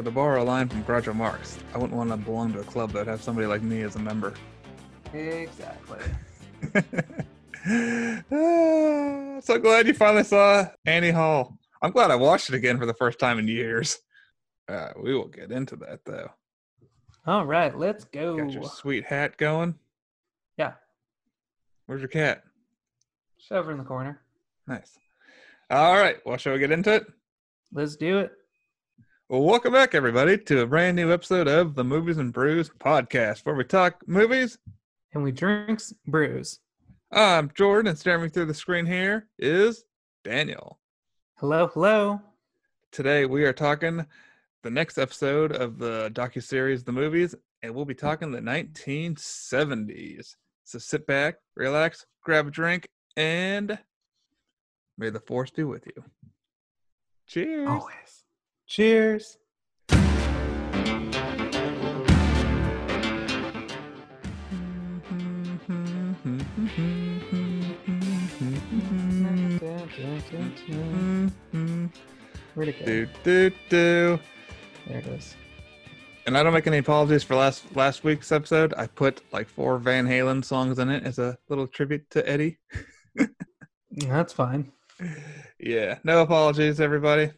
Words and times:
So 0.00 0.04
to 0.04 0.10
borrow 0.10 0.42
a 0.42 0.44
line 0.44 0.66
from 0.66 0.82
Groucho 0.84 1.14
Marx, 1.14 1.58
I 1.74 1.76
wouldn't 1.76 1.94
want 1.94 2.08
to 2.08 2.16
belong 2.16 2.54
to 2.54 2.60
a 2.60 2.64
club 2.64 2.92
that 2.92 3.00
would 3.00 3.06
have 3.06 3.22
somebody 3.22 3.46
like 3.46 3.60
me 3.60 3.82
as 3.82 3.96
a 3.96 3.98
member. 3.98 4.32
Exactly. 5.12 5.98
So 9.42 9.58
glad 9.58 9.86
you 9.86 9.92
finally 9.92 10.24
saw 10.24 10.68
Annie 10.86 11.10
Hall. 11.10 11.58
I'm 11.82 11.90
glad 11.90 12.10
I 12.10 12.14
watched 12.16 12.48
it 12.48 12.54
again 12.54 12.78
for 12.78 12.86
the 12.86 12.94
first 12.94 13.18
time 13.18 13.38
in 13.38 13.46
years. 13.48 13.98
Uh, 14.68 14.90
we 15.02 15.14
will 15.14 15.28
get 15.28 15.50
into 15.52 15.76
that 15.76 16.00
though. 16.06 16.30
All 17.26 17.44
right, 17.44 17.76
let's 17.76 18.04
go. 18.04 18.38
Got 18.38 18.52
your 18.52 18.64
sweet 18.64 19.04
hat 19.04 19.36
going. 19.36 19.74
Yeah, 20.56 20.72
Where's 21.84 22.00
your 22.00 22.08
cat? 22.08 22.44
it's 23.38 23.52
over 23.52 23.70
in 23.72 23.76
the 23.78 23.84
corner. 23.84 24.22
Nice. 24.66 24.98
All 25.70 25.96
right. 25.98 26.16
Well, 26.24 26.38
shall 26.38 26.54
we 26.54 26.58
get 26.58 26.72
into 26.72 26.94
it? 26.94 27.06
Let's 27.72 27.96
do 27.96 28.18
it. 28.20 28.32
Well, 29.30 29.42
welcome 29.42 29.72
back, 29.72 29.94
everybody, 29.94 30.36
to 30.36 30.62
a 30.62 30.66
brand 30.66 30.96
new 30.96 31.12
episode 31.12 31.46
of 31.46 31.76
the 31.76 31.84
Movies 31.84 32.18
and 32.18 32.32
Brews 32.32 32.68
podcast, 32.68 33.46
where 33.46 33.54
we 33.54 33.62
talk 33.62 34.02
movies. 34.08 34.58
And 35.14 35.22
we 35.22 35.30
drinks 35.30 35.94
brews. 36.04 36.58
I'm 37.12 37.48
Jordan, 37.54 37.90
and 37.90 37.96
staring 37.96 38.24
me 38.24 38.28
through 38.28 38.46
the 38.46 38.54
screen 38.54 38.86
here 38.86 39.28
is 39.38 39.84
Daniel. 40.24 40.80
Hello, 41.36 41.68
hello. 41.68 42.20
Today 42.90 43.24
we 43.24 43.44
are 43.44 43.52
talking 43.52 44.04
the 44.64 44.70
next 44.70 44.98
episode 44.98 45.52
of 45.52 45.78
the 45.78 46.10
docu 46.12 46.42
series, 46.42 46.82
The 46.82 46.90
Movies, 46.90 47.36
and 47.62 47.72
we'll 47.72 47.84
be 47.84 47.94
talking 47.94 48.32
the 48.32 48.40
1970s. 48.40 50.34
So 50.64 50.80
sit 50.80 51.06
back, 51.06 51.36
relax, 51.54 52.04
grab 52.24 52.48
a 52.48 52.50
drink, 52.50 52.88
and 53.16 53.78
may 54.98 55.10
the 55.10 55.20
force 55.20 55.52
be 55.52 55.62
with 55.62 55.86
you. 55.86 56.02
Cheers. 57.28 57.68
Always. 57.68 58.19
Cheers. 58.70 59.36
Where'd 72.54 72.68
it 72.68 72.78
go? 72.78 72.84
do 72.86 73.08
do 73.24 73.50
do. 73.68 74.20
There 74.86 74.98
it 74.98 75.06
is. 75.06 75.34
And 76.26 76.38
I 76.38 76.44
don't 76.44 76.52
make 76.52 76.68
any 76.68 76.78
apologies 76.78 77.24
for 77.24 77.34
last 77.34 77.74
last 77.74 78.04
week's 78.04 78.30
episode. 78.30 78.72
I 78.76 78.86
put 78.86 79.20
like 79.32 79.48
four 79.48 79.78
Van 79.78 80.06
Halen 80.06 80.44
songs 80.44 80.78
in 80.78 80.90
it 80.90 81.02
as 81.02 81.18
a 81.18 81.36
little 81.48 81.66
tribute 81.66 82.08
to 82.10 82.28
Eddie. 82.28 82.58
That's 83.90 84.32
fine. 84.32 84.70
Yeah, 85.58 85.98
no 86.04 86.22
apologies, 86.22 86.80
everybody. 86.80 87.32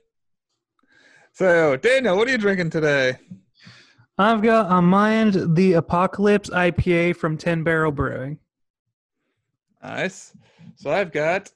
So, 1.35 1.77
Daniel, 1.77 2.17
what 2.19 2.29
are 2.29 2.31
you 2.31 2.39
drinking 2.39 2.71
today? 2.71 3.17
I've 4.19 4.43
got 4.43 4.67
on 4.67 4.85
mind 4.85 5.57
the 5.57 5.73
Apocalypse 5.73 6.51
IPA 6.51 7.17
from 7.17 7.39
Ten 7.39 7.65
Barrel 7.65 7.91
Brewing. 7.91 8.39
Nice. 9.83 10.35
So 10.77 10.91
I've 10.91 11.11
got. 11.11 11.51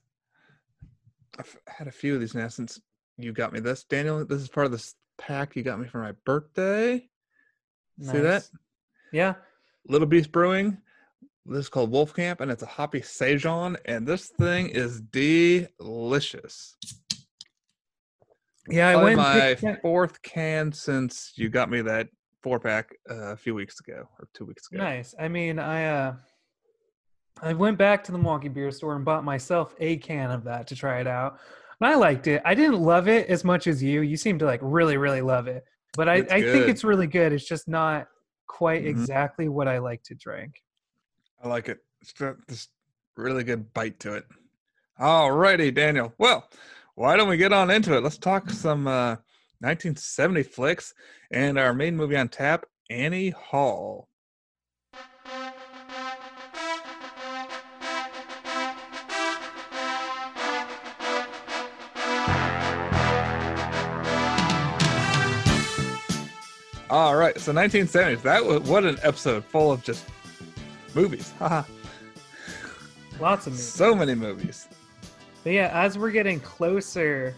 I've 1.38 1.54
had 1.68 1.88
a 1.88 1.92
few 1.92 2.14
of 2.14 2.20
these 2.20 2.34
now 2.34 2.48
since 2.48 2.80
you 3.18 3.32
got 3.32 3.52
me 3.52 3.60
this, 3.60 3.84
Daniel. 3.84 4.24
This 4.24 4.40
is 4.40 4.48
part 4.48 4.64
of 4.64 4.72
this 4.72 4.94
pack 5.18 5.54
you 5.54 5.62
got 5.62 5.78
me 5.78 5.86
for 5.86 5.98
my 5.98 6.12
birthday. 6.24 7.06
Nice. 7.98 8.12
See 8.12 8.20
that? 8.20 8.48
Yeah. 9.12 9.34
Little 9.86 10.06
Beast 10.06 10.32
Brewing. 10.32 10.78
This 11.44 11.60
is 11.60 11.68
called 11.68 11.90
Wolf 11.90 12.14
Camp, 12.14 12.40
and 12.40 12.50
it's 12.50 12.62
a 12.62 12.66
hoppy 12.66 13.02
saison, 13.02 13.76
and 13.84 14.06
this 14.06 14.28
thing 14.28 14.68
is 14.68 15.02
delicious. 15.02 16.76
Yeah, 18.68 18.88
I 18.88 18.96
went 18.96 19.16
my 19.16 19.54
that- 19.54 19.82
fourth 19.82 20.20
can 20.22 20.72
since 20.72 21.32
you 21.36 21.48
got 21.48 21.70
me 21.70 21.80
that 21.82 22.08
four 22.42 22.58
pack 22.60 22.94
uh, 23.10 23.32
a 23.32 23.36
few 23.36 23.54
weeks 23.54 23.80
ago 23.80 24.08
or 24.18 24.28
two 24.34 24.44
weeks 24.44 24.68
ago. 24.70 24.82
Nice. 24.82 25.14
I 25.18 25.28
mean, 25.28 25.58
I 25.58 25.84
uh 25.86 26.14
I 27.42 27.52
went 27.52 27.76
back 27.76 28.02
to 28.04 28.12
the 28.12 28.18
Milwaukee 28.18 28.48
Beer 28.48 28.70
Store 28.70 28.96
and 28.96 29.04
bought 29.04 29.22
myself 29.24 29.74
a 29.78 29.98
can 29.98 30.30
of 30.30 30.44
that 30.44 30.66
to 30.68 30.74
try 30.76 31.00
it 31.00 31.06
out. 31.06 31.38
And 31.80 31.88
I 31.90 31.94
liked 31.94 32.26
it. 32.28 32.40
I 32.46 32.54
didn't 32.54 32.80
love 32.80 33.08
it 33.08 33.28
as 33.28 33.44
much 33.44 33.66
as 33.66 33.82
you. 33.82 34.00
You 34.00 34.16
seem 34.16 34.38
to 34.38 34.46
like 34.46 34.60
really, 34.62 34.96
really 34.96 35.20
love 35.20 35.46
it. 35.46 35.64
But 35.96 36.08
I, 36.08 36.14
I 36.30 36.40
think 36.42 36.68
it's 36.68 36.82
really 36.84 37.06
good. 37.06 37.32
It's 37.32 37.46
just 37.46 37.68
not 37.68 38.08
quite 38.46 38.84
Mhm. 38.84 38.88
exactly 38.88 39.48
what 39.48 39.68
I 39.68 39.78
like 39.78 40.02
to 40.04 40.14
drink. 40.14 40.62
I 41.42 41.48
like 41.48 41.68
it. 41.68 41.78
It's 42.00 42.12
got 42.12 42.36
this 42.48 42.68
really 43.16 43.44
good 43.44 43.72
bite 43.74 44.00
to 44.00 44.14
it. 44.14 44.24
All 44.98 45.30
righty, 45.32 45.70
Daniel. 45.70 46.14
Well, 46.16 46.48
why 46.96 47.14
don't 47.14 47.28
we 47.28 47.36
get 47.36 47.52
on 47.52 47.70
into 47.70 47.94
it? 47.94 48.02
Let's 48.02 48.16
talk 48.16 48.48
some 48.50 48.88
uh, 48.88 49.16
1970 49.60 50.42
flicks 50.44 50.94
and 51.30 51.58
our 51.58 51.74
main 51.74 51.94
movie 51.94 52.16
on 52.16 52.28
tap, 52.28 52.64
Annie 52.88 53.30
Hall. 53.30 54.08
All 66.88 67.16
right, 67.16 67.38
so 67.38 67.52
1970s. 67.52 68.22
That 68.22 68.42
was 68.42 68.62
what 68.62 68.84
an 68.84 68.96
episode 69.02 69.44
full 69.44 69.70
of 69.70 69.82
just 69.82 70.06
movies. 70.94 71.34
Haha. 71.38 71.64
Lots 73.20 73.46
of 73.46 73.52
movies. 73.52 73.68
so 73.68 73.94
many 73.94 74.14
movies. 74.14 74.66
But 75.46 75.52
yeah, 75.52 75.70
as 75.72 75.96
we're 75.96 76.10
getting 76.10 76.40
closer 76.40 77.32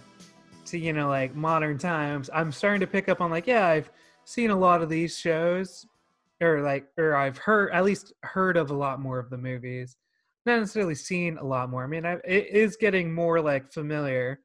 to, 0.65 0.79
you 0.79 0.95
know, 0.95 1.09
like 1.09 1.35
modern 1.35 1.77
times, 1.77 2.31
I'm 2.33 2.53
starting 2.53 2.81
to 2.81 2.87
pick 2.87 3.07
up 3.11 3.21
on 3.21 3.31
like, 3.31 3.47
yeah, 3.47 3.67
I've 3.67 3.91
seen 4.25 4.49
a 4.49 4.59
lot 4.59 4.81
of 4.81 4.89
these 4.89 5.19
shows 5.19 5.87
or 6.41 6.63
like 6.63 6.87
or 6.97 7.15
I've 7.15 7.37
heard 7.37 7.71
at 7.71 7.85
least 7.85 8.15
heard 8.23 8.57
of 8.57 8.71
a 8.71 8.75
lot 8.75 8.99
more 8.99 9.19
of 9.19 9.29
the 9.29 9.37
movies. 9.37 9.99
Not 10.47 10.61
necessarily 10.61 10.95
seen 10.95 11.37
a 11.37 11.45
lot 11.45 11.69
more. 11.69 11.85
I 11.85 11.87
mean, 11.87 12.07
I, 12.07 12.13
it 12.25 12.47
is 12.51 12.79
getting 12.79 13.13
more 13.13 13.43
like 13.43 13.71
familiar. 13.75 14.41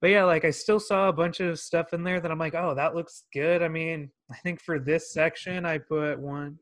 But 0.00 0.08
yeah, 0.08 0.24
like 0.24 0.46
I 0.46 0.50
still 0.50 0.80
saw 0.80 1.10
a 1.10 1.12
bunch 1.12 1.40
of 1.40 1.60
stuff 1.60 1.92
in 1.92 2.02
there 2.02 2.18
that 2.18 2.30
I'm 2.30 2.38
like, 2.38 2.54
oh, 2.54 2.74
that 2.76 2.94
looks 2.94 3.24
good. 3.34 3.62
I 3.62 3.68
mean, 3.68 4.10
I 4.32 4.36
think 4.36 4.58
for 4.58 4.78
this 4.78 5.12
section, 5.12 5.66
I 5.66 5.76
put 5.76 6.18
one 6.18 6.58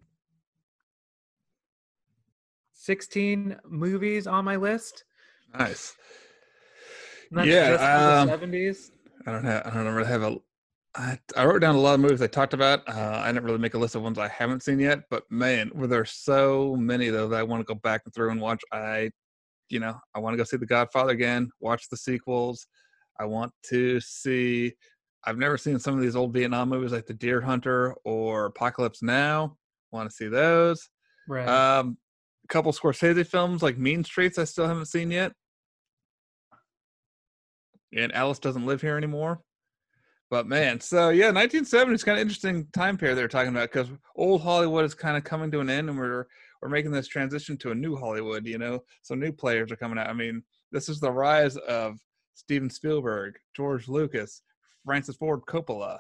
16 2.73 3.57
movies 3.69 4.27
on 4.27 4.45
my 4.45 4.57
list. 4.57 5.05
Nice. 5.57 5.95
Yeah, 7.31 8.21
um, 8.21 8.29
seventies. 8.29 8.93
I 9.27 9.33
don't 9.33 9.45
have. 9.45 9.67
I 9.67 9.71
don't 9.71 9.95
really 9.95 10.09
have 10.09 10.23
a. 10.23 10.37
I, 10.95 11.19
I 11.37 11.45
wrote 11.45 11.61
down 11.61 11.75
a 11.75 11.79
lot 11.79 11.95
of 11.95 12.01
movies 12.01 12.23
I 12.23 12.27
talked 12.27 12.55
about. 12.55 12.89
Uh, 12.89 13.21
I 13.23 13.31
didn't 13.31 13.45
really 13.45 13.59
make 13.59 13.75
a 13.75 13.79
list 13.79 13.95
of 13.95 14.03
ones 14.03 14.19
I 14.19 14.29
haven't 14.29 14.63
seen 14.63 14.81
yet, 14.81 15.01
but 15.11 15.31
man, 15.31 15.71
were 15.75 15.87
there 15.87 16.05
so 16.05 16.75
many 16.77 17.11
though 17.11 17.29
that 17.29 17.39
I 17.39 17.43
want 17.43 17.61
to 17.61 17.65
go 17.65 17.79
back 17.79 18.03
and 18.05 18.15
through 18.15 18.31
and 18.31 18.41
watch. 18.41 18.63
I, 18.73 19.11
you 19.69 19.81
know, 19.81 19.99
I 20.15 20.19
want 20.19 20.33
to 20.33 20.39
go 20.39 20.45
see 20.45 20.57
The 20.57 20.67
Godfather 20.67 21.13
again. 21.13 21.51
Watch 21.61 21.89
the 21.91 21.97
sequels. 21.97 22.67
I 23.21 23.27
want 23.27 23.53
to 23.65 24.01
see. 24.01 24.73
I've 25.25 25.39
never 25.39 25.59
seen 25.59 25.79
some 25.79 25.95
of 25.95 26.01
these 26.01 26.17
old 26.17 26.33
Vietnam 26.33 26.71
movies 26.71 26.93
like 26.93 27.07
The 27.07 27.15
Deer 27.15 27.41
Hunter 27.41 27.95
or 28.05 28.47
Apocalypse 28.47 29.03
Now. 29.03 29.57
Want 29.91 30.09
to 30.09 30.15
see 30.15 30.29
those? 30.29 30.89
Right. 31.29 31.47
Um, 31.47 31.99
couple 32.49 32.73
Scorsese 32.73 33.27
films 33.27 33.63
like 33.63 33.79
Mean 33.79 34.05
Streets 34.05 34.39
I 34.39 34.45
still 34.45 34.67
haven't 34.67 34.87
seen 34.87 35.11
yet. 35.11 35.33
And 37.95 38.15
Alice 38.15 38.39
doesn't 38.39 38.67
live 38.67 38.81
here 38.83 38.97
anymore. 38.97 39.41
But 40.31 40.47
man, 40.47 40.79
so 40.81 41.09
yeah, 41.09 41.27
1970 41.27 41.95
is 41.95 42.05
kind 42.05 42.19
of 42.19 42.23
interesting 42.23 42.67
time 42.75 42.99
period 42.99 43.17
they're 43.17 43.29
talking 43.29 43.49
about 43.49 43.73
because 43.73 43.89
old 44.15 44.43
Hollywood 44.43 44.85
is 44.85 44.95
kind 44.95 45.17
of 45.17 45.25
coming 45.25 45.51
to 45.53 45.61
an 45.61 45.71
end, 45.71 45.89
and 45.89 45.99
we're 45.99 46.27
we're 46.61 46.69
making 46.69 46.91
this 46.91 47.09
transition 47.09 47.57
to 47.59 47.71
a 47.71 47.75
new 47.75 47.97
Hollywood. 47.97 48.45
You 48.47 48.59
know, 48.59 48.81
so 49.03 49.15
new 49.15 49.33
players 49.33 49.73
are 49.73 49.77
coming 49.77 49.99
out. 49.99 50.11
I 50.11 50.13
mean, 50.13 50.43
this 50.71 50.91
is 50.91 51.01
the 51.01 51.11
rise 51.11 51.57
of 51.57 51.97
Steven 52.35 52.69
Spielberg, 52.69 53.37
George 53.57 53.89
Lucas, 53.89 54.43
Francis 54.85 55.17
Ford 55.17 55.41
Coppola. 55.49 55.99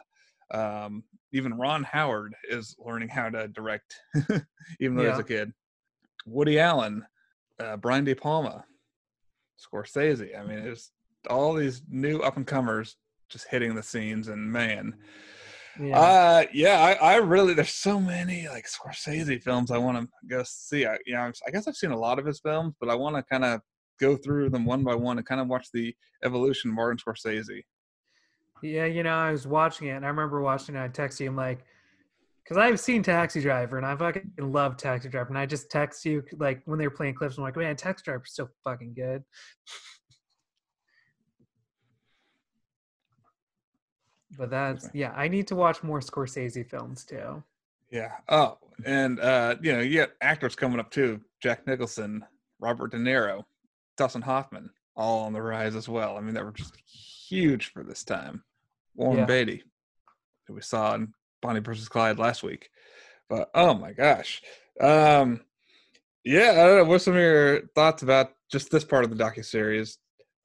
Um, 0.52 1.04
even 1.32 1.54
Ron 1.56 1.82
Howard 1.84 2.34
is 2.50 2.76
learning 2.78 3.08
how 3.08 3.30
to 3.30 3.48
direct, 3.48 3.94
even 4.80 4.94
though 4.96 5.04
he's 5.04 5.12
Yeah. 5.14 5.20
a 5.20 5.22
kid. 5.22 5.52
Woody 6.30 6.58
Allen, 6.58 7.04
uh, 7.60 7.76
Brian 7.76 8.04
De 8.04 8.14
Palma, 8.14 8.64
Scorsese. 9.58 10.38
I 10.38 10.44
mean, 10.44 10.58
it's 10.58 10.92
all 11.28 11.54
these 11.54 11.82
new 11.88 12.20
up 12.20 12.36
and 12.36 12.46
comers 12.46 12.96
just 13.28 13.48
hitting 13.48 13.74
the 13.74 13.82
scenes, 13.82 14.28
and 14.28 14.50
man, 14.50 14.94
yeah. 15.80 15.98
uh, 15.98 16.44
yeah, 16.52 16.80
I, 16.80 17.14
I 17.14 17.16
really 17.16 17.54
there's 17.54 17.70
so 17.70 18.00
many 18.00 18.48
like 18.48 18.66
Scorsese 18.66 19.42
films 19.42 19.70
I 19.70 19.78
want 19.78 19.98
to 19.98 20.08
go 20.28 20.42
see. 20.46 20.86
I, 20.86 20.98
you 21.06 21.14
know, 21.14 21.30
I 21.46 21.50
guess 21.50 21.68
I've 21.68 21.76
seen 21.76 21.90
a 21.90 21.98
lot 21.98 22.18
of 22.18 22.26
his 22.26 22.40
films, 22.40 22.74
but 22.80 22.88
I 22.88 22.94
want 22.94 23.16
to 23.16 23.22
kind 23.22 23.44
of 23.44 23.60
go 23.98 24.16
through 24.16 24.50
them 24.50 24.64
one 24.64 24.84
by 24.84 24.94
one 24.94 25.18
and 25.18 25.26
kind 25.26 25.40
of 25.40 25.48
watch 25.48 25.68
the 25.72 25.94
evolution 26.24 26.70
of 26.70 26.76
Martin 26.76 26.98
Scorsese. 26.98 27.62
yeah, 28.62 28.84
you 28.86 29.02
know, 29.02 29.14
I 29.14 29.32
was 29.32 29.46
watching 29.46 29.88
it 29.88 29.92
and 29.92 30.04
I 30.04 30.08
remember 30.08 30.40
watching 30.40 30.74
it, 30.74 30.80
I 30.80 30.88
texted 30.88 31.20
you, 31.20 31.28
I'm 31.28 31.36
like, 31.36 31.64
because 32.48 32.62
I've 32.62 32.80
seen 32.80 33.02
Taxi 33.02 33.42
Driver 33.42 33.76
and 33.76 33.84
I 33.84 33.94
fucking 33.94 34.32
love 34.38 34.78
Taxi 34.78 35.10
Driver. 35.10 35.28
And 35.28 35.36
I 35.36 35.44
just 35.44 35.70
text 35.70 36.06
you 36.06 36.22
like 36.38 36.62
when 36.64 36.78
they 36.78 36.86
were 36.86 36.94
playing 36.94 37.14
clips, 37.14 37.36
I'm 37.36 37.44
like, 37.44 37.56
man, 37.56 37.76
Taxi 37.76 38.04
Driver's 38.04 38.32
so 38.32 38.48
fucking 38.64 38.94
good. 38.94 39.22
But 44.36 44.50
that's 44.50 44.88
yeah, 44.92 45.12
I 45.16 45.26
need 45.26 45.48
to 45.48 45.56
watch 45.56 45.82
more 45.82 45.98
Scorsese 46.00 46.68
films 46.68 47.04
too. 47.04 47.42
Yeah. 47.90 48.12
Oh, 48.28 48.58
and 48.84 49.18
uh, 49.18 49.56
you 49.60 49.72
know, 49.72 49.80
you 49.80 49.98
got 49.98 50.10
actors 50.20 50.54
coming 50.54 50.78
up 50.78 50.92
too. 50.92 51.20
Jack 51.42 51.66
Nicholson, 51.66 52.24
Robert 52.60 52.92
De 52.92 52.98
Niro, 52.98 53.42
Dustin 53.96 54.22
Hoffman, 54.22 54.70
all 54.94 55.24
on 55.24 55.32
the 55.32 55.42
rise 55.42 55.74
as 55.74 55.88
well. 55.88 56.16
I 56.16 56.20
mean, 56.20 56.34
they 56.34 56.42
were 56.42 56.52
just 56.52 56.76
huge 56.76 57.72
for 57.72 57.82
this 57.82 58.04
time. 58.04 58.44
Warren 58.94 59.20
Yeah. 59.20 59.24
Beatty, 59.24 59.64
that 60.46 60.52
we 60.52 60.60
saw 60.60 60.94
in 60.94 61.12
Bonnie 61.42 61.60
versus 61.60 61.88
Clyde 61.88 62.18
last 62.18 62.42
week. 62.42 62.70
But 63.28 63.50
oh 63.54 63.74
my 63.74 63.92
gosh. 63.92 64.42
Um 64.80 65.40
yeah, 66.24 66.50
I 66.52 66.66
don't 66.66 66.76
know. 66.78 66.84
What's 66.84 67.04
some 67.04 67.14
of 67.14 67.20
your 67.20 67.62
thoughts 67.74 68.02
about 68.02 68.32
just 68.50 68.70
this 68.70 68.84
part 68.84 69.04
of 69.04 69.10
the 69.10 69.16
docu 69.22 69.44
series? 69.44 69.98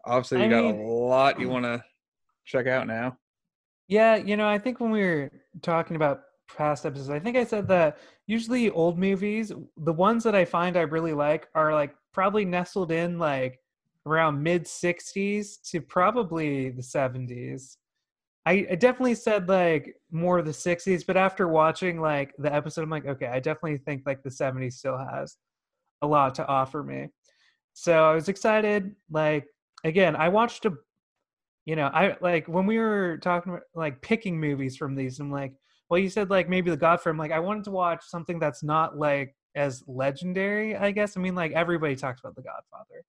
Obviously, 0.06 0.40
you 0.40 0.45
I 0.45 0.50
got 0.50 0.63
mean- 0.63 0.80
a 0.80 0.88
lot 0.88 1.40
you 1.40 1.50
want 1.50 1.66
to 1.66 1.84
check 2.45 2.68
out 2.68 2.88
now. 2.88 3.18
Yeah, 3.88 4.16
you 4.16 4.38
know, 4.38 4.48
I 4.48 4.60
think 4.60 4.80
when 4.80 4.92
we 4.92 5.01
were 5.01 5.31
talking 5.62 5.95
about 5.98 6.22
past 6.56 6.86
episodes, 6.86 7.10
I 7.10 7.19
think 7.19 7.36
I 7.36 7.44
said 7.44 7.68
that 7.68 7.98
usually 8.28 8.69
old 8.69 8.98
movies, 8.98 9.51
the 9.78 9.94
ones 9.94 10.24
that 10.24 10.36
I 10.36 10.46
find 10.46 10.78
I 10.78 10.81
really 10.81 11.13
like 11.13 11.48
are 11.54 11.74
like 11.74 11.94
probably 12.13 12.46
nestled 12.46 12.92
in 12.92 13.19
like 13.19 13.60
around 14.06 14.42
mid 14.42 14.63
60s 14.66 15.62
to 15.72 15.81
probably 15.81 16.69
the 16.69 16.81
70s. 16.81 17.78
I, 18.45 18.68
I 18.72 18.75
definitely 18.75 19.16
said 19.16 19.48
like 19.48 19.95
more 20.12 20.42
the 20.42 20.51
60s, 20.51 21.06
but 21.06 21.16
after 21.16 21.48
watching 21.48 22.01
like 22.01 22.34
the 22.38 22.54
episode, 22.54 22.84
I'm 22.84 22.90
like, 22.90 23.06
okay, 23.06 23.28
I 23.28 23.40
definitely 23.40 23.78
think 23.78 24.04
like 24.06 24.22
the 24.22 24.30
70s 24.30 24.74
still 24.74 24.98
has 24.98 25.38
a 26.01 26.07
lot 26.07 26.36
to 26.36 26.48
offer 26.48 26.84
me. 26.84 27.07
So 27.74 28.04
I 28.04 28.13
was 28.13 28.28
excited. 28.28 28.95
Like, 29.10 29.45
again, 29.84 30.16
I 30.16 30.30
watched 30.30 30.66
a 30.66 30.74
you 31.66 31.75
know 31.75 31.90
i 31.94 32.16
like 32.22 32.48
when 32.48 32.66
we 32.66 32.78
were 32.78 33.18
talking 33.22 33.54
about, 33.54 33.63
like 33.74 34.01
picking 34.01 34.40
movies 34.40 34.75
from 34.75 34.96
these 34.96 35.19
i'm 35.19 35.31
like 35.31 35.54
well 35.89 36.00
you 36.00 36.10
said 36.10 36.30
like 36.30 36.50
maybe 36.50 36.69
the 36.69 36.78
godfather 36.78 37.12
i'm 37.12 37.18
like 37.18 37.31
i 37.31 37.39
wanted 37.39 37.63
to 37.63 37.72
watch 37.72 38.04
something 38.04 38.39
that's 38.39 38.63
not 38.63 38.98
like 38.98 39.36
as 39.56 39.84
legendary 39.88 40.75
i 40.75 40.92
guess 40.92 41.16
i 41.16 41.19
mean 41.19 41.36
like 41.36 41.51
everybody 41.54 41.96
talks 41.96 42.19
about 42.19 42.36
the 42.36 42.42
godfather 42.42 43.04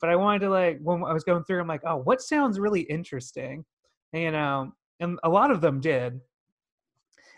but 0.00 0.10
i 0.10 0.16
wanted 0.16 0.40
to 0.40 0.50
like 0.50 0.78
when 0.82 1.04
i 1.04 1.12
was 1.12 1.24
going 1.24 1.44
through 1.44 1.60
i'm 1.60 1.68
like 1.68 1.82
oh 1.84 1.96
what 1.96 2.20
sounds 2.20 2.58
really 2.58 2.80
interesting 2.82 3.64
you 4.12 4.30
know 4.30 4.72
and 5.00 5.18
a 5.24 5.28
lot 5.28 5.50
of 5.50 5.60
them 5.60 5.80
did 5.80 6.20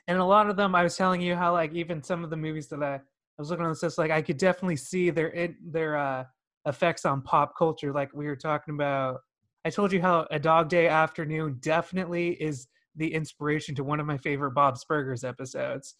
and 0.09 0.19
a 0.19 0.25
lot 0.25 0.49
of 0.49 0.56
them 0.56 0.75
i 0.75 0.82
was 0.82 0.97
telling 0.97 1.21
you 1.21 1.35
how 1.35 1.53
like 1.53 1.73
even 1.73 2.03
some 2.03 2.25
of 2.25 2.31
the 2.31 2.37
movies 2.37 2.69
that 2.69 2.82
i, 2.82 2.94
I 2.94 3.00
was 3.38 3.50
looking 3.50 3.65
on 3.65 3.73
this 3.73 3.82
list 3.82 3.99
like 3.99 4.11
i 4.11 4.23
could 4.23 4.38
definitely 4.38 4.76
see 4.76 5.11
their 5.11 5.29
in, 5.29 5.56
their 5.62 5.97
uh 5.97 6.25
effects 6.67 7.05
on 7.05 7.23
pop 7.23 7.53
culture 7.56 7.93
like 7.93 8.12
we 8.15 8.26
were 8.26 8.37
talking 8.37 8.75
about 8.75 9.21
I 9.65 9.71
told 9.71 9.93
you 9.93 10.00
how 10.00 10.26
A 10.31 10.38
Dog 10.38 10.69
Day 10.69 10.88
Afternoon 10.88 11.56
definitely 11.61 12.32
is 12.32 12.69
the 12.97 13.12
inspiration 13.12 13.75
to 13.76 13.85
one 13.85 13.99
of 13.99 14.06
my 14.06 14.19
favorite 14.19 14.53
Bob's 14.53 14.85
Burgers 14.85 15.25
episodes. 15.25 15.94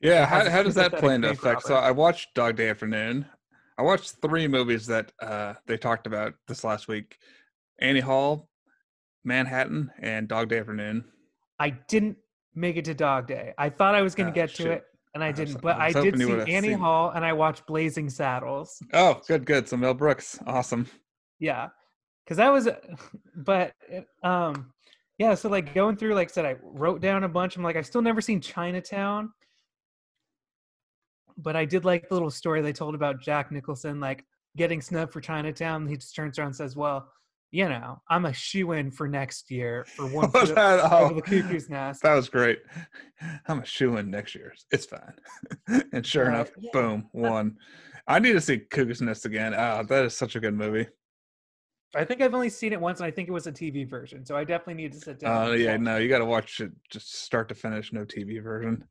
Yeah, 0.00 0.26
how, 0.26 0.48
how 0.48 0.62
does 0.62 0.74
that 0.76 0.96
play 0.96 1.14
into 1.14 1.30
effect? 1.30 1.62
So 1.62 1.74
I 1.74 1.90
watched 1.90 2.34
Dog 2.34 2.56
Day 2.56 2.70
Afternoon. 2.70 3.26
I 3.78 3.82
watched 3.82 4.16
three 4.22 4.48
movies 4.48 4.86
that 4.86 5.12
uh, 5.22 5.54
they 5.66 5.76
talked 5.76 6.06
about 6.06 6.34
this 6.48 6.64
last 6.64 6.88
week: 6.88 7.18
Annie 7.80 8.00
Hall, 8.00 8.48
Manhattan, 9.26 9.90
and 10.00 10.28
Dog 10.28 10.48
Day 10.48 10.58
Afternoon. 10.60 11.04
I 11.58 11.70
didn't 11.70 12.16
make 12.54 12.76
it 12.76 12.84
to 12.86 12.94
Dog 12.94 13.26
Day. 13.26 13.52
I 13.58 13.68
thought 13.68 13.94
I 13.94 14.02
was 14.02 14.14
going 14.14 14.28
Ah, 14.28 14.32
to 14.32 14.34
get 14.34 14.54
to 14.54 14.70
it, 14.70 14.84
and 15.14 15.22
I 15.24 15.28
I 15.28 15.32
didn't. 15.32 15.56
I 15.56 15.60
But 15.60 15.76
I 15.78 15.86
was 15.88 15.94
did 15.96 16.18
see 16.18 16.32
Annie 16.54 16.68
seen- 16.68 16.78
Hall, 16.78 17.10
and 17.10 17.24
I 17.24 17.32
watched 17.32 17.66
Blazing 17.66 18.08
Saddles. 18.08 18.80
Oh, 18.92 19.20
good, 19.26 19.44
good. 19.44 19.68
So 19.68 19.76
Mel 19.76 19.94
Brooks, 19.94 20.38
awesome. 20.46 20.86
Yeah, 21.40 21.68
because 22.24 22.36
that 22.38 22.52
was. 22.52 22.68
But 23.34 23.72
um, 24.22 24.72
yeah. 25.18 25.34
So 25.34 25.48
like 25.48 25.74
going 25.74 25.96
through, 25.96 26.14
like 26.14 26.30
I 26.30 26.32
said, 26.32 26.46
I 26.46 26.56
wrote 26.62 27.00
down 27.02 27.24
a 27.24 27.28
bunch. 27.28 27.56
I'm 27.56 27.62
like, 27.62 27.76
I've 27.76 27.86
still 27.86 28.02
never 28.02 28.20
seen 28.20 28.40
Chinatown. 28.40 29.32
But 31.38 31.56
I 31.56 31.64
did 31.66 31.84
like 31.84 32.08
the 32.08 32.14
little 32.14 32.30
story 32.30 32.62
they 32.62 32.72
told 32.72 32.94
about 32.94 33.20
Jack 33.20 33.52
Nicholson, 33.52 34.00
like 34.00 34.24
getting 34.56 34.80
snubbed 34.80 35.12
for 35.12 35.20
Chinatown. 35.20 35.86
He 35.86 35.96
just 35.96 36.14
turns 36.14 36.38
around 36.38 36.46
and 36.48 36.56
says, 36.56 36.76
"Well, 36.76 37.12
you 37.56 37.66
know, 37.70 38.02
I'm 38.10 38.26
a 38.26 38.34
shoe 38.34 38.72
in 38.72 38.90
for 38.90 39.08
next 39.08 39.50
year 39.50 39.86
for 39.96 40.06
one 40.18 40.30
foot 40.30 40.54
that- 40.54 40.80
oh, 40.92 41.14
the 41.14 41.22
cuckoo's 41.22 41.70
nest." 41.70 42.02
That 42.02 42.14
was 42.14 42.28
great. 42.28 42.58
I'm 43.48 43.60
a 43.60 43.64
shoe 43.64 43.96
in 43.96 44.10
next 44.10 44.34
year. 44.34 44.52
It's 44.70 44.84
fine. 44.84 45.14
and 45.92 46.04
sure 46.04 46.24
Right, 46.26 46.34
enough, 46.34 46.50
yeah. 46.58 46.70
boom, 46.72 47.08
one. 47.12 47.56
I 48.06 48.18
need 48.18 48.34
to 48.34 48.40
see 48.42 48.58
Cuckoo's 48.58 49.00
Nest 49.00 49.24
again. 49.24 49.54
Ah, 49.56 49.82
that 49.84 50.04
is 50.04 50.14
such 50.16 50.36
a 50.36 50.40
good 50.40 50.54
movie. 50.54 50.86
I 51.94 52.04
think 52.04 52.20
I've 52.20 52.34
only 52.34 52.50
seen 52.50 52.72
it 52.74 52.80
once, 52.80 53.00
and 53.00 53.06
I 53.06 53.10
think 53.10 53.28
it 53.28 53.32
was 53.32 53.46
a 53.46 53.52
TV 53.52 53.88
version. 53.88 54.26
So 54.26 54.36
I 54.36 54.44
definitely 54.44 54.74
need 54.82 54.92
to 54.92 55.00
sit 55.00 55.18
down. 55.18 55.48
Uh, 55.48 55.52
yeah, 55.52 55.76
no, 55.78 55.96
you 55.96 56.08
got 56.10 56.18
to 56.18 56.24
watch 56.26 56.60
it 56.60 56.72
just 56.90 57.14
start 57.24 57.48
to 57.48 57.54
finish, 57.54 57.92
no 57.92 58.04
TV 58.04 58.42
version. 58.42 58.84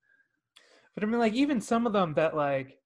But 0.95 1.03
I 1.03 1.07
mean, 1.07 1.19
like 1.19 1.33
even 1.33 1.61
some 1.61 1.85
of 1.85 1.93
them 1.93 2.13
that 2.15 2.35
like, 2.35 2.79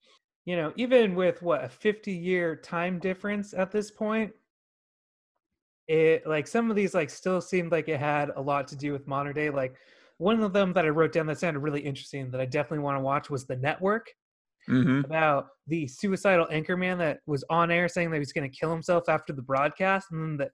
you 0.46 0.58
know, 0.58 0.74
even 0.76 1.16
with 1.16 1.42
what 1.42 1.64
a 1.64 1.70
fifty-year 1.70 2.58
time 2.58 3.00
difference 3.00 3.54
at 3.54 3.72
this 3.72 3.92
point, 3.92 4.32
it 5.90 6.28
like 6.28 6.48
some 6.48 6.70
of 6.70 6.76
these 6.76 6.94
like 6.94 7.10
still 7.10 7.42
seemed 7.42 7.72
like 7.72 7.90
it 7.90 8.00
had 8.00 8.32
a 8.36 8.42
lot 8.42 8.68
to 8.68 8.76
do 8.76 8.94
with 8.94 9.08
modern 9.08 9.34
day. 9.34 9.50
Like 9.50 9.76
one 10.20 10.42
of 10.42 10.54
them 10.54 10.72
that 10.74 10.86
I 10.86 10.90
wrote 10.90 11.12
down 11.12 11.26
that 11.26 11.40
sounded 11.40 11.62
really 11.62 11.82
interesting 11.82 12.30
that 12.30 12.40
I 12.40 12.46
definitely 12.46 12.84
want 12.84 12.98
to 12.98 13.02
watch 13.02 13.30
was 13.30 13.46
the 13.46 13.56
Network 13.56 14.14
hmm 14.68 15.02
about 15.02 15.48
the 15.66 15.88
suicidal 15.88 16.46
anchorman 16.52 17.00
that 17.00 17.22
was 17.26 17.44
on 17.50 17.72
air 17.72 17.88
saying 17.88 18.12
that 18.12 18.18
he 18.18 18.20
was 18.20 18.32
going 18.32 18.50
to 18.50 18.56
kill 18.56 18.72
himself 18.72 19.10
after 19.10 19.34
the 19.34 19.42
broadcast, 19.42 20.12
and 20.12 20.22
then 20.22 20.38
the 20.38 20.52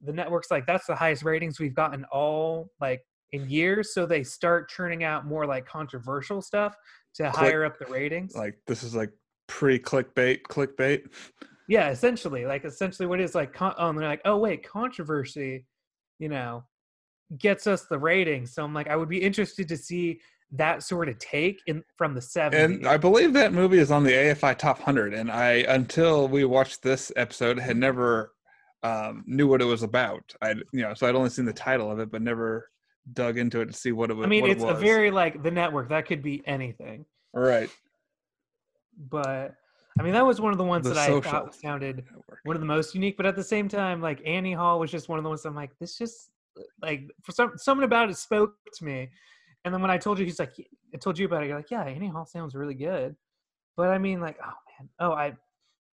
the 0.00 0.12
network's 0.12 0.50
like 0.50 0.66
that's 0.66 0.86
the 0.86 0.94
highest 0.94 1.22
ratings 1.22 1.58
we've 1.58 1.74
gotten 1.74 2.04
all 2.12 2.70
like 2.80 3.00
in 3.32 3.48
years 3.48 3.94
so 3.94 4.04
they 4.04 4.22
start 4.22 4.68
churning 4.68 5.02
out 5.02 5.24
more 5.24 5.46
like 5.46 5.64
controversial 5.64 6.42
stuff 6.42 6.74
to 7.14 7.22
Click- 7.22 7.34
higher 7.34 7.64
up 7.64 7.78
the 7.78 7.86
ratings 7.86 8.34
Like 8.34 8.58
this 8.66 8.82
is 8.82 8.94
like 8.94 9.10
pre 9.46 9.78
clickbait, 9.78 10.42
clickbait. 10.42 11.06
yeah 11.68 11.88
essentially 11.90 12.44
like 12.44 12.64
essentially 12.64 13.06
what 13.06 13.20
it 13.20 13.24
is 13.24 13.34
like 13.34 13.52
con- 13.52 13.74
oh 13.78 13.88
and 13.88 13.98
they're 13.98 14.08
like 14.08 14.20
oh 14.24 14.36
wait 14.36 14.68
controversy 14.68 15.64
you 16.18 16.28
know 16.28 16.62
gets 17.38 17.66
us 17.66 17.86
the 17.86 17.98
ratings 17.98 18.54
so 18.54 18.62
i'm 18.62 18.74
like 18.74 18.88
i 18.88 18.96
would 18.96 19.08
be 19.08 19.18
interested 19.18 19.68
to 19.68 19.76
see 19.76 20.20
that 20.52 20.82
sort 20.82 21.08
of 21.08 21.18
take 21.18 21.60
in 21.66 21.82
from 21.96 22.14
the 22.14 22.20
70s 22.20 22.54
And 22.54 22.86
I 22.86 22.96
believe 22.96 23.32
that 23.32 23.52
movie 23.52 23.78
is 23.78 23.90
on 23.90 24.04
the 24.04 24.12
AFI 24.12 24.56
Top 24.56 24.76
100. 24.76 25.12
And 25.12 25.28
I, 25.28 25.64
until 25.68 26.28
we 26.28 26.44
watched 26.44 26.80
this 26.80 27.10
episode, 27.16 27.58
had 27.58 27.76
never 27.76 28.30
um, 28.84 29.24
knew 29.26 29.48
what 29.48 29.60
it 29.60 29.64
was 29.64 29.82
about. 29.82 30.32
I, 30.40 30.50
you 30.72 30.82
know, 30.82 30.94
so 30.94 31.08
I'd 31.08 31.16
only 31.16 31.30
seen 31.30 31.44
the 31.44 31.52
title 31.52 31.90
of 31.90 31.98
it, 31.98 32.12
but 32.12 32.22
never 32.22 32.68
dug 33.12 33.38
into 33.38 33.60
it 33.60 33.66
to 33.66 33.72
see 33.72 33.92
what 33.92 34.10
it 34.10 34.14
was. 34.14 34.24
i 34.24 34.28
mean 34.28 34.46
it's 34.46 34.62
it 34.62 34.68
a 34.68 34.74
very 34.74 35.10
like 35.10 35.42
the 35.42 35.50
network 35.50 35.88
that 35.90 36.06
could 36.06 36.22
be 36.22 36.42
anything 36.46 37.04
right. 37.34 37.68
but 39.10 39.54
I 39.98 40.02
mean 40.02 40.12
that 40.12 40.26
was 40.26 40.40
one 40.40 40.52
of 40.52 40.58
the 40.58 40.64
ones 40.64 40.84
The 40.84 40.94
that 40.94 41.10
I 41.10 41.20
thought 41.20 41.54
sounded 41.54 42.04
one 42.44 42.56
of 42.56 42.60
the 42.60 42.66
most 42.66 42.94
unique. 42.94 43.16
But 43.16 43.26
at 43.26 43.36
the 43.36 43.44
same 43.44 43.68
time, 43.68 44.00
like 44.00 44.20
Annie 44.26 44.52
Hall 44.52 44.80
was 44.80 44.90
just 44.90 45.08
one 45.08 45.18
of 45.18 45.22
the 45.22 45.28
ones 45.28 45.44
I'm 45.44 45.54
like, 45.54 45.70
this 45.78 45.96
just 45.96 46.30
like 46.82 47.10
for 47.22 47.32
some 47.32 47.52
something 47.56 47.84
about 47.84 48.10
it 48.10 48.16
spoke 48.16 48.54
to 48.74 48.84
me. 48.84 49.08
And 49.64 49.72
then 49.72 49.80
when 49.80 49.90
I 49.90 49.98
told 49.98 50.18
you, 50.18 50.24
he's 50.24 50.38
like, 50.38 50.52
I 50.92 50.98
told 50.98 51.18
you 51.18 51.26
about 51.26 51.42
it. 51.42 51.46
You're 51.46 51.56
like, 51.56 51.70
yeah, 51.70 51.84
Annie 51.84 52.08
Hall 52.08 52.26
sounds 52.26 52.54
really 52.54 52.74
good. 52.74 53.16
But 53.76 53.90
I 53.90 53.98
mean, 53.98 54.20
like, 54.20 54.38
oh 54.44 54.52
man, 54.78 54.88
oh 55.00 55.12
I 55.12 55.34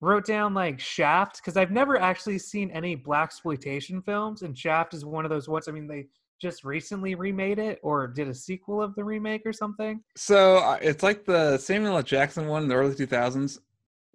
wrote 0.02 0.26
down 0.26 0.54
like 0.54 0.80
Shaft 0.80 1.38
because 1.38 1.58
I've 1.58 1.72
never 1.72 2.00
actually 2.00 2.40
seen 2.40 2.72
any 2.72 2.96
blaxploitation 2.96 4.04
films, 4.04 4.44
and 4.44 4.58
Shaft 4.58 4.94
is 4.94 5.06
one 5.06 5.26
of 5.26 5.30
those 5.30 5.50
ones. 5.50 5.68
I 5.68 5.72
mean, 5.72 5.88
they 5.88 6.08
just 6.42 6.64
recently 6.64 7.16
remade 7.16 7.60
it 7.60 7.80
or 7.84 8.08
did 8.08 8.30
a 8.30 8.34
sequel 8.34 8.82
of 8.82 8.96
the 8.96 9.04
remake 9.04 9.42
or 9.46 9.52
something. 9.52 10.02
So 10.16 10.58
uh, 10.60 10.78
it's 10.82 11.04
like 11.04 11.26
the 11.26 11.58
Samuel 11.58 11.98
L. 11.98 12.04
Jackson 12.04 12.48
one 12.48 12.64
in 12.64 12.70
the 12.70 12.76
early 12.76 12.96
2000s 12.96 13.60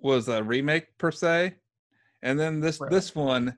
was 0.04 0.28
a 0.28 0.42
remake 0.44 0.96
per 0.98 1.10
se, 1.10 1.54
and 2.22 2.38
then 2.38 2.60
this 2.60 2.78
Right. 2.80 2.90
this 2.90 3.14
one, 3.14 3.56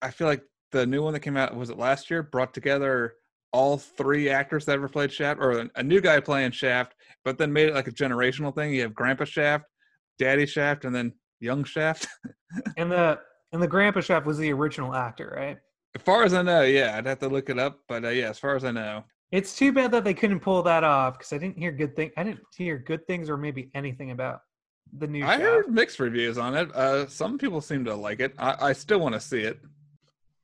I- 0.00 0.10
feel 0.10 0.26
like 0.26 0.42
the 0.70 0.86
new 0.86 1.02
one 1.02 1.12
that 1.12 1.20
came 1.20 1.36
out 1.36 1.54
was 1.54 1.70
it 1.70 1.76
last 1.78 2.10
year 2.10 2.22
brought 2.22 2.54
together 2.54 3.14
all 3.52 3.76
three 3.76 4.30
actors 4.30 4.64
that 4.64 4.72
ever 4.72 4.88
played 4.88 5.12
Shaft, 5.12 5.38
or 5.40 5.50
a- 5.52 5.70
a 5.76 5.82
new 5.82 6.00
guy 6.00 6.18
playing 6.20 6.52
Shaft, 6.52 6.94
but 7.24 7.36
then 7.36 7.52
made 7.52 7.68
it 7.68 7.74
like 7.74 7.86
a 7.88 7.92
generational 7.92 8.54
thing. 8.54 8.72
You 8.72 8.80
have 8.82 8.94
Grandpa 8.94 9.24
Shaft, 9.24 9.66
Daddy 10.18 10.46
Shaft, 10.46 10.86
and 10.86 10.94
then 10.94 11.12
Young 11.40 11.62
Shaft. 11.64 12.08
And 12.78 12.90
the 12.90 13.20
and 13.52 13.62
the 13.62 13.68
Grandpa 13.68 14.00
Shaft 14.00 14.24
was 14.26 14.38
the 14.38 14.50
original 14.52 14.94
actor, 14.94 15.32
right? 15.36 15.58
as 15.94 16.00
far 16.00 16.24
as 16.24 16.32
I 16.32 16.40
know, 16.40 16.62
yeah, 16.62 16.96
I'd 16.96 17.04
have 17.04 17.18
to 17.18 17.28
look 17.28 17.50
it 17.50 17.58
up, 17.58 17.80
but 17.86 18.02
uh, 18.02 18.08
yeah, 18.08 18.30
as 18.30 18.38
far 18.38 18.56
as 18.56 18.64
I 18.64 18.70
know, 18.70 19.04
It's 19.30 19.54
too 19.54 19.72
bad 19.72 19.90
that 19.92 20.04
they 20.04 20.14
couldn't 20.14 20.40
pull 20.40 20.62
that 20.62 20.84
off 20.84 21.18
because 21.18 21.32
I 21.34 21.38
didn't 21.38 21.58
hear 21.58 21.70
good 21.72 21.94
thing. 21.96 22.10
I 22.16 22.22
didn't 22.24 22.40
hear 22.56 22.78
good 22.78 23.06
things 23.06 23.28
or 23.28 23.36
maybe 23.36 23.70
anything 23.74 24.10
about 24.10 24.40
the 24.92 25.06
new. 25.06 25.24
I 25.24 25.32
Shaft. 25.32 25.42
heard 25.42 25.70
mixed 25.70 26.00
reviews 26.00 26.38
on 26.38 26.54
it. 26.54 26.74
Uh, 26.74 27.06
some 27.08 27.38
people 27.38 27.60
seem 27.60 27.84
to 27.84 27.94
like 27.94 28.20
it. 28.20 28.34
I, 28.38 28.68
I 28.68 28.72
still 28.72 29.00
want 29.00 29.14
to 29.14 29.20
see 29.20 29.40
it. 29.40 29.60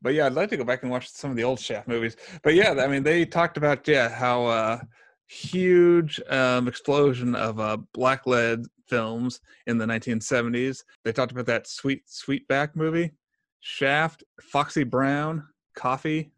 But 0.00 0.14
yeah, 0.14 0.26
I'd 0.26 0.34
like 0.34 0.50
to 0.50 0.56
go 0.56 0.64
back 0.64 0.82
and 0.82 0.90
watch 0.90 1.08
some 1.10 1.30
of 1.30 1.36
the 1.36 1.44
old 1.44 1.58
Shaft 1.58 1.88
movies. 1.88 2.16
But 2.42 2.54
yeah, 2.54 2.72
I 2.72 2.86
mean, 2.86 3.02
they 3.02 3.24
talked 3.24 3.56
about 3.56 3.86
yeah 3.88 4.08
how 4.08 4.46
uh, 4.46 4.80
huge 5.26 6.20
um, 6.28 6.68
explosion 6.68 7.34
of 7.34 7.60
uh, 7.60 7.78
black 7.92 8.26
lead 8.26 8.64
films 8.88 9.40
in 9.66 9.78
the 9.78 9.86
1970s. 9.86 10.82
They 11.04 11.12
talked 11.12 11.32
about 11.32 11.46
that 11.46 11.66
Sweet 11.66 12.04
Sweetback 12.06 12.74
movie, 12.74 13.12
Shaft, 13.60 14.24
Foxy 14.40 14.84
Brown, 14.84 15.46
Coffy. 15.74 16.30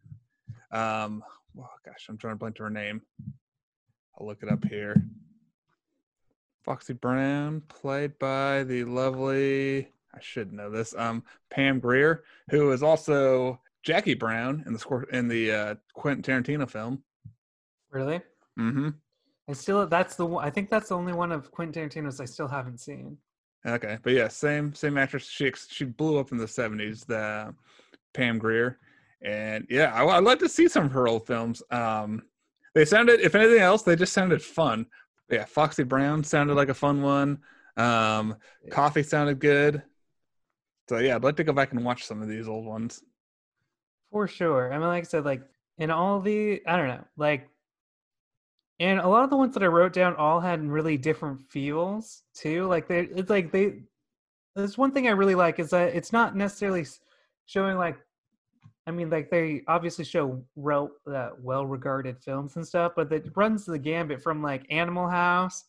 Um, 0.73 1.23
oh 1.59 1.69
gosh, 1.85 2.07
I'm 2.09 2.19
trying 2.19 2.35
to 2.35 2.38
blank 2.38 2.57
to 2.57 2.64
her 2.64 2.71
name. 2.71 3.02
I'll 4.19 4.26
look 4.26 4.42
it 4.42 4.50
up 4.50 4.64
here. 4.64 4.97
Foxy 6.64 6.93
Brown, 6.93 7.62
played 7.69 8.19
by 8.19 8.64
the 8.64 8.85
lovely, 8.85 9.88
I 10.14 10.21
should 10.21 10.52
know 10.52 10.71
this, 10.71 10.95
um, 10.97 11.23
Pam 11.50 11.81
Grier, 11.81 12.25
who 12.50 12.73
is 12.73 12.83
also 12.83 13.61
Jackie 13.83 14.14
Brown 14.14 14.62
in 14.67 14.73
the 14.73 14.79
score 14.79 15.05
in 15.05 15.29
the 15.29 15.52
uh, 15.52 15.75
Quentin 15.95 16.23
Tarantino 16.23 16.69
film. 16.69 17.02
Really? 17.90 18.21
Mm-hmm. 18.59 18.90
I 19.49 19.52
still 19.52 19.87
that's 19.87 20.17
the 20.17 20.29
I 20.37 20.50
think 20.50 20.71
that's 20.71 20.90
the 20.90 20.97
only 20.97 21.12
one 21.12 21.33
of 21.33 21.50
Quentin 21.50 21.88
Tarantino's 21.88 22.21
I 22.21 22.25
still 22.25 22.49
haven't 22.49 22.79
seen. 22.79 23.17
Okay, 23.67 23.99
but 24.02 24.12
yeah, 24.12 24.29
same 24.29 24.75
same 24.75 24.97
actress. 24.97 25.25
She 25.25 25.52
she 25.69 25.85
blew 25.85 26.19
up 26.19 26.33
in 26.33 26.38
the 26.38 26.47
'70s. 26.47 27.05
The 27.07 27.55
Pam 28.14 28.38
Grier, 28.38 28.79
and 29.23 29.67
yeah, 29.69 29.93
I, 29.95 30.05
I'd 30.05 30.25
like 30.25 30.38
to 30.40 30.49
see 30.49 30.69
some 30.69 30.87
of 30.87 30.93
her 30.93 31.09
old 31.09 31.26
films. 31.26 31.62
Um, 31.71 32.23
they 32.75 32.85
sounded, 32.85 33.21
if 33.21 33.35
anything 33.35 33.61
else, 33.61 33.83
they 33.83 33.97
just 33.97 34.12
sounded 34.12 34.43
fun. 34.43 34.87
Yeah, 35.30 35.44
Foxy 35.44 35.84
Brown 35.84 36.25
sounded 36.25 36.54
like 36.54 36.68
a 36.68 36.75
fun 36.75 37.02
one. 37.02 37.38
Um, 37.76 38.37
Yeah. 38.64 38.70
Coffy 38.70 39.02
sounded 39.02 39.38
good. 39.38 39.82
So 40.88 40.99
yeah, 40.99 41.14
I'd 41.14 41.25
like 41.25 41.37
to 41.37 41.44
go 41.44 41.52
back 41.52 41.72
and 41.72 41.84
watch 41.84 42.04
some 42.04 42.20
of 42.20 42.28
these 42.28 42.49
old 42.49 42.66
ones. 42.66 43.02
For 44.10 44.26
sure. 44.26 44.72
I 44.72 44.78
mean, 44.78 44.88
like 44.88 45.04
I 45.04 45.06
said, 45.06 45.25
like 45.25 45.42
in 45.78 45.90
all 45.90 46.20
the, 46.20 46.62
I 46.66 46.76
don't 46.76 46.88
know, 46.88 47.04
like, 47.16 47.49
and 48.80 48.99
a 48.99 49.06
lot 49.06 49.25
of 49.25 49.30
the 49.30 49.37
ones 49.37 49.54
that 49.54 49.62
I 49.62 49.66
wrote 49.66 49.92
down 49.92 50.16
all 50.16 50.40
had 50.40 50.62
really 50.66 50.96
different 50.96 51.42
feels 51.42 52.22
too. 52.34 52.66
Like 52.66 52.88
they, 52.88 53.00
it's 53.00 53.30
like 53.30 53.52
they. 53.52 53.82
There's 54.56 54.76
one 54.76 54.90
thing 54.90 55.06
I 55.06 55.12
really 55.12 55.37
like 55.37 55.60
is 55.60 55.70
that 55.70 55.94
it's 55.94 56.12
not 56.12 56.34
necessarily 56.34 56.84
showing 57.46 57.76
like, 57.76 57.99
I 58.90 58.92
mean, 58.92 59.09
like 59.09 59.30
they 59.30 59.62
obviously 59.68 60.04
show 60.04 60.42
well, 60.56 60.90
uh, 61.06 61.30
well-regarded 61.40 62.18
films 62.25 62.56
and 62.56 62.66
stuff, 62.66 62.92
but 62.97 63.12
it 63.12 63.30
runs 63.37 63.64
the 63.64 63.78
gambit 63.78 64.20
from 64.20 64.42
like 64.42 64.66
Animal 64.68 65.09
House 65.09 65.62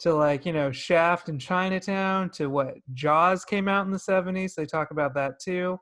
to 0.00 0.12
like 0.14 0.44
you 0.44 0.52
know 0.52 0.70
Shaft 0.70 1.30
and 1.30 1.40
Chinatown 1.40 2.28
to 2.32 2.48
what 2.48 2.74
Jaws 2.92 3.46
came 3.46 3.66
out 3.66 3.86
in 3.86 3.92
the 3.92 3.98
70s. 3.98 4.54
They 4.54 4.66
talk 4.66 4.90
about 4.90 5.14
that 5.14 5.40
too. 5.40 5.80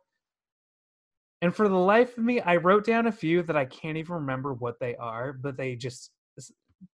And 1.42 1.52
for 1.52 1.68
the 1.68 1.74
life 1.74 2.16
of 2.16 2.22
me, 2.22 2.40
I 2.40 2.56
wrote 2.56 2.86
down 2.86 3.08
a 3.08 3.12
few 3.12 3.42
that 3.42 3.56
I 3.56 3.64
can't 3.64 3.98
even 3.98 4.14
remember 4.14 4.54
what 4.54 4.78
they 4.78 4.94
are, 4.94 5.32
but 5.32 5.56
they 5.56 5.74
just 5.74 6.12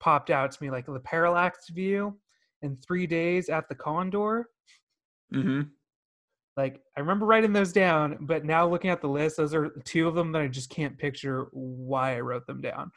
popped 0.01 0.31
out 0.31 0.51
to 0.53 0.63
me 0.63 0.71
like 0.71 0.87
the 0.87 0.99
parallax 1.01 1.69
view 1.69 2.19
and 2.63 2.83
three 2.83 3.07
days 3.07 3.51
at 3.51 3.69
the 3.69 3.75
Condor. 3.75 4.49
Mm-hmm. 5.35 5.63
Like 6.57 6.81
I 6.97 7.01
remember 7.01 7.27
writing 7.27 7.53
those 7.53 7.73
down, 7.73 8.17
but 8.21 8.45
now 8.45 8.67
looking 8.67 8.89
at 8.91 9.03
the 9.03 9.09
list, 9.09 9.37
those 9.37 9.53
are 9.55 9.69
two 9.85 10.09
of 10.09 10.15
them 10.15 10.33
that 10.33 10.41
I 10.43 10.49
just 10.49 10.71
can't 10.71 10.97
picture 10.97 11.49
why 11.53 12.17
I 12.17 12.21
wrote 12.21 12.47
them 12.47 12.63
down. 12.63 12.91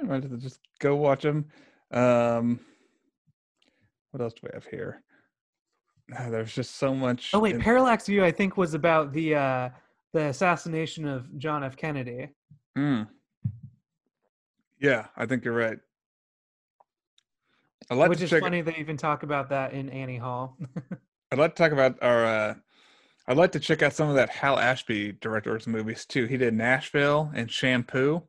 I 0.00 0.06
might 0.06 0.22
have 0.22 0.32
to 0.32 0.38
just 0.38 0.60
go 0.78 0.96
watch 0.96 1.22
them. 1.22 1.44
Um, 1.90 2.60
what 4.12 4.22
else 4.22 4.32
do 4.32 4.40
we 4.44 4.50
have 4.54 4.64
here? 4.66 5.02
Ah, 6.18 6.28
There's 6.30 6.54
just 6.54 6.76
so 6.76 6.94
much. 6.94 7.30
Oh 7.34 7.40
wait, 7.40 7.56
in- 7.56 7.60
parallax 7.60 8.06
view 8.06 8.24
I 8.24 8.30
think 8.32 8.56
was 8.56 8.72
about 8.74 9.12
the 9.12 9.34
uh 9.34 9.68
the 10.12 10.26
assassination 10.26 11.06
of 11.06 11.36
John 11.38 11.62
F. 11.62 11.76
Kennedy. 11.76 12.28
Mm. 12.78 13.06
Yeah, 14.80 15.06
I 15.16 15.26
think 15.26 15.44
you're 15.44 15.54
right. 15.54 15.78
I'd 17.90 17.98
like 17.98 18.08
which 18.08 18.22
is 18.22 18.30
check. 18.30 18.40
funny 18.42 18.62
they 18.62 18.76
even 18.76 18.96
talk 18.96 19.22
about 19.22 19.50
that 19.50 19.72
in 19.74 19.88
Annie 19.90 20.16
Hall. 20.16 20.56
I'd 21.32 21.38
like 21.38 21.54
to 21.54 21.62
talk 21.62 21.72
about 21.72 22.02
our. 22.02 22.24
Uh, 22.24 22.54
I'd 23.28 23.36
like 23.36 23.52
to 23.52 23.60
check 23.60 23.82
out 23.82 23.92
some 23.92 24.08
of 24.08 24.16
that 24.16 24.30
Hal 24.30 24.58
Ashby 24.58 25.12
director's 25.20 25.66
movies 25.66 26.04
too. 26.04 26.26
He 26.26 26.36
did 26.36 26.54
Nashville 26.54 27.30
and 27.34 27.50
Shampoo. 27.50 28.22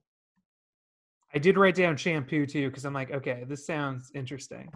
I 1.34 1.40
did 1.40 1.58
write 1.58 1.76
down 1.76 1.96
shampoo 1.98 2.46
too 2.46 2.70
because 2.70 2.86
I'm 2.86 2.94
like, 2.94 3.12
okay, 3.12 3.46
this 3.48 3.66
sounds 3.66 4.12
interesting. 4.14 4.72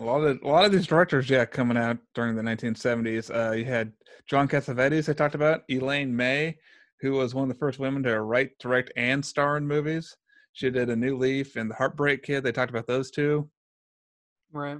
A 0.00 0.04
lot 0.04 0.22
of 0.22 0.38
a 0.42 0.48
lot 0.48 0.64
of 0.64 0.72
these 0.72 0.86
directors, 0.86 1.28
yeah, 1.28 1.44
coming 1.44 1.76
out 1.76 1.98
during 2.14 2.34
the 2.34 2.42
1970s. 2.42 3.34
Uh, 3.34 3.52
you 3.52 3.64
had 3.64 3.92
John 4.26 4.48
Cassavetes. 4.48 5.08
I 5.08 5.12
talked 5.12 5.34
about 5.34 5.62
Elaine 5.68 6.14
May, 6.14 6.56
who 7.00 7.12
was 7.12 7.34
one 7.34 7.42
of 7.44 7.48
the 7.48 7.58
first 7.58 7.78
women 7.78 8.02
to 8.04 8.20
write, 8.22 8.58
direct, 8.58 8.92
and 8.96 9.24
star 9.24 9.56
in 9.56 9.66
movies. 9.66 10.16
She 10.52 10.70
did 10.70 10.88
A 10.88 10.96
New 10.96 11.16
Leaf 11.16 11.56
and 11.56 11.70
The 11.70 11.74
Heartbreak 11.74 12.22
Kid. 12.22 12.42
They 12.42 12.52
talked 12.52 12.70
about 12.70 12.86
those 12.86 13.10
two. 13.10 13.48
Right. 14.52 14.78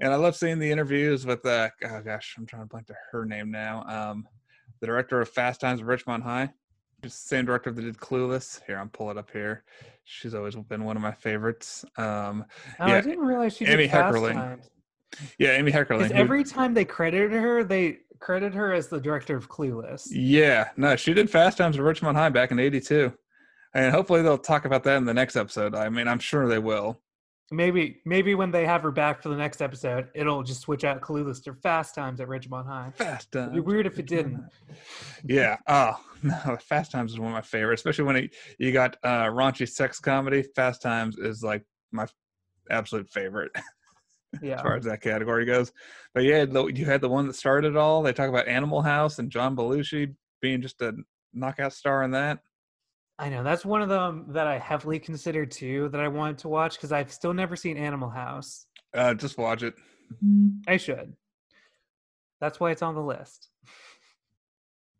And 0.00 0.12
I 0.12 0.16
love 0.16 0.34
seeing 0.34 0.58
the 0.58 0.70
interviews 0.70 1.26
with 1.26 1.44
uh 1.46 1.68
oh 1.84 2.00
gosh, 2.02 2.34
I'm 2.38 2.46
trying 2.46 2.62
to 2.62 2.68
blank 2.68 2.86
to 2.88 2.94
her 3.12 3.24
name 3.24 3.50
now. 3.50 3.84
Um 3.86 4.26
the 4.80 4.86
director 4.86 5.20
of 5.20 5.28
Fast 5.28 5.60
Times 5.60 5.80
at 5.80 5.86
Ridgemont 5.86 6.22
High. 6.22 6.50
She's 7.04 7.12
the 7.12 7.18
same 7.28 7.44
director 7.46 7.70
that 7.70 7.80
did 7.82 7.96
Clueless. 7.98 8.60
Here, 8.66 8.78
I'm 8.78 8.88
pull 8.88 9.10
it 9.10 9.18
up 9.18 9.30
here. 9.30 9.64
She's 10.04 10.34
always 10.34 10.54
been 10.56 10.84
one 10.84 10.96
of 10.96 11.02
my 11.02 11.12
favorites. 11.12 11.84
Um 11.96 12.44
Oh, 12.78 12.86
Yeah, 12.86 12.96
I 12.96 13.00
didn't 13.00 13.24
realize 13.24 13.56
she 13.56 13.66
Amy 13.66 13.84
did 13.84 13.90
Fast 13.90 14.16
Heckerling. 14.16 14.34
Times. 14.34 14.70
yeah, 15.38 15.50
Amy 15.52 15.72
Heckerling. 15.72 16.10
Every 16.12 16.44
time 16.44 16.72
they 16.74 16.84
credited 16.84 17.32
her, 17.32 17.64
they 17.64 17.98
credit 18.20 18.52
her 18.54 18.72
as 18.72 18.88
the 18.88 19.00
director 19.00 19.36
of 19.36 19.48
Clueless. 19.48 20.06
yeah, 20.10 20.68
no, 20.76 20.94
she 20.96 21.12
did 21.14 21.28
Fast 21.30 21.58
Times 21.58 21.76
at 21.76 21.82
Ridgemont 21.82 22.14
High 22.16 22.28
back 22.28 22.50
in 22.50 22.58
'82, 22.58 23.12
and 23.74 23.92
hopefully 23.94 24.22
they'll 24.22 24.36
talk 24.38 24.64
about 24.66 24.84
that 24.84 24.96
in 24.98 25.04
the 25.06 25.14
next 25.14 25.36
episode. 25.36 25.74
I 25.74 25.88
mean, 25.88 26.06
I'm 26.08 26.18
sure 26.18 26.46
they 26.48 26.58
will. 26.58 27.00
Maybe, 27.52 28.00
maybe 28.04 28.36
when 28.36 28.52
they 28.52 28.64
have 28.64 28.82
her 28.84 28.92
back 28.92 29.22
for 29.22 29.28
the 29.28 29.36
next 29.36 29.60
episode, 29.60 30.08
it'll 30.14 30.44
just 30.44 30.60
switch 30.60 30.84
out 30.84 31.00
Clueless 31.00 31.42
to 31.44 31.54
Fast 31.54 31.96
Times 31.96 32.20
at 32.20 32.28
Ridgemont 32.28 32.66
High. 32.66 32.92
Fast 32.94 33.32
Times. 33.32 33.50
It'd 33.52 33.54
be 33.54 33.60
weird 33.72 33.86
if 33.86 33.98
it 33.98 34.06
didn't. 34.06 34.44
Yeah. 35.24 35.56
Oh 35.66 36.00
no, 36.22 36.56
Fast 36.62 36.92
Times 36.92 37.12
is 37.12 37.18
one 37.18 37.28
of 37.30 37.34
my 37.34 37.40
favorites, 37.42 37.80
especially 37.80 38.04
when 38.04 38.16
it, 38.16 38.34
you 38.58 38.72
got 38.72 38.96
uh, 39.02 39.24
raunchy 39.26 39.68
sex 39.68 39.98
comedy. 40.00 40.42
Fast 40.56 40.80
Times 40.80 41.18
is 41.18 41.42
like 41.42 41.64
my 41.92 42.06
absolute 42.70 43.08
favorite 43.10 43.50
Yeah. 44.42 44.54
as 44.54 44.62
far 44.62 44.76
as 44.76 44.84
that 44.84 45.02
category 45.02 45.44
goes. 45.44 45.72
But 46.14 46.22
yeah, 46.24 46.44
the, 46.44 46.66
you 46.66 46.86
had 46.86 47.00
the 47.00 47.08
one 47.08 47.26
that 47.26 47.34
started 47.34 47.72
it 47.72 47.76
all. 47.76 48.02
They 48.02 48.12
talk 48.12 48.28
about 48.28 48.46
Animal 48.48 48.80
House 48.80 49.18
and 49.18 49.28
John 49.30 49.56
Belushi 49.56 50.14
being 50.40 50.62
just 50.62 50.80
a 50.80 50.94
knockout 51.34 51.72
star 51.72 52.02
in 52.04 52.12
that. 52.12 52.38
I 53.20 53.28
know 53.28 53.42
that's 53.42 53.66
one 53.66 53.82
of 53.82 53.90
them 53.90 54.24
that 54.28 54.46
I 54.46 54.58
heavily 54.58 54.98
considered 54.98 55.50
too 55.50 55.90
that 55.90 56.00
I 56.00 56.08
wanted 56.08 56.38
to 56.38 56.48
watch 56.48 56.76
because 56.76 56.90
I've 56.90 57.12
still 57.12 57.34
never 57.34 57.54
seen 57.54 57.76
Animal 57.76 58.08
House. 58.08 58.66
Uh, 58.94 59.12
just 59.12 59.36
watch 59.36 59.62
it. 59.62 59.74
I 60.66 60.78
should. 60.78 61.12
That's 62.40 62.58
why 62.58 62.70
it's 62.70 62.82
on 62.82 62.94
the 62.94 63.02
list. 63.02 63.48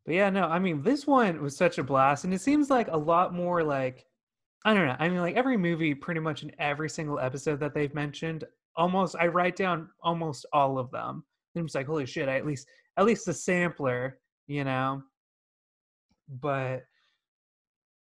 But 0.07 0.15
yeah, 0.15 0.31
no, 0.31 0.45
I 0.45 0.59
mean, 0.59 0.83
this 0.83 1.07
one 1.07 1.43
was 1.43 1.55
such 1.55 1.77
a 1.77 1.85
blast, 1.85 2.25
and 2.25 2.33
it 2.33 2.41
seems 2.41 2.71
like 2.71 2.89
a 2.89 2.97
lot 2.97 3.35
more 3.35 3.63
like 3.63 4.07
I 4.65 4.73
don't 4.73 4.87
know. 4.87 4.97
I 4.99 5.11
mean, 5.11 5.21
like 5.21 5.37
every 5.37 5.59
movie, 5.59 5.95
pretty 5.95 6.21
much 6.21 6.43
in 6.43 6.51
every 6.59 6.89
single 6.89 7.19
episode 7.19 7.61
that 7.61 7.75
they've 7.75 7.95
mentioned, 7.95 8.45
almost 8.77 9.15
I 9.21 9.27
write 9.27 9.57
down 9.57 9.91
almost 10.03 10.47
all 10.55 10.79
of 10.79 10.91
them. 10.91 11.23
And 11.55 11.61
I'm 11.61 11.67
just 11.67 11.75
like, 11.75 11.87
holy 11.87 12.07
shit! 12.07 12.31
I 12.31 12.37
at 12.37 12.47
least 12.47 12.67
at 12.97 13.05
least 13.05 13.27
the 13.27 13.35
sampler, 13.35 14.19
you 14.47 14.65
know. 14.65 15.03
But 16.29 16.85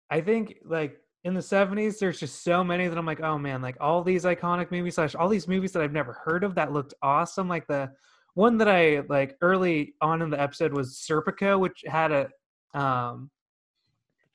I 0.09 0.21
think 0.21 0.57
like 0.65 0.97
in 1.23 1.33
the 1.33 1.41
70s, 1.41 1.99
there's 1.99 2.19
just 2.19 2.43
so 2.43 2.63
many 2.63 2.87
that 2.87 2.97
I'm 2.97 3.05
like, 3.05 3.21
oh 3.21 3.37
man, 3.37 3.61
like 3.61 3.75
all 3.81 4.03
these 4.03 4.23
iconic 4.23 4.71
movies 4.71 4.95
slash 4.95 5.15
all 5.15 5.27
these 5.29 5.47
movies 5.47 5.71
that 5.73 5.81
I've 5.81 5.91
never 5.91 6.13
heard 6.13 6.43
of 6.43 6.55
that 6.55 6.71
looked 6.71 6.93
awesome. 7.01 7.47
Like 7.49 7.67
the 7.67 7.91
one 8.35 8.57
that 8.59 8.69
I 8.69 9.01
like 9.09 9.35
early 9.41 9.95
on 10.01 10.21
in 10.21 10.29
the 10.29 10.39
episode 10.39 10.73
was 10.73 10.95
Serpico, 11.09 11.59
which 11.59 11.83
had 11.85 12.11
a 12.11 12.29
um 12.73 13.29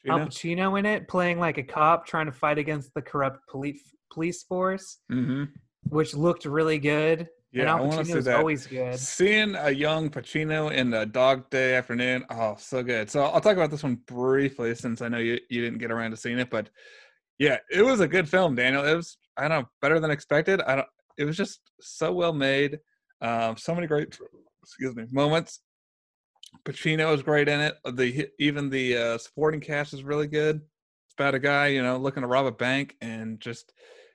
Al 0.08 0.18
Pacino 0.26 0.78
in 0.78 0.84
it, 0.84 1.06
playing 1.08 1.38
like 1.38 1.58
a 1.58 1.62
cop 1.62 2.06
trying 2.06 2.26
to 2.26 2.32
fight 2.32 2.58
against 2.58 2.92
the 2.94 3.00
corrupt 3.02 3.46
police 3.48 3.94
police 4.12 4.42
force, 4.42 4.98
Mm-hmm. 5.10 5.44
which 5.88 6.14
looked 6.14 6.44
really 6.44 6.78
good. 6.78 7.28
And 7.52 7.62
Yeah, 7.62 7.74
I 7.74 7.78
Al 7.78 7.86
want 7.86 7.98
to 7.98 8.04
see 8.04 8.12
Pacino's 8.12 8.24
that. 8.26 8.36
always 8.38 8.66
good. 8.66 8.98
Seeing 8.98 9.54
a 9.56 9.70
young 9.70 10.08
Pacino 10.10 10.72
in 10.72 10.90
the 10.90 11.06
Dog 11.06 11.48
Day 11.50 11.74
Afternoon, 11.74 12.24
oh, 12.30 12.56
so 12.58 12.82
good. 12.82 13.10
So 13.10 13.22
I'll 13.22 13.40
talk 13.40 13.56
about 13.56 13.70
this 13.70 13.82
one 13.82 13.96
briefly 14.06 14.74
since 14.74 15.02
I 15.02 15.08
know 15.08 15.18
you, 15.18 15.38
you 15.50 15.60
didn't 15.62 15.78
get 15.78 15.90
around 15.90 16.12
to 16.12 16.16
seeing 16.16 16.38
it, 16.38 16.50
but 16.50 16.70
yeah, 17.38 17.58
it 17.70 17.82
was 17.82 18.00
a 18.00 18.08
good 18.08 18.28
film, 18.28 18.54
Daniel. 18.54 18.84
It 18.84 18.94
was 18.94 19.16
I 19.36 19.48
don't 19.48 19.62
know 19.62 19.68
better 19.80 19.98
than 20.00 20.10
expected. 20.10 20.60
I 20.62 20.76
don't. 20.76 20.88
It 21.18 21.24
was 21.24 21.36
just 21.36 21.60
so 21.80 22.12
well 22.12 22.32
made. 22.32 22.78
Um, 23.20 23.56
so 23.56 23.74
many 23.74 23.86
great, 23.86 24.16
excuse 24.62 24.94
me, 24.96 25.04
moments. 25.10 25.60
Pacino 26.64 27.14
is 27.14 27.22
great 27.22 27.48
in 27.48 27.60
it. 27.60 27.76
The 27.84 28.28
even 28.38 28.68
the 28.70 28.96
uh, 28.96 29.18
supporting 29.18 29.60
cast 29.60 29.94
is 29.94 30.04
really 30.04 30.26
good. 30.26 30.56
It's 30.56 31.14
about 31.18 31.34
a 31.34 31.38
guy, 31.38 31.68
you 31.68 31.82
know, 31.82 31.96
looking 31.96 32.22
to 32.22 32.26
rob 32.26 32.46
a 32.46 32.52
bank 32.52 32.96
and 33.00 33.40
just 33.40 33.72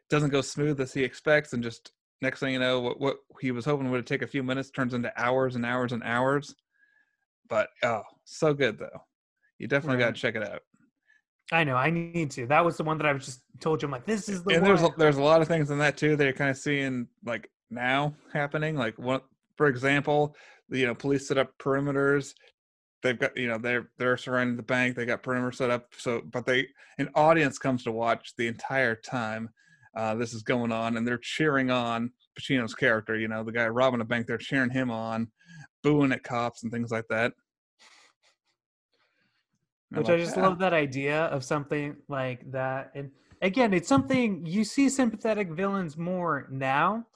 doesn't 0.10 0.30
go 0.30 0.42
smooth 0.42 0.80
as 0.80 0.94
he 0.94 1.04
expects, 1.04 1.54
and 1.54 1.64
just 1.64 1.92
next 2.22 2.40
thing 2.40 2.54
you 2.54 2.60
know, 2.60 2.80
what 2.80 3.00
what 3.00 3.18
he 3.40 3.52
was 3.52 3.66
hoping 3.66 3.90
would 3.92 4.08
take 4.08 4.22
a 4.22 4.28
few 4.28 4.44
minutes 4.44 4.70
turns 4.70 4.94
into 4.94 5.12
hours 5.22 5.56
and 5.56 5.66
hours 5.66 5.92
and 5.92 6.04
hours. 6.04 6.56
But 7.50 7.70
oh, 7.84 8.04
so 8.26 8.54
good 8.54 8.78
though. 8.78 9.04
You 9.58 9.68
definitely 9.68 10.00
got 10.00 10.16
to 10.16 10.22
check 10.22 10.36
it 10.36 10.44
out. 10.44 10.62
I 11.52 11.64
know, 11.64 11.76
I 11.76 11.90
need 11.90 12.32
to. 12.32 12.46
That 12.48 12.66
was 12.66 12.78
the 12.78 12.84
one 12.84 12.98
that 12.98 13.08
I 13.08 13.14
was 13.14 13.26
just 13.26 13.42
told 13.62 13.82
you. 13.82 13.88
I'm 13.88 13.92
like, 13.92 14.06
this 14.06 14.28
is 14.28 14.44
the 14.44 14.56
and 14.56 14.62
one. 14.62 14.70
there's 14.70 14.84
a, 14.84 14.94
there's 14.98 15.18
a 15.18 15.24
lot 15.24 15.42
of 15.42 15.48
things 15.48 15.72
in 15.72 15.80
that 15.80 15.96
too 15.96 16.16
that 16.16 16.24
you're 16.24 16.34
kind 16.34 16.52
of 16.52 16.58
seeing 16.58 17.08
like 17.26 17.50
now 17.70 18.14
happening. 18.34 18.76
Like 18.76 19.00
one, 19.00 19.22
for 19.56 19.68
example, 19.68 20.36
you 20.70 20.86
know, 20.86 20.94
police 20.94 21.28
set 21.28 21.38
up 21.38 21.58
perimeters 21.58 22.34
they've 23.04 23.20
got 23.20 23.38
you 23.38 23.48
know 23.48 23.58
they're 23.58 23.90
they're 23.98 24.18
surrounding 24.18 24.58
the 24.58 24.64
bank. 24.64 24.96
They 24.96 25.06
got 25.06 25.24
perimeter 25.24 25.52
set 25.52 25.70
up. 25.70 25.94
So, 25.98 26.22
but 26.32 26.46
they 26.46 26.68
an 26.98 27.10
audience 27.16 27.58
comes 27.58 27.84
to 27.84 27.92
watch 27.92 28.34
the 28.38 28.48
entire 28.48 28.96
time 28.96 29.50
uh, 29.98 30.14
this 30.14 30.34
is 30.34 30.44
going 30.44 30.72
on, 30.72 30.96
and 30.96 31.08
they're 31.08 31.18
cheering 31.18 31.72
on 31.72 32.12
Pacino's 32.40 32.76
character. 32.76 33.18
You 33.18 33.28
know, 33.28 33.44
the 33.44 33.52
guy 33.52 33.68
robbing 33.68 34.00
a 34.02 34.06
bank. 34.06 34.28
They're 34.28 34.38
cheering 34.38 34.70
him 34.70 34.92
on, 34.92 35.28
booing 35.84 36.12
at 36.12 36.24
cops 36.24 36.62
and 36.62 36.72
things 36.72 36.92
like 36.92 37.06
that. 37.10 37.34
Which 39.90 40.10
I 40.10 40.18
just 40.18 40.38
love 40.38 40.60
that 40.60 40.74
idea 40.74 41.26
of 41.26 41.44
something 41.44 41.96
like 42.10 42.52
that. 42.52 42.92
And 42.94 43.10
again, 43.42 43.74
it's 43.74 43.88
something 43.88 44.46
you 44.46 44.64
see 44.64 44.88
sympathetic 44.88 45.50
villains 45.50 45.98
more 45.98 46.48
now. 46.52 47.08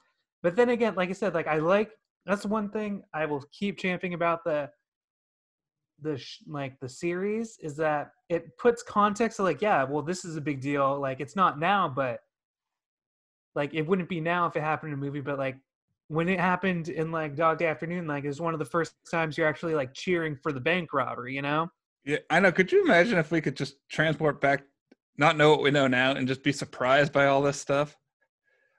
But 0.41 0.55
then 0.55 0.69
again, 0.69 0.95
like 0.95 1.09
I 1.09 1.13
said, 1.13 1.35
like 1.35 1.47
I 1.47 1.57
like 1.57 1.91
that's 2.25 2.45
one 2.45 2.69
thing 2.69 3.03
I 3.13 3.25
will 3.25 3.43
keep 3.51 3.77
championing 3.77 4.15
about 4.15 4.43
the 4.43 4.71
the 6.01 6.17
sh- 6.17 6.39
like 6.47 6.79
the 6.79 6.89
series 6.89 7.59
is 7.61 7.75
that 7.77 8.13
it 8.29 8.57
puts 8.57 8.81
context 8.81 9.37
to 9.37 9.43
like 9.43 9.61
yeah 9.61 9.83
well 9.83 10.01
this 10.01 10.25
is 10.25 10.35
a 10.35 10.41
big 10.41 10.59
deal 10.59 10.99
like 10.99 11.19
it's 11.19 11.35
not 11.35 11.59
now 11.59 11.87
but 11.87 12.21
like 13.55 13.73
it 13.73 13.81
wouldn't 13.83 14.09
be 14.09 14.19
now 14.19 14.45
if 14.45 14.55
it 14.55 14.61
happened 14.61 14.93
in 14.93 14.99
a 14.99 15.01
movie 15.01 15.21
but 15.21 15.37
like 15.37 15.57
when 16.07 16.27
it 16.27 16.39
happened 16.39 16.89
in 16.89 17.11
like 17.11 17.35
dog 17.35 17.57
day 17.57 17.67
afternoon 17.67 18.07
like 18.07 18.23
it 18.23 18.27
was 18.27 18.41
one 18.41 18.53
of 18.53 18.59
the 18.59 18.65
first 18.65 18.93
times 19.09 19.37
you're 19.37 19.47
actually 19.47 19.75
like 19.75 19.93
cheering 19.93 20.35
for 20.35 20.51
the 20.51 20.59
bank 20.59 20.93
robbery 20.93 21.35
you 21.35 21.41
know? 21.41 21.69
Yeah 22.05 22.17
i 22.29 22.39
know 22.39 22.51
could 22.51 22.71
you 22.71 22.83
imagine 22.83 23.17
if 23.17 23.31
we 23.31 23.41
could 23.41 23.55
just 23.55 23.75
transport 23.89 24.41
back 24.41 24.63
not 25.17 25.37
know 25.37 25.51
what 25.51 25.61
we 25.61 25.71
know 25.71 25.87
now 25.87 26.11
and 26.11 26.27
just 26.27 26.43
be 26.43 26.51
surprised 26.51 27.13
by 27.13 27.27
all 27.27 27.41
this 27.41 27.59
stuff? 27.59 27.95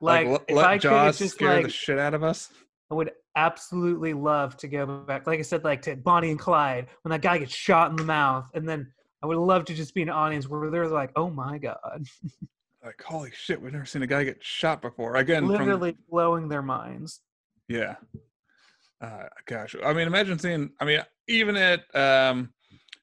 Like, 0.00 0.26
like 0.26 0.50
let 0.50 0.66
I 0.66 0.78
jaws 0.78 1.18
could 1.18 1.24
just 1.24 1.34
scare 1.36 1.54
like 1.54 1.66
the 1.66 1.70
shit 1.70 1.98
out 1.98 2.14
of 2.14 2.22
us? 2.22 2.50
I 2.90 2.94
would 2.94 3.12
absolutely 3.36 4.12
love 4.12 4.56
to 4.58 4.68
go 4.68 4.84
back, 5.06 5.26
like 5.26 5.38
I 5.38 5.42
said, 5.42 5.64
like 5.64 5.82
to 5.82 5.96
Bonnie 5.96 6.30
and 6.30 6.38
Clyde 6.38 6.88
when 7.02 7.10
that 7.10 7.22
guy 7.22 7.38
gets 7.38 7.54
shot 7.54 7.90
in 7.90 7.96
the 7.96 8.04
mouth, 8.04 8.50
and 8.54 8.68
then 8.68 8.92
I 9.22 9.26
would 9.26 9.38
love 9.38 9.64
to 9.66 9.74
just 9.74 9.94
be 9.94 10.02
an 10.02 10.10
audience 10.10 10.48
where 10.48 10.68
they're 10.70 10.88
like, 10.88 11.12
"Oh 11.14 11.30
my 11.30 11.58
god!" 11.58 12.04
like 12.84 13.00
holy 13.02 13.30
shit 13.34 13.60
we've 13.60 13.72
never 13.72 13.84
seen 13.84 14.02
a 14.02 14.06
guy 14.06 14.24
get 14.24 14.42
shot 14.42 14.82
before 14.82 15.16
again 15.16 15.42
from 15.42 15.50
literally 15.50 15.96
blowing 16.10 16.48
their 16.48 16.62
minds. 16.62 17.20
Yeah. 17.68 17.96
Uh, 19.00 19.24
gosh, 19.46 19.74
I 19.84 19.92
mean, 19.92 20.06
imagine 20.06 20.38
seeing. 20.38 20.70
I 20.80 20.84
mean, 20.84 21.00
even 21.26 21.56
at 21.56 21.82
um, 21.94 22.52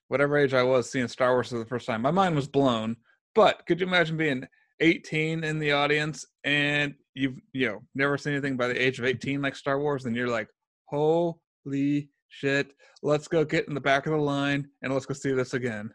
whatever 0.08 0.38
age 0.38 0.54
I 0.54 0.62
was, 0.62 0.90
seeing 0.90 1.08
Star 1.08 1.32
Wars 1.32 1.50
for 1.50 1.58
the 1.58 1.66
first 1.66 1.86
time, 1.86 2.00
my 2.00 2.10
mind 2.10 2.34
was 2.34 2.48
blown. 2.48 2.96
But 3.34 3.66
could 3.66 3.80
you 3.80 3.86
imagine 3.86 4.16
being 4.16 4.46
18 4.80 5.44
in 5.44 5.58
the 5.58 5.72
audience 5.72 6.24
and 6.44 6.94
you've 7.14 7.38
you 7.52 7.68
know 7.68 7.82
never 7.94 8.16
seen 8.16 8.32
anything 8.32 8.56
by 8.56 8.66
the 8.66 8.82
age 8.82 8.98
of 8.98 9.04
18 9.04 9.42
like 9.42 9.54
Star 9.54 9.78
Wars, 9.78 10.06
and 10.06 10.16
you're 10.16 10.28
like, 10.28 10.48
holy 10.86 12.08
shit, 12.28 12.72
let's 13.02 13.28
go 13.28 13.44
get 13.44 13.68
in 13.68 13.74
the 13.74 13.80
back 13.80 14.06
of 14.06 14.12
the 14.12 14.18
line 14.18 14.68
and 14.82 14.94
let's 14.94 15.06
go 15.06 15.12
see 15.12 15.32
this 15.32 15.52
again. 15.52 15.92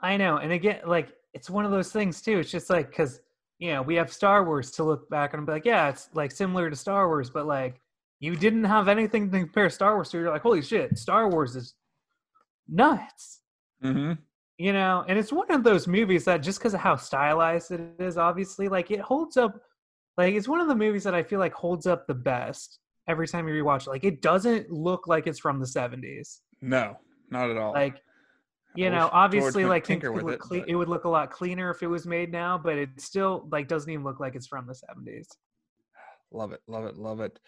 I 0.00 0.16
know, 0.16 0.38
and 0.38 0.52
again, 0.52 0.80
like 0.86 1.12
it's 1.34 1.50
one 1.50 1.64
of 1.64 1.70
those 1.70 1.92
things 1.92 2.20
too. 2.22 2.38
It's 2.38 2.50
just 2.50 2.70
like 2.70 2.90
because 2.90 3.20
you 3.58 3.72
know 3.72 3.82
we 3.82 3.94
have 3.96 4.12
Star 4.12 4.44
Wars 4.44 4.70
to 4.72 4.84
look 4.84 5.08
back 5.10 5.34
and 5.34 5.44
be 5.46 5.52
like, 5.52 5.64
yeah, 5.64 5.88
it's 5.88 6.08
like 6.14 6.30
similar 6.32 6.70
to 6.70 6.76
Star 6.76 7.08
Wars, 7.08 7.30
but 7.30 7.46
like 7.46 7.80
you 8.20 8.34
didn't 8.36 8.64
have 8.64 8.88
anything 8.88 9.30
to 9.30 9.38
compare 9.38 9.70
Star 9.70 9.94
Wars 9.94 10.10
to. 10.10 10.18
You're 10.18 10.30
like, 10.30 10.42
holy 10.42 10.62
shit, 10.62 10.98
Star 10.98 11.28
Wars 11.28 11.54
is 11.56 11.74
nuts. 12.68 13.40
Mm-hmm. 13.84 14.14
you 14.58 14.72
know 14.72 15.04
and 15.06 15.16
it's 15.16 15.32
one 15.32 15.48
of 15.52 15.62
those 15.62 15.86
movies 15.86 16.24
that 16.24 16.38
just 16.38 16.58
because 16.58 16.74
of 16.74 16.80
how 16.80 16.96
stylized 16.96 17.70
it 17.70 17.80
is 18.00 18.18
obviously 18.18 18.66
like 18.68 18.90
it 18.90 18.98
holds 18.98 19.36
up 19.36 19.60
like 20.16 20.34
it's 20.34 20.48
one 20.48 20.60
of 20.60 20.66
the 20.66 20.74
movies 20.74 21.04
that 21.04 21.14
i 21.14 21.22
feel 21.22 21.38
like 21.38 21.54
holds 21.54 21.86
up 21.86 22.08
the 22.08 22.14
best 22.14 22.80
every 23.06 23.28
time 23.28 23.46
you 23.46 23.54
rewatch 23.54 23.82
it 23.86 23.90
like 23.90 24.02
it 24.02 24.20
doesn't 24.20 24.68
look 24.68 25.06
like 25.06 25.28
it's 25.28 25.38
from 25.38 25.60
the 25.60 25.64
70s 25.64 26.40
No, 26.60 26.96
not 27.30 27.50
at 27.50 27.56
all. 27.56 27.72
like 27.72 28.02
you 28.78 28.90
know 28.90 29.08
obviously 29.12 29.64
like 29.64 29.84
things 29.86 30.00
tinker 30.00 30.08
could 30.12 30.22
with 30.22 30.24
look 30.24 30.34
it, 30.34 30.40
clean, 30.40 30.60
but- 30.62 30.68
it 30.70 30.74
would 30.74 30.88
look 30.88 31.04
a 31.04 31.08
lot 31.08 31.30
cleaner 31.30 31.70
if 31.70 31.82
it 31.82 31.86
was 31.86 32.06
made 32.06 32.30
now 32.30 32.56
but 32.56 32.76
it 32.76 32.88
still 32.98 33.48
like 33.50 33.68
doesn't 33.68 33.90
even 33.90 34.04
look 34.04 34.20
like 34.20 34.34
it's 34.34 34.46
from 34.46 34.66
the 34.66 34.72
70s 34.72 35.28
Love 36.30 36.52
it, 36.52 36.60
love 36.66 36.84
it, 36.84 36.98
love 36.98 37.20
it. 37.20 37.38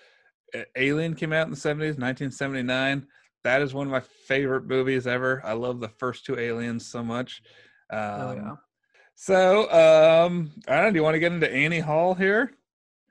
Alien 0.75 1.15
came 1.15 1.35
out 1.35 1.47
in 1.47 1.51
the 1.51 1.57
70s, 1.57 1.99
1979. 1.99 3.07
That 3.45 3.61
is 3.61 3.75
one 3.75 3.87
of 3.87 3.93
my 3.93 4.01
favorite 4.01 4.65
movies 4.67 5.07
ever. 5.07 5.43
I 5.45 5.53
love 5.53 5.81
the 5.81 5.89
first 5.89 6.25
two 6.25 6.39
Aliens 6.39 6.87
so 6.87 7.03
much. 7.03 7.43
Um, 7.93 8.01
oh 8.01 8.33
yeah 8.33 8.55
So, 9.15 9.71
um, 9.71 10.51
I 10.67 10.77
don't 10.77 10.85
know. 10.85 10.91
Do 10.93 10.97
you 10.97 11.03
want 11.03 11.15
to 11.15 11.21
get 11.21 11.33
into 11.33 11.53
Annie 11.53 11.81
Hall 11.81 12.15
here? 12.15 12.53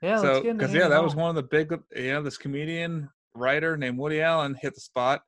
yeah 0.02 0.18
let's 0.18 0.22
so, 0.22 0.42
get 0.42 0.50
into 0.50 0.54
because 0.58 0.74
yeah, 0.74 0.82
Annie 0.82 0.90
that 0.90 1.04
was 1.04 1.14
one 1.14 1.30
of 1.30 1.36
the 1.36 1.42
big, 1.44 1.72
you 1.94 2.12
know, 2.12 2.22
this 2.22 2.36
comedian 2.36 3.08
writer 3.34 3.76
named 3.76 3.96
Woody 3.96 4.20
Allen 4.20 4.56
hit 4.60 4.74
the 4.74 4.80
spot. 4.80 5.22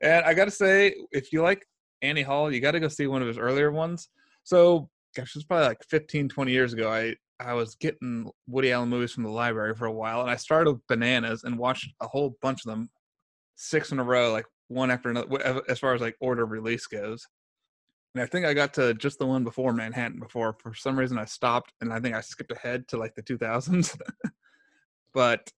And 0.00 0.24
I 0.24 0.34
got 0.34 0.46
to 0.46 0.50
say, 0.50 0.94
if 1.12 1.32
you 1.32 1.40
like 1.42 1.64
Annie 2.04 2.22
Hall, 2.22 2.52
you 2.52 2.60
got 2.60 2.72
to 2.72 2.80
go 2.80 2.88
see 2.88 3.06
one 3.06 3.22
of 3.22 3.28
his 3.28 3.38
earlier 3.38 3.70
ones. 3.70 4.08
So, 4.44 4.88
gosh, 5.16 5.34
it's 5.34 5.44
probably 5.44 5.68
like 5.68 5.82
15, 5.88 6.28
20 6.28 6.52
years 6.52 6.72
ago. 6.72 6.90
I 6.90 7.16
I 7.40 7.54
was 7.54 7.74
getting 7.74 8.30
Woody 8.46 8.70
Allen 8.70 8.88
movies 8.88 9.12
from 9.12 9.24
the 9.24 9.30
library 9.30 9.74
for 9.74 9.86
a 9.86 9.92
while, 9.92 10.20
and 10.20 10.30
I 10.30 10.36
started 10.36 10.72
with 10.72 10.86
Bananas 10.86 11.44
and 11.44 11.58
watched 11.58 11.92
a 12.00 12.06
whole 12.06 12.36
bunch 12.40 12.64
of 12.64 12.70
them, 12.70 12.90
six 13.56 13.90
in 13.90 13.98
a 13.98 14.04
row, 14.04 14.32
like 14.32 14.46
one 14.68 14.90
after 14.90 15.10
another, 15.10 15.62
as 15.68 15.78
far 15.78 15.94
as 15.94 16.00
like 16.00 16.16
order 16.20 16.44
of 16.44 16.50
release 16.50 16.86
goes. 16.86 17.26
And 18.14 18.22
I 18.22 18.26
think 18.26 18.46
I 18.46 18.54
got 18.54 18.74
to 18.74 18.94
just 18.94 19.18
the 19.18 19.26
one 19.26 19.42
before 19.42 19.72
Manhattan 19.72 20.20
before. 20.20 20.56
For 20.60 20.74
some 20.74 20.96
reason, 20.96 21.18
I 21.18 21.24
stopped, 21.24 21.72
and 21.80 21.92
I 21.92 21.98
think 21.98 22.14
I 22.14 22.20
skipped 22.20 22.52
ahead 22.52 22.86
to 22.88 22.98
like 22.98 23.14
the 23.16 23.22
2000s. 23.22 23.98
but 25.12 25.50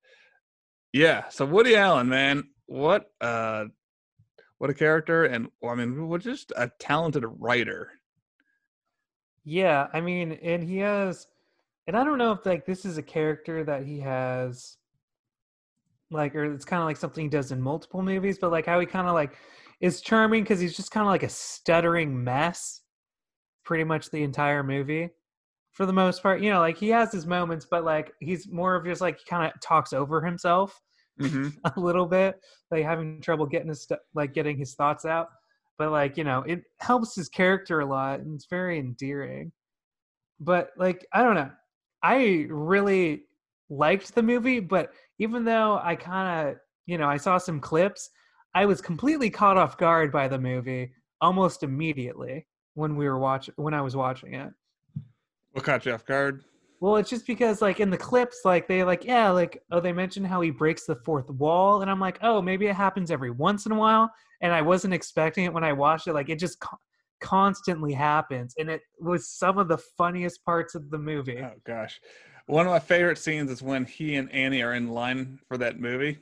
yeah, 0.92 1.28
so 1.28 1.44
Woody 1.44 1.76
Allen, 1.76 2.08
man, 2.08 2.44
what 2.64 3.10
uh, 3.20 3.66
what 4.58 4.70
a 4.70 4.74
character, 4.74 5.24
and 5.24 5.48
well, 5.60 5.72
I 5.72 5.76
mean, 5.76 6.08
what 6.08 6.22
just 6.22 6.52
a 6.56 6.70
talented 6.78 7.24
writer. 7.38 7.90
Yeah, 9.44 9.88
I 9.92 10.00
mean, 10.00 10.32
and 10.42 10.62
he 10.62 10.78
has, 10.78 11.26
and 11.86 11.96
I 11.96 12.04
don't 12.04 12.18
know 12.18 12.32
if 12.32 12.44
like 12.46 12.66
this 12.66 12.84
is 12.84 12.98
a 12.98 13.02
character 13.02 13.64
that 13.64 13.84
he 13.84 14.00
has, 14.00 14.78
like, 16.10 16.34
or 16.34 16.52
it's 16.52 16.64
kind 16.64 16.82
of 16.82 16.86
like 16.86 16.96
something 16.96 17.24
he 17.24 17.30
does 17.30 17.52
in 17.52 17.60
multiple 17.60 18.02
movies, 18.02 18.38
but 18.40 18.50
like 18.50 18.66
how 18.66 18.80
he 18.80 18.86
kind 18.86 19.06
of 19.06 19.14
like 19.14 19.36
is 19.80 20.00
charming 20.00 20.42
because 20.42 20.58
he's 20.60 20.76
just 20.76 20.90
kind 20.90 21.06
of 21.06 21.10
like 21.10 21.22
a 21.22 21.28
stuttering 21.28 22.24
mess, 22.24 22.80
pretty 23.64 23.84
much 23.84 24.10
the 24.10 24.22
entire 24.22 24.62
movie, 24.62 25.10
for 25.72 25.84
the 25.86 25.92
most 25.92 26.22
part. 26.22 26.40
You 26.40 26.50
know, 26.50 26.60
like 26.60 26.78
he 26.78 26.88
has 26.88 27.12
his 27.12 27.26
moments, 27.26 27.66
but 27.70 27.84
like 27.84 28.12
he's 28.20 28.48
more 28.50 28.74
of 28.74 28.86
just 28.86 29.02
like 29.02 29.18
kind 29.28 29.44
of 29.46 29.60
talks 29.60 29.92
over 29.92 30.24
himself 30.24 30.80
Mm-hmm. 31.20 31.48
a 31.76 31.80
little 31.80 32.06
bit, 32.06 32.40
like 32.70 32.84
having 32.84 33.20
trouble 33.20 33.46
getting 33.46 33.68
his 33.68 33.88
like 34.14 34.34
getting 34.34 34.56
his 34.56 34.74
thoughts 34.74 35.04
out. 35.04 35.28
But 35.78 35.90
like 35.90 36.16
you 36.16 36.24
know, 36.24 36.42
it 36.42 36.62
helps 36.78 37.14
his 37.14 37.28
character 37.28 37.80
a 37.80 37.86
lot, 37.86 38.20
and 38.20 38.34
it's 38.34 38.46
very 38.46 38.78
endearing. 38.78 39.52
But 40.40 40.70
like 40.76 41.06
I 41.12 41.22
don't 41.22 41.34
know, 41.34 41.50
I 42.02 42.46
really 42.48 43.24
liked 43.68 44.14
the 44.14 44.22
movie, 44.22 44.60
but 44.60 44.92
even 45.18 45.44
though 45.44 45.80
I 45.82 45.96
kind 45.96 46.48
of 46.48 46.56
you 46.86 46.98
know 46.98 47.08
I 47.08 47.16
saw 47.16 47.38
some 47.38 47.60
clips, 47.60 48.10
I 48.54 48.66
was 48.66 48.80
completely 48.80 49.30
caught 49.30 49.56
off 49.56 49.78
guard 49.78 50.12
by 50.12 50.28
the 50.28 50.38
movie 50.38 50.92
almost 51.20 51.62
immediately 51.62 52.46
when 52.74 52.96
we 52.96 53.08
were 53.08 53.18
watching 53.18 53.54
when 53.56 53.74
I 53.74 53.80
was 53.80 53.96
watching 53.96 54.34
it. 54.34 54.50
What 55.52 55.64
caught 55.64 55.86
you 55.86 55.92
off 55.92 56.04
guard? 56.04 56.44
Well, 56.80 56.96
it's 56.96 57.08
just 57.10 57.26
because 57.26 57.62
like 57.62 57.80
in 57.80 57.90
the 57.90 57.96
clips, 57.96 58.40
like 58.44 58.68
they 58.68 58.84
like 58.84 59.04
yeah, 59.04 59.30
like 59.30 59.62
oh 59.70 59.80
they 59.80 59.92
mentioned 59.92 60.26
how 60.26 60.40
he 60.40 60.50
breaks 60.50 60.84
the 60.84 60.96
fourth 60.96 61.30
wall, 61.30 61.82
and 61.82 61.90
I'm 61.90 62.00
like 62.00 62.18
oh 62.22 62.42
maybe 62.42 62.66
it 62.66 62.76
happens 62.76 63.10
every 63.10 63.30
once 63.30 63.66
in 63.66 63.72
a 63.72 63.76
while, 63.76 64.10
and 64.42 64.52
I 64.52 64.62
wasn't 64.62 64.94
expecting 64.94 65.44
it 65.44 65.52
when 65.52 65.64
I 65.64 65.72
watched 65.72 66.06
it. 66.06 66.12
Like 66.12 66.28
it 66.28 66.38
just 66.38 66.60
co- 66.60 66.78
constantly 67.20 67.92
happens, 67.94 68.54
and 68.58 68.68
it 68.68 68.82
was 69.00 69.28
some 69.30 69.58
of 69.58 69.68
the 69.68 69.78
funniest 69.78 70.44
parts 70.44 70.74
of 70.74 70.90
the 70.90 70.98
movie. 70.98 71.38
Oh 71.42 71.54
gosh, 71.64 71.98
one 72.46 72.66
of 72.66 72.72
my 72.72 72.78
favorite 72.78 73.18
scenes 73.18 73.50
is 73.50 73.62
when 73.62 73.84
he 73.86 74.16
and 74.16 74.30
Annie 74.30 74.62
are 74.62 74.74
in 74.74 74.88
line 74.88 75.38
for 75.48 75.56
that 75.58 75.80
movie, 75.80 76.18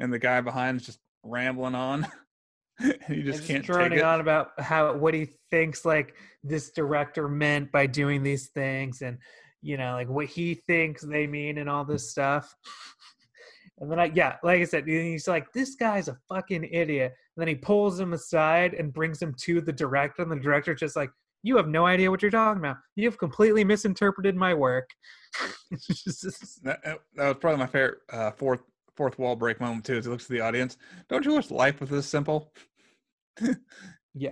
and 0.00 0.12
the 0.12 0.18
guy 0.18 0.40
behind 0.40 0.80
is 0.80 0.86
just 0.86 0.98
rambling 1.22 1.74
on. 1.76 2.06
and 2.80 2.96
you 3.08 3.14
And 3.16 3.24
just 3.24 3.46
can't 3.46 3.64
droning 3.64 3.98
it. 4.00 4.04
on 4.04 4.20
about 4.20 4.50
how 4.58 4.92
what 4.96 5.14
he 5.14 5.28
thinks 5.52 5.84
like 5.84 6.16
this 6.42 6.70
director 6.72 7.28
meant 7.28 7.70
by 7.70 7.86
doing 7.86 8.24
these 8.24 8.48
things, 8.48 9.02
and 9.02 9.18
you 9.64 9.76
know 9.76 9.92
like 9.92 10.08
what 10.08 10.26
he 10.26 10.54
thinks 10.54 11.02
they 11.02 11.26
mean, 11.26 11.58
and 11.58 11.68
all 11.68 11.84
this 11.84 12.10
stuff. 12.10 12.54
And 13.80 13.90
then 13.90 13.98
I, 13.98 14.04
yeah, 14.14 14.36
like 14.44 14.60
I 14.60 14.64
said, 14.64 14.86
he's 14.86 15.26
like, 15.26 15.52
this 15.52 15.74
guy's 15.74 16.06
a 16.06 16.16
fucking 16.28 16.62
idiot. 16.70 17.12
And 17.36 17.40
then 17.42 17.48
he 17.48 17.56
pulls 17.56 17.98
him 17.98 18.12
aside 18.12 18.72
and 18.74 18.92
brings 18.92 19.20
him 19.20 19.34
to 19.40 19.60
the 19.60 19.72
director, 19.72 20.22
and 20.22 20.30
the 20.30 20.36
director 20.36 20.76
just 20.76 20.94
like, 20.94 21.10
you 21.42 21.56
have 21.56 21.68
no 21.68 21.84
idea 21.84 22.10
what 22.10 22.22
you're 22.22 22.30
talking 22.30 22.60
about. 22.60 22.78
You 22.96 23.06
have 23.06 23.18
completely 23.18 23.64
misinterpreted 23.64 24.34
my 24.34 24.54
work. 24.54 24.88
That, 26.62 26.80
that 27.16 27.26
was 27.26 27.36
probably 27.40 27.58
my 27.58 27.66
favorite 27.66 27.98
uh, 28.12 28.30
fourth 28.30 28.60
fourth 28.94 29.18
wall 29.18 29.34
break 29.34 29.60
moment 29.60 29.84
too. 29.84 29.96
As 29.96 30.04
he 30.04 30.10
looks 30.10 30.24
at 30.24 30.30
the 30.30 30.40
audience, 30.40 30.76
don't 31.08 31.24
you 31.24 31.34
wish 31.34 31.50
life 31.50 31.80
was 31.80 31.90
this 31.90 32.06
simple? 32.06 32.52
yeah, 34.14 34.30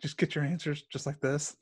just 0.00 0.16
get 0.16 0.36
your 0.36 0.44
answers 0.44 0.82
just 0.82 1.04
like 1.04 1.20
this. 1.20 1.56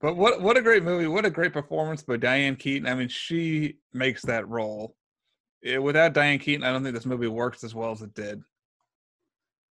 But 0.00 0.16
what 0.16 0.40
what 0.42 0.56
a 0.56 0.62
great 0.62 0.82
movie! 0.82 1.06
What 1.06 1.24
a 1.24 1.30
great 1.30 1.52
performance 1.52 2.02
by 2.02 2.16
Diane 2.16 2.56
Keaton. 2.56 2.88
I 2.88 2.94
mean, 2.94 3.08
she 3.08 3.78
makes 3.92 4.22
that 4.22 4.48
role. 4.48 4.96
Eh, 5.64 5.78
without 5.78 6.12
Diane 6.12 6.38
Keaton, 6.38 6.64
I 6.64 6.72
don't 6.72 6.82
think 6.82 6.94
this 6.94 7.06
movie 7.06 7.28
works 7.28 7.62
as 7.64 7.74
well 7.74 7.92
as 7.92 8.02
it 8.02 8.14
did. 8.14 8.42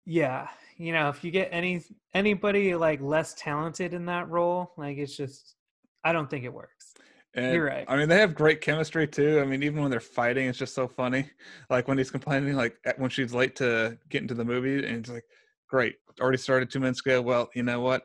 yeah, 0.06 0.48
you 0.76 0.92
know, 0.92 1.08
if 1.08 1.22
you 1.24 1.30
get 1.30 1.48
any 1.52 1.82
anybody 2.14 2.74
like 2.74 3.00
less 3.00 3.34
talented 3.34 3.92
in 3.94 4.06
that 4.06 4.28
role, 4.28 4.72
like 4.76 4.98
it's 4.98 5.16
just, 5.16 5.56
I 6.04 6.12
don't 6.12 6.28
think 6.30 6.44
it 6.44 6.52
works. 6.52 6.94
And, 7.34 7.54
You're 7.54 7.64
right. 7.66 7.84
I 7.86 7.96
mean, 7.96 8.08
they 8.08 8.18
have 8.18 8.34
great 8.34 8.60
chemistry 8.60 9.06
too. 9.06 9.40
I 9.40 9.44
mean, 9.44 9.62
even 9.62 9.82
when 9.82 9.90
they're 9.90 10.00
fighting, 10.00 10.48
it's 10.48 10.58
just 10.58 10.74
so 10.74 10.88
funny. 10.88 11.30
Like 11.68 11.86
when 11.86 11.98
he's 11.98 12.10
complaining, 12.10 12.56
like 12.56 12.76
when 12.96 13.10
she's 13.10 13.32
late 13.34 13.56
to 13.56 13.98
get 14.08 14.22
into 14.22 14.34
the 14.34 14.44
movie, 14.44 14.84
and 14.84 14.98
it's 14.98 15.10
like, 15.10 15.24
"Great, 15.68 15.96
already 16.20 16.38
started 16.38 16.70
two 16.70 16.80
minutes 16.80 17.00
ago." 17.00 17.22
Well, 17.22 17.50
you 17.54 17.62
know 17.62 17.80
what? 17.80 18.02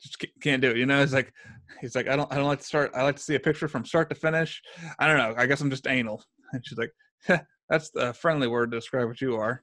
Just 0.00 0.24
can't 0.40 0.62
do 0.62 0.70
it. 0.70 0.76
You 0.76 0.86
know, 0.86 1.02
it's 1.02 1.12
like 1.12 1.32
he's 1.80 1.94
like, 1.94 2.08
"I 2.08 2.16
don't, 2.16 2.32
I 2.32 2.36
don't 2.36 2.46
like 2.46 2.60
to 2.60 2.64
start. 2.64 2.92
I 2.94 3.02
like 3.02 3.16
to 3.16 3.22
see 3.22 3.34
a 3.34 3.40
picture 3.40 3.68
from 3.68 3.84
start 3.84 4.08
to 4.10 4.14
finish." 4.14 4.62
I 4.98 5.06
don't 5.06 5.18
know. 5.18 5.34
I 5.36 5.46
guess 5.46 5.60
I'm 5.60 5.70
just 5.70 5.86
anal. 5.86 6.24
And 6.52 6.64
she's 6.64 6.78
like, 6.78 7.42
"That's 7.68 7.90
a 7.94 8.14
friendly 8.14 8.48
word 8.48 8.70
to 8.70 8.78
describe 8.78 9.06
what 9.06 9.20
you 9.20 9.36
are." 9.36 9.62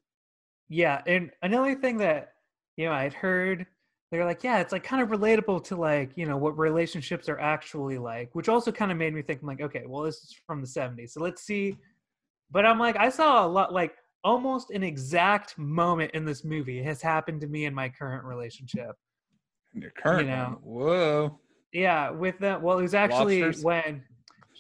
Yeah, 0.70 1.02
and 1.08 1.32
another 1.42 1.76
thing 1.76 1.98
that 1.98 2.34
you 2.78 2.86
know 2.86 2.92
I'd 2.92 3.14
heard 3.14 3.66
they're 4.12 4.26
like, 4.26 4.44
yeah, 4.44 4.60
it's 4.60 4.72
like 4.72 4.84
kind 4.84 5.02
of 5.02 5.10
relatable 5.10 5.64
to 5.66 5.76
like 5.76 6.12
you 6.16 6.26
know 6.26 6.38
what 6.38 6.58
relationships 6.58 7.28
are 7.28 7.40
actually 7.40 7.98
like, 7.98 8.30
which 8.34 8.50
also 8.50 8.72
kind 8.72 8.92
of 8.92 8.98
made 8.98 9.14
me 9.14 9.22
think 9.22 9.42
I'm 9.42 9.48
like, 9.48 9.62
okay, 9.62 9.84
well 9.88 10.04
this 10.04 10.18
is 10.18 10.36
from 10.46 10.62
the 10.62 10.68
'70s, 10.68 11.12
so 11.12 11.22
let's 11.22 11.42
see. 11.44 11.78
But 12.52 12.66
I'm 12.66 12.80
like, 12.80 12.98
I 12.98 13.10
saw 13.10 13.46
a 13.46 13.48
lot 13.48 13.74
like 13.74 13.96
almost 14.24 14.72
an 14.72 14.84
exact 14.84 15.58
moment 15.58 16.12
in 16.14 16.26
this 16.26 16.44
movie 16.44 16.82
has 16.82 17.02
happened 17.02 17.42
to 17.42 17.48
me 17.48 17.66
in 17.66 17.74
my 17.74 17.90
current 17.90 18.24
relationship. 18.24 18.96
Your 19.76 19.92
current, 19.92 20.30
know. 20.30 20.60
one. 20.64 20.88
whoa, 20.88 21.40
Yeah, 21.74 22.10
with 22.10 22.40
that. 22.40 22.62
Well, 22.62 22.80
it 22.80 22.84
was 22.84 22.96
actually 22.96 23.42
Lobsters? 23.42 23.64
when 23.64 24.04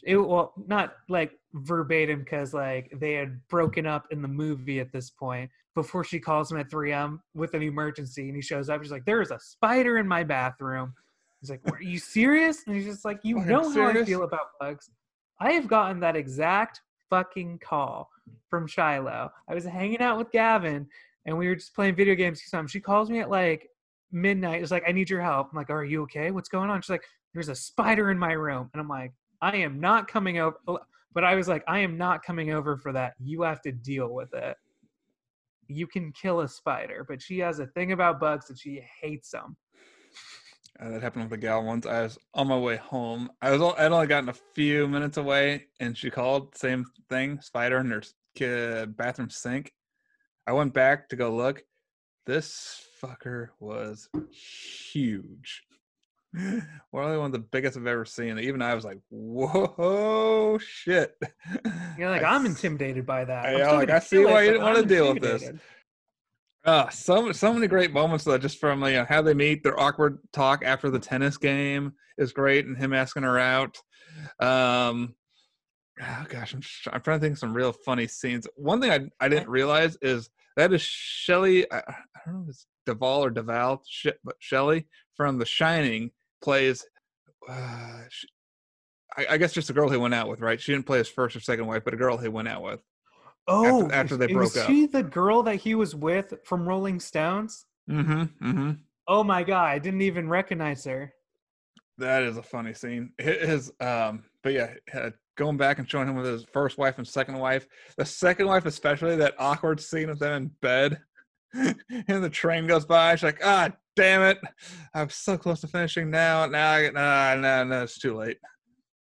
it 0.03 0.17
well 0.17 0.53
not 0.67 0.95
like 1.09 1.31
verbatim 1.53 2.19
because 2.19 2.53
like 2.53 2.91
they 2.99 3.13
had 3.13 3.39
broken 3.47 3.85
up 3.87 4.05
in 4.11 4.21
the 4.21 4.27
movie 4.27 4.79
at 4.79 4.91
this 4.91 5.09
point 5.09 5.49
before 5.73 6.03
she 6.03 6.19
calls 6.19 6.51
him 6.51 6.57
at 6.57 6.69
3 6.69 6.93
with 7.33 7.53
an 7.53 7.63
emergency 7.63 8.27
and 8.27 8.35
he 8.35 8.41
shows 8.41 8.69
up. 8.69 8.81
She's 8.81 8.91
like, 8.91 9.05
"There 9.05 9.21
is 9.21 9.31
a 9.31 9.39
spider 9.39 9.97
in 9.97 10.07
my 10.07 10.23
bathroom." 10.23 10.93
He's 11.41 11.49
like, 11.49 11.61
"Are 11.71 11.81
you 11.81 11.97
serious?" 11.97 12.63
And 12.67 12.75
he's 12.75 12.85
just 12.85 13.05
like, 13.05 13.19
"You 13.23 13.39
know 13.39 13.69
how 13.71 13.87
I 13.87 14.03
feel 14.03 14.23
about 14.23 14.47
bugs. 14.59 14.89
I 15.39 15.53
have 15.53 15.67
gotten 15.67 15.99
that 16.01 16.15
exact 16.15 16.81
fucking 17.09 17.59
call 17.59 18.09
from 18.49 18.67
Shiloh. 18.67 19.31
I 19.47 19.53
was 19.53 19.65
hanging 19.65 20.01
out 20.01 20.17
with 20.17 20.31
Gavin 20.31 20.87
and 21.25 21.37
we 21.37 21.47
were 21.47 21.55
just 21.55 21.73
playing 21.75 21.95
video 21.95 22.15
games. 22.15 22.41
She 22.67 22.79
calls 22.79 23.09
me 23.09 23.19
at 23.19 23.29
like 23.29 23.69
midnight. 24.11 24.61
It's 24.61 24.71
like, 24.71 24.83
I 24.87 24.91
need 24.91 25.09
your 25.09 25.21
help. 25.21 25.49
I'm 25.51 25.57
like, 25.57 25.69
Are 25.69 25.83
you 25.83 26.03
okay? 26.03 26.31
What's 26.31 26.49
going 26.49 26.69
on? 26.69 26.81
She's 26.81 26.89
like, 26.89 27.03
There's 27.33 27.49
a 27.49 27.55
spider 27.55 28.11
in 28.11 28.19
my 28.19 28.33
room. 28.33 28.69
And 28.73 28.81
I'm 28.81 28.87
like, 28.87 29.13
I 29.41 29.57
am 29.57 29.79
not 29.79 30.07
coming 30.07 30.39
over. 30.39 30.57
But 31.13 31.23
I 31.23 31.35
was 31.35 31.47
like, 31.47 31.63
I 31.67 31.79
am 31.79 31.97
not 31.97 32.23
coming 32.23 32.51
over 32.51 32.77
for 32.77 32.91
that. 32.91 33.13
You 33.19 33.41
have 33.43 33.61
to 33.61 33.71
deal 33.71 34.13
with 34.13 34.33
it. 34.33 34.57
You 35.67 35.87
can 35.87 36.11
kill 36.11 36.41
a 36.41 36.47
spider, 36.47 37.05
but 37.07 37.21
she 37.21 37.39
has 37.39 37.59
a 37.59 37.67
thing 37.67 37.91
about 37.91 38.19
bugs 38.19 38.47
that 38.47 38.59
she 38.59 38.83
hates 39.01 39.31
them. 39.31 39.55
Uh, 40.79 40.89
that 40.89 41.01
happened 41.01 41.23
with 41.23 41.33
a 41.33 41.37
gal 41.37 41.63
once. 41.63 41.85
I 41.85 42.01
was 42.01 42.17
on 42.33 42.47
my 42.47 42.57
way 42.57 42.75
home. 42.75 43.29
I 43.41 43.49
was 43.51 43.75
I'd 43.77 43.91
only 43.91 44.07
gotten 44.07 44.29
a 44.29 44.35
few 44.53 44.87
minutes 44.87 45.17
away, 45.17 45.67
and 45.79 45.97
she 45.97 46.09
called. 46.09 46.55
Same 46.57 46.85
thing, 47.09 47.39
spider 47.41 47.79
in 47.79 47.89
her 47.89 48.85
bathroom 48.87 49.29
sink. 49.29 49.71
I 50.45 50.51
went 50.51 50.73
back 50.73 51.07
to 51.09 51.15
go 51.15 51.33
look. 51.33 51.63
This 52.25 52.83
fucker 53.01 53.49
was 53.59 54.09
huge. 54.31 55.63
Probably 56.33 56.67
one 57.17 57.27
of 57.27 57.31
the 57.31 57.39
biggest 57.39 57.77
I've 57.77 57.87
ever 57.87 58.03
seen. 58.03 58.39
Even 58.39 58.61
I 58.61 58.73
was 58.73 58.83
like, 58.83 58.99
"Whoa, 59.09 60.57
shit!" 60.57 61.15
You're 61.97 62.09
like, 62.09 62.23
I 62.23 62.35
I'm 62.35 62.45
intimidated 62.45 63.05
by 63.05 63.25
that. 63.25 63.45
I- 63.45 63.53
I'm 63.53 63.59
yeah, 63.59 63.71
like, 63.71 63.89
I 63.89 63.99
see 63.99 64.25
why 64.25 64.41
it, 64.41 64.45
you 64.45 64.51
didn't 64.53 64.63
wanna 64.63 64.83
deal 64.83 65.13
with 65.13 65.21
this. 65.21 65.43
intimidated. 65.43 65.61
Ah, 66.65 66.89
so 66.89 67.31
so 67.31 67.53
many 67.53 67.67
great 67.67 67.93
moments 67.93 68.23
though, 68.25 68.39
just 68.39 68.59
from 68.59 68.83
you 68.85 68.93
know 68.93 69.05
how 69.07 69.21
they 69.21 69.35
meet, 69.35 69.61
their 69.63 69.79
awkward 69.79 70.17
talk 70.33 70.63
after 70.65 70.89
the 70.89 70.99
tennis 70.99 71.37
game 71.37 71.93
is 72.17 72.33
great, 72.33 72.65
and 72.65 72.75
him 72.75 72.91
asking 72.91 73.23
her 73.23 73.37
out. 73.37 73.77
Um, 74.39 75.13
oh 76.01 76.25
gosh, 76.27 76.53
I'm 76.55 76.61
I'm 76.91 77.01
trying 77.01 77.19
to 77.19 77.23
think 77.23 77.33
of 77.33 77.39
some 77.39 77.53
real 77.53 77.71
funny 77.71 78.07
scenes. 78.07 78.47
One 78.55 78.81
thing 78.81 78.91
I 78.91 79.23
I 79.23 79.29
didn't 79.29 79.47
realize 79.47 79.95
is 80.01 80.31
that 80.55 80.73
is 80.73 80.81
Shelley. 80.81 81.69
I, 81.71 81.77
I 81.77 81.93
don't 82.25 82.35
know 82.35 82.43
if 82.43 82.49
it's 82.49 82.67
Duvall 82.85 83.25
or 83.25 83.29
Duval, 83.29 83.81
shit, 83.87 84.19
but 84.23 84.35
Shelley 84.39 84.87
from 85.15 85.37
The 85.37 85.45
Shining 85.45 86.11
plays. 86.41 86.85
Uh, 87.47 88.01
she, 88.09 88.27
I, 89.17 89.25
I 89.31 89.37
guess 89.37 89.53
just 89.53 89.69
a 89.69 89.73
girl 89.73 89.89
he 89.89 89.97
went 89.97 90.13
out 90.13 90.27
with, 90.27 90.39
right? 90.41 90.59
She 90.59 90.71
didn't 90.73 90.85
play 90.85 90.97
his 90.97 91.07
first 91.09 91.35
or 91.35 91.39
second 91.39 91.67
wife, 91.67 91.83
but 91.85 91.93
a 91.93 91.97
girl 91.97 92.17
he 92.17 92.27
went 92.27 92.47
out 92.47 92.61
with. 92.63 92.79
Oh, 93.47 93.89
after 93.91 94.17
they 94.17 94.27
broke 94.33 94.57
up. 94.57 94.65
she 94.67 94.87
the 94.87 95.03
girl 95.03 95.43
that 95.43 95.57
he 95.57 95.75
was 95.75 95.93
with 95.95 96.33
from 96.43 96.67
Rolling 96.67 96.99
Stones? 96.99 97.65
Mm-hmm. 97.89 98.21
Mm-hmm. 98.49 98.71
Oh 99.07 99.23
my 99.23 99.43
god, 99.43 99.65
I 99.65 99.77
didn't 99.77 100.01
even 100.01 100.27
recognize 100.27 100.83
her. 100.85 101.13
That 101.99 102.23
is 102.23 102.37
a 102.37 102.43
funny 102.43 102.73
scene. 102.73 103.11
Hi- 103.21 103.45
His 103.45 103.71
um, 103.79 104.23
but 104.45 104.53
yeah, 104.53 104.73
uh, 104.93 105.09
going 105.37 105.57
back 105.57 105.79
and 105.79 105.89
showing 105.89 106.07
him 106.07 106.15
with 106.15 106.27
his 106.27 106.45
first 106.53 106.77
wife 106.77 106.99
and 106.99 107.07
second 107.07 107.39
wife. 107.39 107.65
The 107.97 108.05
second 108.05 108.45
wife, 108.45 108.67
especially 108.67 109.15
that 109.15 109.33
awkward 109.39 109.81
scene 109.81 110.07
of 110.07 110.19
them 110.19 110.43
in 110.43 110.51
bed, 110.61 110.99
and 111.53 112.23
the 112.23 112.29
train 112.29 112.67
goes 112.67 112.85
by. 112.85 113.15
She's 113.15 113.23
like, 113.23 113.39
"Ah, 113.43 113.71
damn 113.95 114.21
it! 114.21 114.37
I'm 114.93 115.09
so 115.09 115.35
close 115.35 115.61
to 115.61 115.67
finishing 115.67 116.11
now. 116.11 116.45
Now 116.45 116.73
I 116.73 116.81
get 116.83 116.93
nah, 116.93 117.33
nah, 117.35 117.63
no, 117.63 117.81
it's 117.83 117.97
too 117.97 118.15
late." 118.15 118.37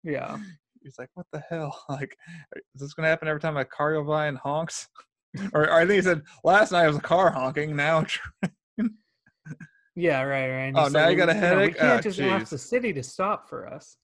Yeah. 0.04 0.38
He's 0.84 0.99
like, 0.99 1.10
"What 1.15 1.25
the 1.34 1.41
hell? 1.49 1.75
Like, 1.89 2.15
is 2.75 2.82
this 2.82 2.93
gonna 2.93 3.08
happen 3.10 3.27
every 3.27 3.41
time 3.41 3.58
a 3.58 3.65
car 3.65 3.95
goes 3.95 4.08
by 4.08 4.27
and 4.27 4.38
honks?" 4.38 4.88
or, 5.54 5.63
or 5.63 5.73
I 5.73 5.80
think 5.88 5.93
he 5.93 6.01
said 6.04 6.21
last 6.43 6.71
night 6.71 6.84
it 6.84 6.88
was 6.89 6.97
a 6.97 7.01
car 7.01 7.32
honking. 7.32 7.75
Now, 7.75 8.01
a 8.01 8.06
tra- 8.06 8.32
Yeah, 9.95 10.21
right, 10.21 10.49
right. 10.49 10.67
And 10.67 10.77
Oh, 10.77 10.88
now 10.88 11.08
you 11.10 11.17
got 11.17 11.30
a 11.30 11.34
"We- 11.34 11.39
know, 11.39 11.47
headache? 11.47 11.73
We 11.73 11.80
can't 11.80 11.99
Ah, 11.99 12.01
just 12.01 12.19
jeez." 12.19 12.32
ask 12.32 12.49
the 12.51 12.58
city 12.60 12.93
to 12.93 13.01
stop 13.01 13.49
for 13.49 13.67
us. 13.67 13.97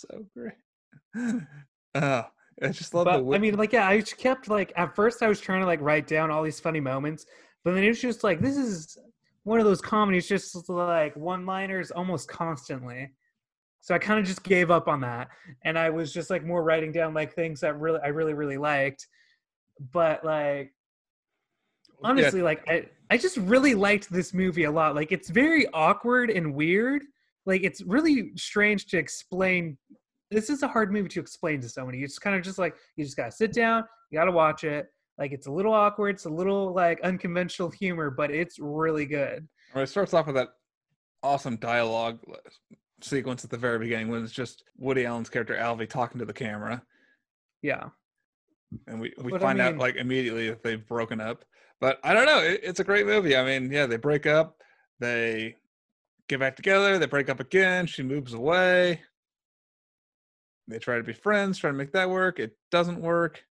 So 0.00 0.26
great. 0.34 0.54
Oh, 1.94 2.24
I 2.62 2.68
just 2.68 2.94
love 2.94 3.10
the. 3.10 3.22
But 3.22 3.34
I 3.34 3.38
mean, 3.38 3.56
like, 3.56 3.72
yeah, 3.72 3.88
I 3.88 4.00
just 4.00 4.18
kept 4.18 4.48
like 4.48 4.72
at 4.76 4.94
first 4.94 5.22
I 5.22 5.28
was 5.28 5.40
trying 5.40 5.60
to 5.60 5.66
like 5.66 5.80
write 5.80 6.06
down 6.06 6.30
all 6.30 6.42
these 6.42 6.60
funny 6.60 6.80
moments, 6.80 7.26
but 7.64 7.74
then 7.74 7.84
it 7.84 7.88
was 7.88 8.00
just 8.00 8.24
like 8.24 8.40
this 8.40 8.56
is 8.56 8.98
one 9.44 9.60
of 9.60 9.66
those 9.66 9.80
comedies, 9.80 10.28
just 10.28 10.68
like 10.68 11.14
one-liners 11.16 11.90
almost 11.90 12.28
constantly. 12.28 13.10
So 13.80 13.94
I 13.94 13.98
kind 13.98 14.18
of 14.20 14.26
just 14.26 14.42
gave 14.42 14.70
up 14.70 14.88
on 14.88 15.00
that, 15.02 15.28
and 15.64 15.78
I 15.78 15.90
was 15.90 16.12
just 16.12 16.30
like 16.30 16.44
more 16.44 16.62
writing 16.62 16.92
down 16.92 17.14
like 17.14 17.34
things 17.34 17.60
that 17.60 17.78
really 17.78 18.00
I 18.02 18.08
really 18.08 18.34
really 18.34 18.58
liked, 18.58 19.06
but 19.92 20.24
like 20.24 20.74
Yeah, 22.00 22.04
honestly 22.10 22.42
like 22.42 22.62
I, 22.68 22.86
I 23.10 23.16
just 23.16 23.36
really 23.38 23.74
liked 23.74 24.10
this 24.10 24.32
movie 24.32 24.64
a 24.64 24.70
lot 24.70 24.94
like 24.94 25.10
it's 25.10 25.30
very 25.30 25.66
awkward 25.72 26.30
and 26.30 26.54
weird 26.54 27.02
like 27.48 27.64
it's 27.64 27.82
really 27.82 28.30
strange 28.36 28.86
to 28.86 28.98
explain 28.98 29.76
this 30.30 30.50
is 30.50 30.62
a 30.62 30.68
hard 30.68 30.92
movie 30.92 31.08
to 31.08 31.18
explain 31.18 31.60
to 31.60 31.68
somebody 31.68 32.04
it's 32.04 32.18
kind 32.18 32.36
of 32.36 32.42
just 32.42 32.58
like 32.58 32.76
you 32.96 33.04
just 33.04 33.16
gotta 33.16 33.32
sit 33.32 33.52
down 33.52 33.82
you 34.10 34.18
gotta 34.18 34.30
watch 34.30 34.62
it 34.62 34.86
like 35.18 35.32
it's 35.32 35.46
a 35.46 35.50
little 35.50 35.72
awkward 35.72 36.14
it's 36.14 36.26
a 36.26 36.30
little 36.30 36.72
like 36.74 37.00
unconventional 37.00 37.70
humor 37.70 38.10
but 38.10 38.30
it's 38.30 38.58
really 38.60 39.06
good 39.06 39.48
Well, 39.74 39.82
it 39.82 39.88
starts 39.88 40.14
off 40.14 40.26
with 40.26 40.36
that 40.36 40.50
awesome 41.22 41.56
dialogue 41.56 42.20
sequence 43.00 43.44
at 43.44 43.50
the 43.50 43.56
very 43.56 43.78
beginning 43.78 44.08
when 44.08 44.22
it's 44.22 44.32
just 44.32 44.64
Woody 44.76 45.06
Allen's 45.06 45.30
character 45.30 45.56
Alvy 45.56 45.88
talking 45.88 46.18
to 46.18 46.24
the 46.24 46.32
camera, 46.32 46.82
yeah 47.62 47.88
and 48.86 49.00
we 49.00 49.12
we 49.22 49.30
But 49.30 49.42
I 49.42 49.46
find 49.46 49.60
out 49.60 49.78
like 49.78 49.96
immediately 49.96 50.50
that 50.50 50.62
they've 50.62 50.86
broken 50.86 51.20
up. 51.20 51.44
But 51.80 52.00
I 52.02 52.12
don't 52.12 52.26
know. 52.26 52.40
It, 52.40 52.60
it's 52.62 52.80
a 52.80 52.84
great 52.84 53.06
movie. 53.06 53.36
I 53.36 53.44
mean, 53.44 53.70
yeah, 53.70 53.86
they 53.86 53.96
break 53.96 54.26
up, 54.26 54.56
they 54.98 55.54
get 56.28 56.40
back 56.40 56.56
together, 56.56 56.98
they 56.98 57.06
break 57.06 57.28
up 57.28 57.40
again. 57.40 57.86
She 57.86 58.02
moves 58.02 58.34
away. 58.34 59.02
They 60.68 60.78
try 60.78 60.96
to 60.98 61.02
be 61.02 61.12
friends, 61.14 61.58
try 61.58 61.70
to 61.70 61.76
make 61.76 61.92
that 61.92 62.10
work. 62.10 62.38
It 62.38 62.56
doesn't 62.70 63.00
work. 63.00 63.44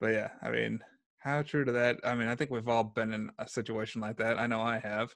But 0.00 0.12
yeah, 0.14 0.30
I 0.42 0.50
mean, 0.50 0.80
how 1.18 1.42
true 1.42 1.64
to 1.64 1.72
that? 1.72 1.98
I 2.04 2.14
mean, 2.14 2.28
I 2.28 2.34
think 2.34 2.50
we've 2.50 2.68
all 2.68 2.84
been 2.84 3.12
in 3.12 3.30
a 3.38 3.48
situation 3.48 4.00
like 4.00 4.16
that. 4.18 4.38
I 4.38 4.46
know 4.46 4.60
I 4.62 4.78
have. 4.78 5.14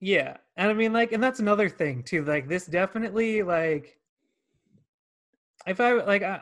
yeah 0.00 0.36
and 0.56 0.70
i 0.70 0.74
mean 0.74 0.92
like 0.92 1.12
and 1.12 1.22
that's 1.22 1.40
another 1.40 1.68
thing 1.68 2.02
too 2.02 2.24
like 2.24 2.48
this 2.48 2.66
definitely 2.66 3.42
like 3.42 3.98
if 5.66 5.80
i 5.80 5.92
like 5.92 6.22
I, 6.22 6.40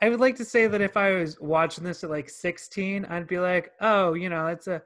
I 0.00 0.08
would 0.08 0.20
like 0.20 0.36
to 0.36 0.44
say 0.44 0.66
that 0.66 0.80
if 0.80 0.96
i 0.96 1.12
was 1.12 1.38
watching 1.40 1.84
this 1.84 2.02
at 2.04 2.10
like 2.10 2.30
16 2.30 3.04
i'd 3.06 3.26
be 3.26 3.38
like 3.38 3.72
oh 3.80 4.14
you 4.14 4.30
know 4.30 4.46
it's 4.46 4.66
a 4.66 4.82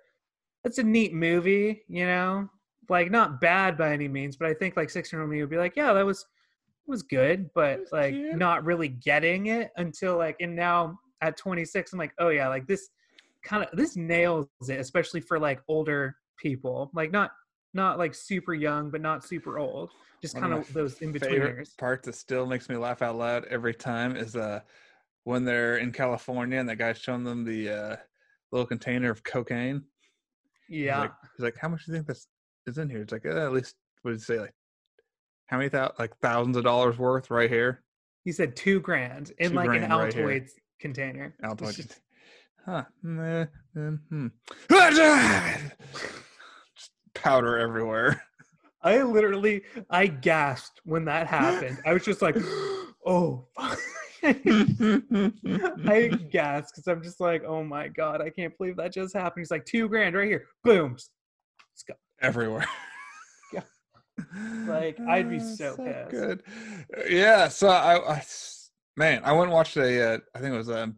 it's 0.64 0.79
a 0.79 0.83
neat 0.83 1.14
movie 1.14 1.83
you 1.88 2.07
know 2.07 2.48
like 2.88 3.11
not 3.11 3.40
bad 3.40 3.77
by 3.77 3.92
any 3.92 4.09
means 4.09 4.37
but 4.37 4.49
i 4.49 4.55
think 4.55 4.77
like 4.77 4.90
16 4.90 5.16
year 5.16 5.23
old 5.23 5.31
me 5.31 5.40
would 5.40 5.51
be 5.51 5.57
like 5.57 5.75
yeah 5.77 5.92
that 5.92 6.05
was 6.05 6.27
was 6.87 7.03
good 7.03 7.49
but 7.55 7.81
was 7.81 7.92
like 7.92 8.14
cute. 8.14 8.37
not 8.37 8.64
really 8.64 8.88
getting 8.88 9.47
it 9.47 9.70
until 9.77 10.16
like 10.16 10.37
and 10.40 10.55
now 10.55 10.99
at 11.23 11.37
26 11.37 11.92
i'm 11.92 11.99
like 11.99 12.12
oh 12.18 12.29
yeah 12.29 12.49
like 12.49 12.66
this 12.66 12.90
kind 13.44 13.64
of 13.64 13.77
this 13.77 13.97
nails 13.97 14.47
it 14.68 14.81
especially 14.81 15.20
for 15.20 15.38
like 15.38 15.61
older 15.68 16.16
people 16.38 16.90
like 16.94 17.11
not 17.11 17.31
not 17.73 17.99
like 17.99 18.14
super 18.14 18.55
young 18.55 18.90
but 18.90 19.01
not 19.01 19.25
super 19.25 19.59
old 19.59 19.90
just 20.23 20.37
kind 20.38 20.53
of 20.53 20.70
those 20.73 20.99
in 21.01 21.12
betweeners 21.12 21.77
part 21.79 22.03
that 22.03 22.14
still 22.14 22.47
makes 22.47 22.68
me 22.68 22.77
laugh 22.77 23.03
out 23.03 23.16
loud 23.16 23.44
every 23.51 23.75
time 23.75 24.16
is 24.16 24.37
uh 24.37 24.61
when 25.25 25.42
they're 25.44 25.79
in 25.79 25.90
California 25.90 26.59
and 26.59 26.68
that 26.68 26.77
guy's 26.77 26.99
showing 26.99 27.25
them 27.25 27.44
the 27.44 27.70
uh 27.70 27.97
little 28.53 28.66
container 28.66 29.11
of 29.11 29.25
cocaine 29.25 29.83
He's 30.68 30.85
Yeah. 30.87 31.01
like, 31.01 31.12
he's 31.37 31.44
like, 31.44 31.57
how 31.59 31.68
much 31.68 31.85
do 31.85 31.92
you 31.92 31.99
think 31.99 32.07
this 32.07 32.27
is 32.66 32.79
in 32.79 32.88
here? 32.90 33.03
It's 33.03 33.12
like, 33.12 33.24
eh, 33.27 33.44
at 33.44 33.53
least, 33.53 33.77
what 34.03 34.11
did 34.12 34.20
you 34.20 34.24
say? 34.24 34.40
Like, 34.40 34.55
how 35.46 35.59
many 35.59 35.68
thou- 35.68 35.92
like 35.98 36.16
thousands 36.18 36.57
of 36.57 36.64
dollars 36.64 36.98
worth 36.98 37.31
right 37.31 37.50
here? 37.50 37.83
he 38.24 38.33
said 38.33 38.57
two 38.57 38.81
grand 38.81 39.33
in 39.38 39.50
Two 39.50 39.57
like 39.57 39.68
an 39.68 39.87
grand 39.87 40.14
here. 40.14 40.27
Altoids 40.27 40.50
container. 40.81 41.35
Altoids. 41.44 41.77
just- 41.88 42.00
Huh. 42.64 42.85
meh, 43.03 43.44
mm, 43.77 43.98
hmm. 44.09 44.27
Just 44.70 45.74
powder 47.14 47.59
everywhere. 47.59 48.22
I 48.83 49.03
literally 49.03 49.64
I 49.90 50.07
gasped 50.07 50.81
when 50.85 51.05
that 51.05 51.27
happened. 51.27 51.77
I 51.85 51.92
was 51.92 52.05
just 52.07 52.22
like, 52.22 52.37
oh. 53.07 53.46
I 54.27 54.33
gasped 56.31 56.72
because 56.74 56.87
I'm 56.88 57.03
just 57.03 57.20
like, 57.20 57.44
oh 57.44 57.62
my 57.62 57.88
god, 57.88 58.22
I 58.22 58.31
can't 58.31 58.57
believe 58.57 58.77
that 58.79 58.90
just 58.94 59.12
happened. 59.14 59.42
He's 59.42 59.50
like, 59.50 59.66
two 59.66 59.87
grand 59.87 60.16
right 60.16 60.27
here, 60.27 60.46
boom. 60.62 60.96
Everywhere. 62.20 62.66
Yeah. 63.53 63.61
Like, 64.66 64.98
I'd 65.00 65.29
be 65.31 65.38
Ah, 65.38 65.55
so 65.57 65.77
pissed. 65.77 66.11
good. 66.11 66.42
Yeah, 67.09 67.48
so 67.48 67.68
I, 67.68 68.14
I, 68.16 68.22
man, 68.96 69.20
I 69.24 69.33
went 69.33 69.44
and 69.44 69.53
watched 69.53 69.77
a 69.77 70.14
uh, 70.14 70.18
I 70.35 70.38
think 70.40 70.55
it 70.55 70.57
was 70.57 70.68
a 70.68 70.92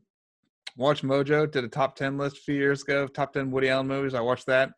Watch 0.77 1.03
Mojo 1.03 1.51
did 1.51 1.65
a 1.65 1.69
top 1.69 1.97
10 1.97 2.19
list 2.19 2.37
a 2.39 2.41
few 2.41 2.55
years 2.55 2.83
ago, 2.83 3.03
of 3.03 3.13
top 3.13 3.33
10 3.33 3.51
Woody 3.51 3.69
Allen 3.71 3.87
movies. 3.89 4.15
I 4.15 4.21
watched 4.21 4.47
that. 4.47 4.71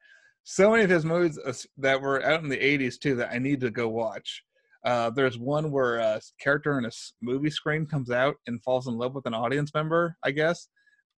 So 0.44 0.70
many 0.70 0.82
of 0.84 0.90
his 0.90 1.04
movies 1.04 1.38
uh, 1.44 1.52
that 1.78 2.00
were 2.00 2.24
out 2.24 2.42
in 2.42 2.48
the 2.48 2.56
80s 2.56 2.98
too 2.98 3.14
that 3.16 3.30
I 3.32 3.38
need 3.38 3.60
to 3.60 3.70
go 3.70 3.88
watch. 3.88 4.42
Uh, 4.84 5.10
there's 5.10 5.36
one 5.38 5.70
where 5.72 5.96
a 5.96 6.20
character 6.40 6.78
in 6.78 6.84
a 6.84 6.90
movie 7.20 7.50
screen 7.50 7.84
comes 7.86 8.10
out 8.10 8.36
and 8.46 8.62
falls 8.62 8.86
in 8.86 8.96
love 8.96 9.14
with 9.14 9.26
an 9.26 9.34
audience 9.34 9.72
member, 9.74 10.16
I 10.24 10.30
guess. 10.30 10.68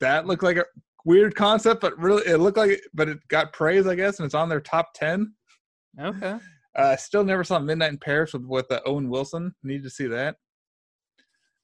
That 0.00 0.26
looked 0.26 0.42
like 0.42 0.56
a 0.56 0.64
weird 1.04 1.34
concept, 1.34 1.80
but 1.80 1.98
really 1.98 2.22
it 2.26 2.38
looked 2.38 2.58
like 2.58 2.70
it, 2.70 2.80
but 2.94 3.08
it 3.08 3.18
got 3.28 3.52
praise, 3.52 3.86
I 3.86 3.94
guess, 3.94 4.18
and 4.18 4.26
it's 4.26 4.34
on 4.34 4.48
their 4.48 4.60
top 4.60 4.92
10. 4.94 5.32
Okay. 6.00 6.38
Uh, 6.76 6.96
still 6.96 7.24
never 7.24 7.44
saw 7.44 7.58
Midnight 7.58 7.90
in 7.90 7.98
Paris 7.98 8.32
with 8.32 8.44
with 8.44 8.70
uh, 8.70 8.80
Owen 8.86 9.08
Wilson. 9.08 9.54
Need 9.62 9.82
to 9.82 9.90
see 9.90 10.06
that. 10.06 10.36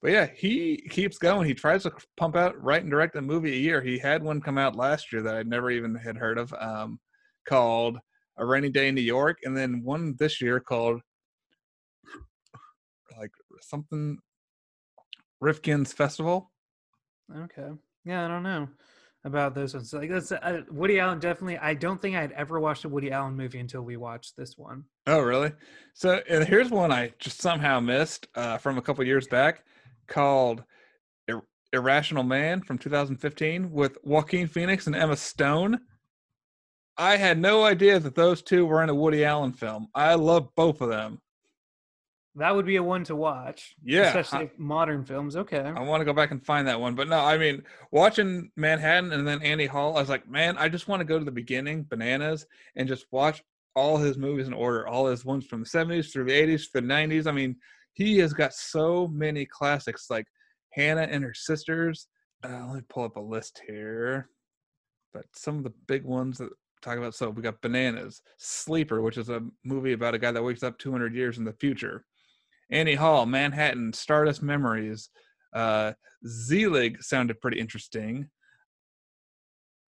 But 0.03 0.11
yeah, 0.11 0.27
he 0.27 0.77
keeps 0.91 1.19
going. 1.19 1.47
He 1.47 1.55
tries 1.55 1.85
to 1.85 1.93
pump 2.17 2.37
out, 2.37 2.61
write 2.63 2.83
and 2.83 2.91
direct 2.91 3.17
a 3.17 3.23
movie 3.23 3.53
a 3.53 3.59
year. 3.59 3.81
He 3.81 3.99
had 3.99 4.23
one 4.23 4.41
come 4.41 4.59
out 4.59 4.77
last 4.77 5.13
year 5.13 5.23
that 5.23 5.37
I 5.37 5.43
never 5.43 5.71
even 5.71 5.95
had 5.95 6.17
heard 6.17 6.39
of, 6.39 6.53
um, 6.59 7.01
called 7.49 7.99
A 8.37 8.45
Rainy 8.45 8.69
Day 8.69 8.89
in 8.89 8.95
New 8.95 9.01
York, 9.01 9.39
and 9.45 9.57
then 9.57 9.83
one 9.83 10.15
this 10.19 10.41
year 10.41 10.61
called 10.61 11.01
like 13.19 13.31
something 13.63 14.19
Rifkin's 15.41 15.93
Festival. 15.93 16.53
Okay. 17.35 17.71
Yeah, 18.05 18.25
I 18.25 18.29
don't 18.29 18.43
know 18.43 18.69
about 19.27 19.55
those 19.55 19.75
ones. 19.75 19.93
Like 19.93 20.09
that's 20.09 20.33
uh, 20.33 20.63
Woody 20.71 21.01
Allen. 21.01 21.19
Definitely, 21.19 21.59
I 21.59 21.75
don't 21.75 22.01
think 22.01 22.17
I'd 22.17 22.33
ever 22.33 22.61
watched 22.61 22.85
a 22.85 22.89
Woody 22.89 23.11
Allen 23.11 23.37
movie 23.37 23.59
until 23.59 23.83
we 23.83 23.97
watched 23.97 24.37
this 24.37 24.57
one. 24.57 24.85
Oh, 25.07 25.21
really? 25.21 25.53
So 25.95 26.23
and 26.31 26.47
here's 26.47 26.71
one 26.71 26.93
I 26.93 27.13
just 27.19 27.43
somehow 27.43 27.81
missed 27.81 28.29
uh, 28.37 28.57
from 28.59 28.79
a 28.79 28.83
couple 28.83 29.05
years 29.05 29.27
back 29.27 29.65
called 30.07 30.63
Ir- 31.29 31.43
Irrational 31.73 32.23
Man 32.23 32.63
from 32.63 32.79
2015 32.79 33.71
with 33.73 33.99
Joaquin 34.05 34.47
Phoenix 34.47 34.87
and 34.87 34.97
Emma 34.97 35.17
Stone. 35.17 35.81
I 36.97 37.17
had 37.17 37.39
no 37.39 37.65
idea 37.65 37.99
that 37.99 38.15
those 38.15 38.41
two 38.41 38.65
were 38.65 38.83
in 38.83 38.89
a 38.89 38.95
Woody 38.95 39.25
Allen 39.25 39.53
film. 39.53 39.89
I 39.95 40.15
love 40.15 40.49
both 40.55 40.81
of 40.81 40.89
them. 40.89 41.21
That 42.37 42.55
would 42.55 42.67
be 42.67 42.77
a 42.77 42.83
one 42.83 43.03
to 43.05 43.17
watch. 43.17 43.75
Yeah, 43.83 44.09
especially 44.09 44.51
modern 44.59 45.05
films. 45.05 45.37
Okay. 45.37 45.59
I 45.59 45.81
want 45.81 46.03
to 46.03 46.05
go 46.05 46.13
back 46.13 46.33
and 46.33 46.45
find 46.45 46.69
that 46.69 46.79
one. 46.79 46.95
But 46.95 47.09
no, 47.09 47.19
I 47.19 47.39
mean, 47.39 47.63
watching 47.91 48.51
Manhattan 48.57 49.13
and 49.13 49.27
then 49.27 49.41
Andy 49.41 49.65
Hall, 49.65 49.97
I 49.97 50.01
was 50.01 50.11
like, 50.11 50.29
man, 50.29 50.59
I 50.59 50.69
just 50.69 50.87
want 50.87 51.01
to 51.01 51.05
go 51.05 51.19
to 51.19 51.25
the 51.25 51.31
beginning, 51.31 51.85
Bananas, 51.85 52.47
and 52.77 52.87
just 52.87 53.07
watch 53.11 53.43
all 53.75 53.97
his 53.97 54.19
movies 54.19 54.49
in 54.49 54.53
order, 54.53 54.87
all 54.87 55.07
his 55.07 55.25
ones 55.25 55.47
from 55.47 55.61
the 55.61 55.67
70s 55.67 56.13
through 56.13 56.25
the 56.25 56.33
80s, 56.33 56.71
through 56.71 56.83
the 56.83 56.87
90s. 56.89 57.27
I 57.27 57.33
mean, 57.33 57.57
he 57.95 58.19
has 58.19 58.35
got 58.35 58.53
so 58.53 59.09
many 59.09 59.47
classics 59.47 60.11
like 60.11 60.27
Hannah 60.73 61.09
and 61.11 61.25
her 61.25 61.35
sisters. 61.35 62.09
Uh, 62.45 62.67
let 62.67 62.77
me 62.77 62.83
pull 62.91 63.05
up 63.05 63.17
a 63.17 63.21
list 63.21 63.63
here. 63.67 64.29
But 65.15 65.25
some 65.33 65.57
of 65.57 65.65
the 65.65 65.73
big 65.87 66.05
ones 66.05 66.37
that 66.37 66.51
talk 66.83 66.99
about 66.99 67.15
so 67.15 67.31
we 67.31 67.41
got 67.41 67.63
Bananas, 67.63 68.21
Sleeper, 68.37 69.01
which 69.01 69.17
is 69.17 69.31
a 69.31 69.43
movie 69.65 69.93
about 69.93 70.15
a 70.15 70.19
guy 70.19 70.33
that 70.33 70.43
wakes 70.43 70.63
up 70.63 70.79
200 70.79 71.15
years 71.15 71.39
in 71.39 71.45
the 71.45 71.55
future. 71.55 72.05
Annie 72.71 72.95
Hall, 72.95 73.27
Manhattan, 73.27 73.93
Stardust 73.93 74.43
Memories, 74.43 75.11
uh, 75.53 75.93
Zelig 76.27 77.03
sounded 77.03 77.41
pretty 77.41 77.61
interesting. 77.61 78.29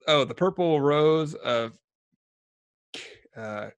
Oh, 0.06 0.24
the 0.24 0.34
Purple 0.34 0.80
Rose 0.80 1.34
of 1.34 1.72
uh, 3.36 3.68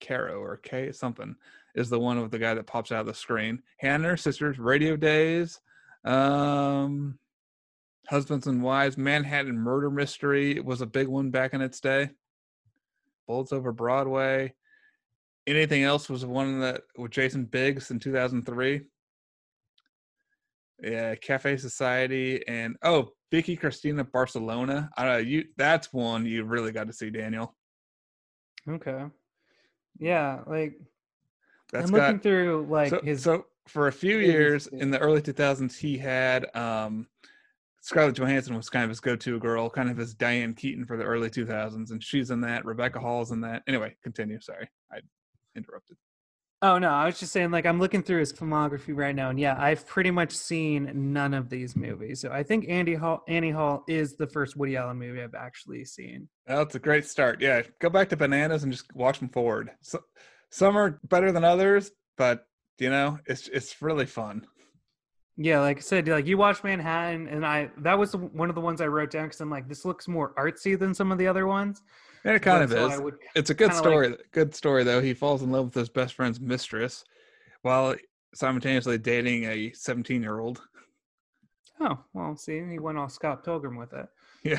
Caro 0.00 0.40
or 0.40 0.58
K 0.58 0.92
something 0.92 1.34
is 1.74 1.90
the 1.90 1.98
one 1.98 2.20
with 2.20 2.30
the 2.30 2.38
guy 2.38 2.54
that 2.54 2.66
pops 2.66 2.92
out 2.92 3.00
of 3.00 3.06
the 3.06 3.14
screen. 3.14 3.62
Hannah 3.78 4.16
Sisters, 4.16 4.58
Radio 4.58 4.96
Days, 4.96 5.60
um, 6.04 7.18
Husbands 8.08 8.46
and 8.46 8.62
Wives, 8.62 8.96
Manhattan 8.96 9.58
Murder 9.58 9.90
Mystery 9.90 10.60
was 10.60 10.80
a 10.80 10.86
big 10.86 11.08
one 11.08 11.30
back 11.30 11.54
in 11.54 11.60
its 11.60 11.80
day. 11.80 12.10
Bullets 13.26 13.52
Over 13.52 13.72
Broadway. 13.72 14.54
Anything 15.46 15.84
else 15.84 16.08
was 16.08 16.24
one 16.24 16.60
that 16.60 16.82
with 16.96 17.12
Jason 17.12 17.44
Biggs 17.44 17.90
in 17.90 17.98
2003. 17.98 18.80
Yeah, 20.82 21.14
Cafe 21.14 21.56
Society 21.56 22.46
and 22.48 22.76
oh, 22.82 23.10
Vicky 23.30 23.56
Cristina 23.56 24.04
Barcelona. 24.04 24.90
I 24.96 25.04
don't 25.04 25.12
know, 25.12 25.18
you 25.18 25.44
that's 25.56 25.92
one 25.92 26.26
you 26.26 26.44
really 26.44 26.72
got 26.72 26.86
to 26.88 26.92
see, 26.92 27.10
Daniel. 27.10 27.54
Okay. 28.68 29.04
Yeah, 29.98 30.40
like 30.46 30.74
That's 31.72 31.88
I'm 31.88 31.96
got 31.96 32.06
looking 32.06 32.20
through 32.20 32.66
like 32.68 32.90
so, 32.90 33.00
his. 33.02 33.22
so 33.22 33.46
for 33.66 33.88
a 33.88 33.92
few 33.92 34.18
years 34.18 34.66
in 34.68 34.90
the 34.90 34.98
early 34.98 35.20
2000s 35.20 35.76
he 35.76 35.98
had 35.98 36.54
um 36.54 37.06
Scarlett 37.86 38.16
Johansson 38.16 38.56
was 38.56 38.68
kind 38.68 38.82
of 38.82 38.90
his 38.90 38.98
go-to 38.98 39.38
girl, 39.38 39.70
kind 39.70 39.88
of 39.88 39.96
his 39.96 40.12
Diane 40.12 40.54
Keaton 40.54 40.84
for 40.84 40.96
the 40.96 41.04
early 41.04 41.30
2000s, 41.30 41.92
and 41.92 42.02
she's 42.02 42.32
in 42.32 42.40
that. 42.40 42.64
Rebecca 42.64 42.98
Hall's 42.98 43.30
in 43.30 43.40
that. 43.42 43.62
Anyway, 43.68 43.94
continue. 44.02 44.40
Sorry, 44.40 44.68
I 44.92 44.98
interrupted. 45.56 45.96
oh 46.62 46.78
no, 46.78 46.90
I 46.90 47.06
was 47.06 47.18
just 47.18 47.32
saying 47.32 47.50
like 47.50 47.66
I'm 47.66 47.78
looking 47.78 48.02
through 48.02 48.20
his 48.20 48.32
filmography 48.32 48.96
right 48.96 49.14
now, 49.14 49.30
and 49.30 49.38
yeah, 49.38 49.56
I've 49.58 49.86
pretty 49.86 50.10
much 50.10 50.32
seen 50.32 50.90
none 51.12 51.34
of 51.34 51.48
these 51.50 51.76
movies. 51.76 52.20
So 52.20 52.30
I 52.30 52.42
think 52.42 52.66
Andy 52.68 52.94
Hall, 52.94 53.22
Annie 53.28 53.50
Hall 53.50 53.84
is 53.88 54.16
the 54.16 54.26
first 54.26 54.56
Woody 54.56 54.76
Allen 54.76 54.98
movie 54.98 55.22
I've 55.22 55.34
actually 55.34 55.84
seen. 55.84 56.28
That's 56.46 56.74
a 56.74 56.78
great 56.78 57.04
start. 57.04 57.40
Yeah, 57.40 57.62
go 57.80 57.90
back 57.90 58.08
to 58.10 58.16
Bananas 58.16 58.62
and 58.62 58.72
just 58.72 58.94
watch 58.94 59.18
them 59.18 59.28
forward. 59.28 59.70
So, 59.82 60.00
some 60.50 60.76
are 60.76 61.00
better 61.04 61.32
than 61.32 61.44
others, 61.44 61.90
but 62.16 62.46
you 62.78 62.90
know, 62.90 63.18
it's 63.26 63.48
it's 63.48 63.80
really 63.82 64.06
fun. 64.06 64.46
Yeah, 65.38 65.60
like 65.60 65.76
I 65.76 65.80
said, 65.80 66.08
like 66.08 66.26
you 66.26 66.38
watch 66.38 66.64
Manhattan, 66.64 67.28
and 67.28 67.44
I 67.44 67.70
that 67.78 67.98
was 67.98 68.16
one 68.16 68.48
of 68.48 68.54
the 68.54 68.60
ones 68.62 68.80
I 68.80 68.86
wrote 68.86 69.10
down 69.10 69.26
because 69.26 69.40
I'm 69.40 69.50
like, 69.50 69.68
this 69.68 69.84
looks 69.84 70.08
more 70.08 70.34
artsy 70.34 70.78
than 70.78 70.94
some 70.94 71.12
of 71.12 71.18
the 71.18 71.26
other 71.26 71.46
ones. 71.46 71.82
And 72.26 72.34
it 72.34 72.40
kind 72.40 72.64
of 72.64 72.72
is. 72.72 73.00
Would, 73.00 73.14
It's 73.36 73.50
a 73.50 73.54
good 73.54 73.72
story. 73.72 74.16
good 74.32 74.52
story 74.52 74.82
though. 74.82 75.00
He 75.00 75.14
falls 75.14 75.42
in 75.42 75.52
love 75.52 75.66
with 75.66 75.74
his 75.74 75.88
best 75.88 76.14
friend's 76.14 76.40
mistress, 76.40 77.04
while 77.62 77.94
simultaneously 78.34 78.98
dating 78.98 79.44
a 79.44 79.72
17 79.72 80.22
year 80.22 80.40
old. 80.40 80.60
oh 81.80 81.98
well, 82.12 82.36
see, 82.36 82.60
he 82.68 82.80
went 82.80 82.98
all 82.98 83.08
Scott 83.08 83.44
Pilgrim 83.44 83.76
with 83.76 83.92
it. 83.92 84.06
Yeah. 84.42 84.58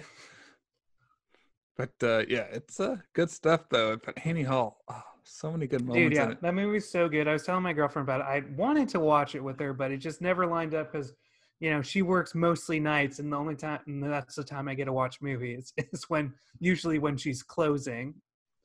But 1.76 1.92
uh, 2.02 2.24
yeah, 2.28 2.48
it's 2.52 2.80
uh, 2.80 2.98
good 3.14 3.30
stuff 3.30 3.66
though. 3.70 3.98
But 3.98 4.18
Annie 4.26 4.44
Hall, 4.44 4.80
oh, 4.90 5.04
so 5.24 5.52
many 5.52 5.68
good 5.68 5.86
moments 5.86 6.10
Dude, 6.10 6.14
yeah, 6.14 6.34
that 6.42 6.56
movie's 6.56 6.90
so 6.90 7.08
good. 7.10 7.28
I 7.28 7.34
was 7.34 7.44
telling 7.44 7.64
my 7.64 7.74
girlfriend 7.74 8.08
about 8.08 8.22
it. 8.22 8.28
I 8.28 8.44
wanted 8.56 8.88
to 8.90 9.00
watch 9.00 9.36
it 9.36 9.44
with 9.44 9.60
her, 9.60 9.74
but 9.74 9.92
it 9.92 9.98
just 9.98 10.22
never 10.22 10.48
lined 10.48 10.74
up 10.74 10.92
because, 10.92 11.14
you 11.60 11.72
know, 11.72 11.82
she 11.82 12.02
works 12.02 12.36
mostly 12.36 12.80
nights, 12.80 13.20
and 13.20 13.32
the 13.32 13.38
only 13.38 13.56
time 13.56 13.80
and 13.88 14.04
that's 14.04 14.36
the 14.36 14.44
time 14.44 14.68
I 14.68 14.76
get 14.76 14.86
to 14.86 14.94
watch 14.94 15.22
movies 15.22 15.74
is 15.92 16.06
when 16.10 16.34
usually 16.60 17.00
when 17.00 17.18
she's 17.18 17.44
closing. 17.44 18.14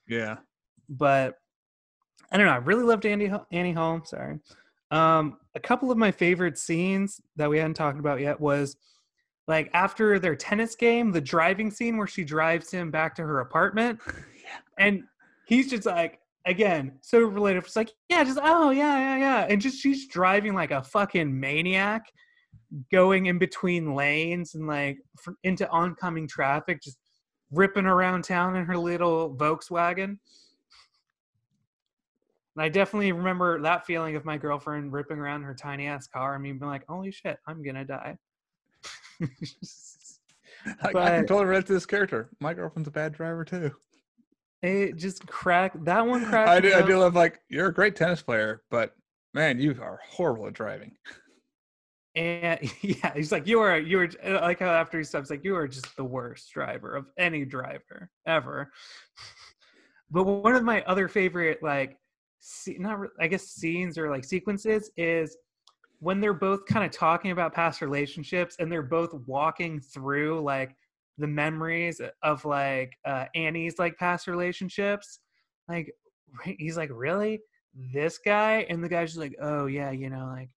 Yeah. 0.09 0.37
But 0.89 1.37
I 2.31 2.37
don't 2.37 2.47
know. 2.47 2.53
I 2.53 2.57
really 2.57 2.85
loved 2.85 3.07
Andy 3.07 3.31
Annie 3.51 3.73
Hall. 3.73 4.03
Sorry. 4.05 4.39
Um, 4.91 5.39
a 5.55 5.61
couple 5.61 5.91
of 5.91 5.97
my 5.97 6.11
favorite 6.11 6.59
scenes 6.59 7.21
that 7.37 7.49
we 7.49 7.59
hadn't 7.59 7.75
talked 7.75 7.99
about 7.99 8.21
yet 8.21 8.39
was 8.39 8.77
like 9.49 9.71
after 9.73 10.19
their 10.19 10.37
tennis 10.37 10.77
game, 10.77 11.11
the 11.13 11.21
driving 11.21 11.71
scene 11.71 11.97
where 11.97 12.07
she 12.07 12.25
drives 12.25 12.71
him 12.71 12.91
back 12.91 13.15
to 13.17 13.23
her 13.23 13.41
apartment 13.41 14.01
yeah. 14.07 14.59
and 14.79 15.05
he's 15.47 15.71
just 15.71 15.87
like 15.87 16.19
again 16.47 16.93
so 17.03 17.21
relatable 17.21 17.65
it's 17.65 17.77
like 17.77 17.93
yeah 18.09 18.25
just 18.25 18.39
oh 18.43 18.71
yeah 18.71 18.99
yeah 18.99 19.17
yeah 19.19 19.47
and 19.49 19.61
just 19.61 19.81
she's 19.81 20.09
driving 20.09 20.55
like 20.55 20.73
a 20.73 20.83
fucking 20.83 21.39
maniac 21.39 22.11
going 22.91 23.27
in 23.27 23.39
between 23.39 23.95
lanes 23.95 24.55
and 24.55 24.67
like 24.67 24.99
fr- 25.21 25.33
into 25.43 25.69
oncoming 25.71 26.27
traffic 26.27 26.83
just 26.83 26.99
ripping 27.51 27.87
around 27.87 28.25
town 28.25 28.57
in 28.57 28.65
her 28.65 28.77
little 28.77 29.35
volkswagen 29.37 30.05
and 30.05 30.19
i 32.59 32.69
definitely 32.69 33.13
remember 33.13 33.61
that 33.61 33.85
feeling 33.85 34.17
of 34.17 34.25
my 34.25 34.39
girlfriend 34.39 34.93
ripping 34.93 35.19
around 35.19 35.43
her 35.43 35.55
tiny 35.55 35.87
ass 35.87 36.07
car 36.07 36.35
and 36.35 36.43
me 36.43 36.53
being 36.53 36.71
like 36.71 36.87
holy 36.89 37.11
shit 37.11 37.39
i'm 37.47 37.63
gonna 37.63 37.85
die 37.85 38.17
I, 40.67 40.89
I 40.89 40.93
can 40.93 41.27
totally 41.27 41.47
relate 41.47 41.67
to 41.67 41.73
this 41.73 41.87
character. 41.87 42.31
My 42.41 42.55
girlfriend's 42.55 42.89
a 42.89 42.93
bad 42.93 43.13
driver 43.13 43.45
too. 43.45 43.73
It 44.63 44.97
just 44.97 45.27
cracked 45.27 45.85
that 45.85 46.07
one 46.07 46.25
cracked. 46.25 46.49
I 46.49 46.61
do. 46.61 46.73
I 46.73 46.83
do 46.83 46.99
love 46.99 47.15
like 47.15 47.41
you're 47.49 47.67
a 47.67 47.75
great 47.75 47.97
tennis 47.97 48.23
player, 48.23 48.63
but 48.71 48.95
man, 49.35 49.61
you 49.61 49.77
are 49.83 49.99
horrible 50.09 50.47
at 50.47 50.53
driving. 50.53 50.93
And 52.15 52.61
yeah, 52.83 53.15
he's 53.15 53.33
like, 53.33 53.47
you 53.47 53.61
are, 53.61 53.79
you 53.79 54.01
are, 54.01 54.09
like 54.41 54.61
how 54.61 54.71
after 54.71 54.99
he 54.99 55.05
stops, 55.05 55.31
like, 55.31 55.45
you 55.45 55.57
are 55.57 55.69
just 55.69 55.97
the 55.97 56.05
worst 56.05 56.53
driver 56.53 56.95
of 56.95 57.07
any 57.19 57.45
driver 57.45 58.11
ever. 58.27 58.71
But 60.15 60.25
one 60.25 60.55
of 60.55 60.63
my 60.63 60.83
other 60.83 61.09
favorite, 61.09 61.63
like, 61.63 61.97
not, 62.79 62.99
I 63.19 63.29
guess, 63.29 63.45
scenes 63.45 63.97
or 63.97 64.11
like 64.11 64.25
sequences 64.25 64.91
is 64.99 65.39
when 66.01 66.21
they're 66.21 66.35
both 66.35 66.67
kind 66.67 66.85
of 66.85 66.91
talking 66.91 67.31
about 67.31 67.55
past 67.55 67.81
relationships 67.81 68.57
and 68.59 68.71
they're 68.71 68.83
both 68.83 69.15
walking 69.27 69.81
through 69.81 70.43
like 70.43 70.77
the 71.17 71.27
memories 71.27 72.01
of 72.23 72.45
like 72.45 72.93
uh, 73.07 73.25
Annie's 73.35 73.79
like 73.79 73.97
past 73.97 74.27
relationships. 74.27 75.21
Like, 75.69 75.93
he's 76.59 76.77
like, 76.77 76.91
really? 76.93 77.41
This 77.75 78.19
guy? 78.19 78.67
And 78.69 78.83
the 78.83 78.89
guy's 78.89 79.11
just 79.11 79.21
like, 79.21 79.37
oh, 79.41 79.67
yeah, 79.67 79.93
you 79.93 80.11
know, 80.11 80.27
like, 80.27 80.51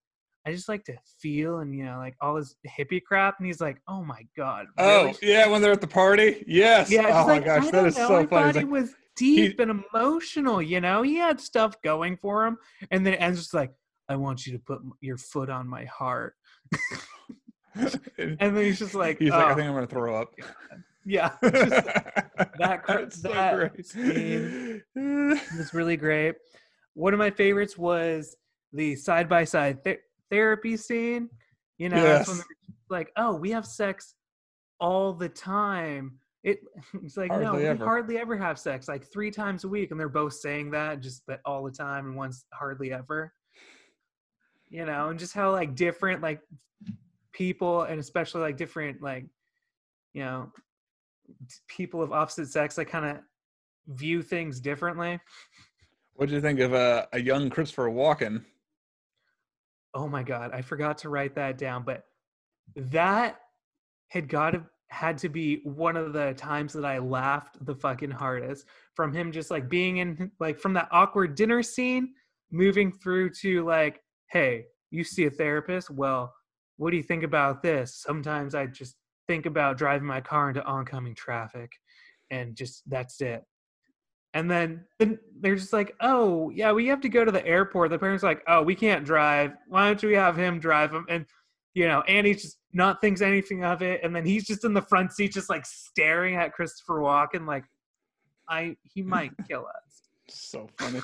I 0.47 0.51
just 0.51 0.69
like 0.69 0.83
to 0.85 0.95
feel 1.19 1.59
and 1.59 1.73
you 1.75 1.85
know 1.85 1.97
like 1.97 2.15
all 2.21 2.35
this 2.35 2.55
hippie 2.67 3.01
crap, 3.01 3.35
and 3.39 3.47
he's 3.47 3.59
like, 3.61 3.77
"Oh 3.87 4.03
my 4.03 4.21
god!" 4.37 4.67
Oh 4.77 5.11
yeah, 5.21 5.47
when 5.47 5.61
they're 5.61 5.71
at 5.71 5.81
the 5.81 5.87
party. 5.87 6.43
Yes. 6.47 6.91
yeah. 6.91 7.07
oh 7.23 7.27
my 7.27 7.33
like, 7.33 7.45
gosh, 7.45 7.67
I 7.67 7.71
that 7.71 7.83
know, 7.83 7.89
so 7.89 8.03
I 8.05 8.07
funny. 8.07 8.27
thought 8.27 8.45
He's 8.47 8.55
he 8.55 8.61
like, 8.61 8.71
was 8.71 8.93
deep 9.15 9.59
and 9.59 9.83
emotional. 9.93 10.61
You 10.61 10.81
know, 10.81 11.01
he 11.01 11.15
had 11.15 11.39
stuff 11.39 11.81
going 11.83 12.17
for 12.17 12.45
him, 12.45 12.57
and 12.91 13.05
then 13.05 13.13
it 13.13 13.17
ends 13.17 13.39
just 13.39 13.53
like, 13.55 13.71
"I 14.07 14.15
want 14.17 14.45
you 14.45 14.53
to 14.53 14.59
put 14.59 14.81
your 15.01 15.17
foot 15.17 15.49
on 15.49 15.67
my 15.67 15.85
heart," 15.85 16.35
and 17.75 18.37
then 18.39 18.55
he's 18.57 18.79
just 18.79 18.95
like, 18.95 19.19
he's 19.19 19.31
like, 19.31 19.45
I 19.45 19.51
"Oh, 19.51 19.55
think 19.55 19.67
I'm 19.67 19.73
gonna 19.73 19.87
throw 19.87 20.15
up. 20.15 20.33
yeah." 21.05 21.31
just- 21.43 21.85
that 22.59 22.83
cr- 22.83 23.05
that 23.23 23.85
scene 23.85 24.81
great. 24.93 24.95
It 24.95 25.57
was 25.57 25.73
really 25.73 25.97
great. 25.97 26.35
One 26.93 27.13
of 27.13 27.19
my 27.19 27.31
favorites 27.31 27.77
was 27.77 28.35
the 28.73 28.95
side 28.95 29.27
by 29.29 29.43
side 29.45 29.83
therapy 30.29 30.77
scene. 30.77 31.29
You 31.77 31.89
know, 31.89 32.01
that's 32.01 32.27
when 32.27 32.37
they're 32.37 32.45
like, 32.89 33.11
"Oh, 33.17 33.35
we 33.35 33.51
have 33.51 33.65
sex 33.65 34.15
all 34.79 35.13
the 35.13 35.29
time." 35.29 36.19
It, 36.43 36.59
it's 37.03 37.17
like, 37.17 37.31
no, 37.31 37.43
Hardly 37.43 37.63
we 37.63 37.67
ever. 37.67 37.85
hardly 37.85 38.17
ever 38.17 38.37
have 38.37 38.59
sex, 38.59 38.87
like 38.87 39.05
three 39.11 39.31
times 39.31 39.63
a 39.63 39.67
week, 39.67 39.91
and 39.91 39.99
they're 39.99 40.09
both 40.09 40.33
saying 40.33 40.71
that, 40.71 41.01
just 41.01 41.23
that 41.27 41.41
all 41.45 41.63
the 41.63 41.71
time, 41.71 42.05
and 42.07 42.15
once 42.15 42.45
hardly 42.53 42.93
ever. 42.93 43.33
You 44.69 44.85
know, 44.85 45.09
and 45.09 45.19
just 45.19 45.33
how 45.33 45.51
like 45.51 45.75
different 45.75 46.21
like 46.21 46.41
people, 47.33 47.83
and 47.83 47.99
especially 47.99 48.41
like 48.41 48.57
different 48.57 49.01
like, 49.01 49.25
you 50.13 50.23
know, 50.23 50.51
people 51.67 52.01
of 52.01 52.11
opposite 52.11 52.47
sex, 52.47 52.77
like 52.77 52.89
kind 52.89 53.05
of 53.05 53.17
view 53.87 54.21
things 54.21 54.59
differently. 54.59 55.19
What 56.13 56.29
do 56.29 56.35
you 56.35 56.41
think 56.41 56.59
of 56.59 56.73
uh, 56.73 57.05
a 57.13 57.19
young 57.19 57.49
Christopher 57.49 57.89
Walken? 57.89 58.43
Oh 59.95 60.07
my 60.07 60.23
god, 60.23 60.51
I 60.53 60.61
forgot 60.61 60.97
to 60.99 61.09
write 61.09 61.35
that 61.35 61.57
down, 61.57 61.83
but 61.83 62.03
that 62.75 63.39
had 64.09 64.27
got 64.27 64.51
to 64.51 64.63
had 64.89 65.17
to 65.17 65.29
be 65.29 65.61
one 65.63 65.97
of 65.97 66.13
the 66.13 66.33
times 66.35 66.71
that 66.73 66.85
I 66.85 66.99
laughed 66.99 67.65
the 67.65 67.73
fucking 67.73 68.11
hardest 68.11 68.65
from 68.93 69.11
him 69.11 69.31
just 69.31 69.49
like 69.49 69.67
being 69.67 69.97
in 69.97 70.31
like 70.39 70.59
from 70.59 70.73
that 70.73 70.87
awkward 70.91 71.35
dinner 71.35 71.63
scene 71.63 72.13
moving 72.51 72.91
through 72.91 73.31
to 73.41 73.65
like 73.65 74.01
hey, 74.31 74.65
you 74.91 75.03
see 75.03 75.25
a 75.25 75.29
therapist? 75.29 75.89
Well, 75.89 76.33
what 76.77 76.91
do 76.91 76.97
you 76.97 77.03
think 77.03 77.23
about 77.23 77.61
this? 77.63 77.95
Sometimes 77.95 78.53
I 78.53 78.65
just 78.67 78.95
think 79.27 79.45
about 79.45 79.77
driving 79.77 80.07
my 80.07 80.21
car 80.21 80.49
into 80.49 80.63
oncoming 80.65 81.15
traffic 81.15 81.71
and 82.31 82.55
just 82.55 82.83
that's 82.89 83.21
it. 83.21 83.43
And 84.35 84.51
then, 84.51 84.83
then 84.99 85.17
they're 85.39 85.55
just 85.55 85.71
like, 85.71 85.95
oh, 86.01 86.49
yeah, 86.49 86.73
we 86.73 86.87
have 86.87 86.99
to 87.01 87.09
go 87.09 87.23
to 87.23 87.31
the 87.31 87.45
airport. 87.47 87.89
The 87.89 87.97
parents 87.97 88.21
are 88.23 88.27
like, 88.27 88.43
oh, 88.47 88.61
we 88.61 88.75
can't 88.75 89.05
drive. 89.05 89.53
Why 89.69 89.87
don't 89.87 90.03
we 90.03 90.13
have 90.13 90.35
him 90.35 90.59
drive 90.59 90.91
him? 90.91 91.05
And, 91.09 91.25
you 91.73 91.87
know, 91.87 92.01
Annie's 92.01 92.41
just 92.41 92.57
not 92.73 92.99
thinks 92.99 93.21
anything 93.21 93.63
of 93.63 93.81
it. 93.81 94.01
And 94.03 94.13
then 94.13 94.25
he's 94.25 94.45
just 94.45 94.65
in 94.65 94.73
the 94.73 94.81
front 94.81 95.13
seat, 95.13 95.33
just 95.33 95.49
like 95.49 95.65
staring 95.65 96.35
at 96.35 96.51
Christopher 96.51 96.99
Walken, 96.99 97.47
like, 97.47 97.63
I, 98.49 98.75
he 98.83 99.01
might 99.03 99.31
kill 99.47 99.61
us. 99.61 100.01
So 100.27 100.67
funny. 100.77 101.01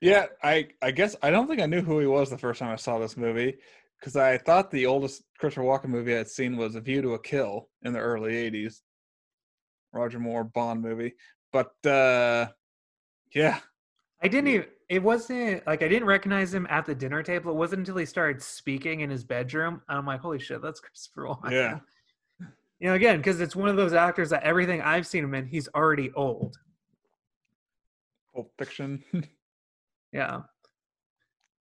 yeah, 0.00 0.26
I 0.42 0.68
I 0.80 0.92
guess 0.92 1.16
I 1.22 1.30
don't 1.30 1.48
think 1.48 1.60
I 1.60 1.66
knew 1.66 1.82
who 1.82 1.98
he 1.98 2.06
was 2.06 2.30
the 2.30 2.38
first 2.38 2.60
time 2.60 2.70
I 2.70 2.76
saw 2.76 2.98
this 2.98 3.16
movie 3.16 3.56
because 3.98 4.16
I 4.16 4.38
thought 4.38 4.70
the 4.70 4.86
oldest 4.86 5.24
Christopher 5.38 5.66
Walken 5.66 5.88
movie 5.88 6.16
I'd 6.16 6.28
seen 6.28 6.56
was 6.56 6.76
A 6.76 6.80
View 6.80 7.02
to 7.02 7.14
a 7.14 7.18
Kill 7.18 7.68
in 7.82 7.92
the 7.92 7.98
early 7.98 8.32
'80s, 8.32 8.76
Roger 9.92 10.20
Moore 10.20 10.44
Bond 10.44 10.80
movie. 10.80 11.14
But 11.52 11.72
uh 11.84 12.48
yeah, 13.34 13.60
I 14.22 14.28
didn't 14.28 14.48
even, 14.48 14.66
it 14.88 15.02
wasn't 15.02 15.66
like 15.66 15.82
I 15.82 15.88
didn't 15.88 16.06
recognize 16.06 16.52
him 16.52 16.66
at 16.70 16.86
the 16.86 16.94
dinner 16.94 17.22
table. 17.22 17.50
It 17.52 17.56
wasn't 17.56 17.80
until 17.80 17.96
he 17.96 18.06
started 18.06 18.42
speaking 18.42 19.00
in 19.00 19.10
his 19.10 19.24
bedroom. 19.24 19.82
I'm 19.88 20.06
like, 20.06 20.20
holy 20.20 20.38
shit, 20.38 20.62
that's 20.62 20.80
Christopher 20.80 21.22
Walken. 21.22 21.50
Yeah. 21.50 21.78
You 22.78 22.88
know, 22.88 22.94
again, 22.94 23.18
because 23.18 23.40
it's 23.40 23.54
one 23.54 23.68
of 23.68 23.76
those 23.76 23.92
actors 23.92 24.30
that 24.30 24.42
everything 24.42 24.82
I've 24.82 25.06
seen 25.06 25.22
him 25.22 25.34
in, 25.34 25.46
he's 25.46 25.68
already 25.68 26.10
old. 26.16 26.58
Pulp 28.34 28.52
Fiction. 28.58 29.04
Yeah. 30.12 30.40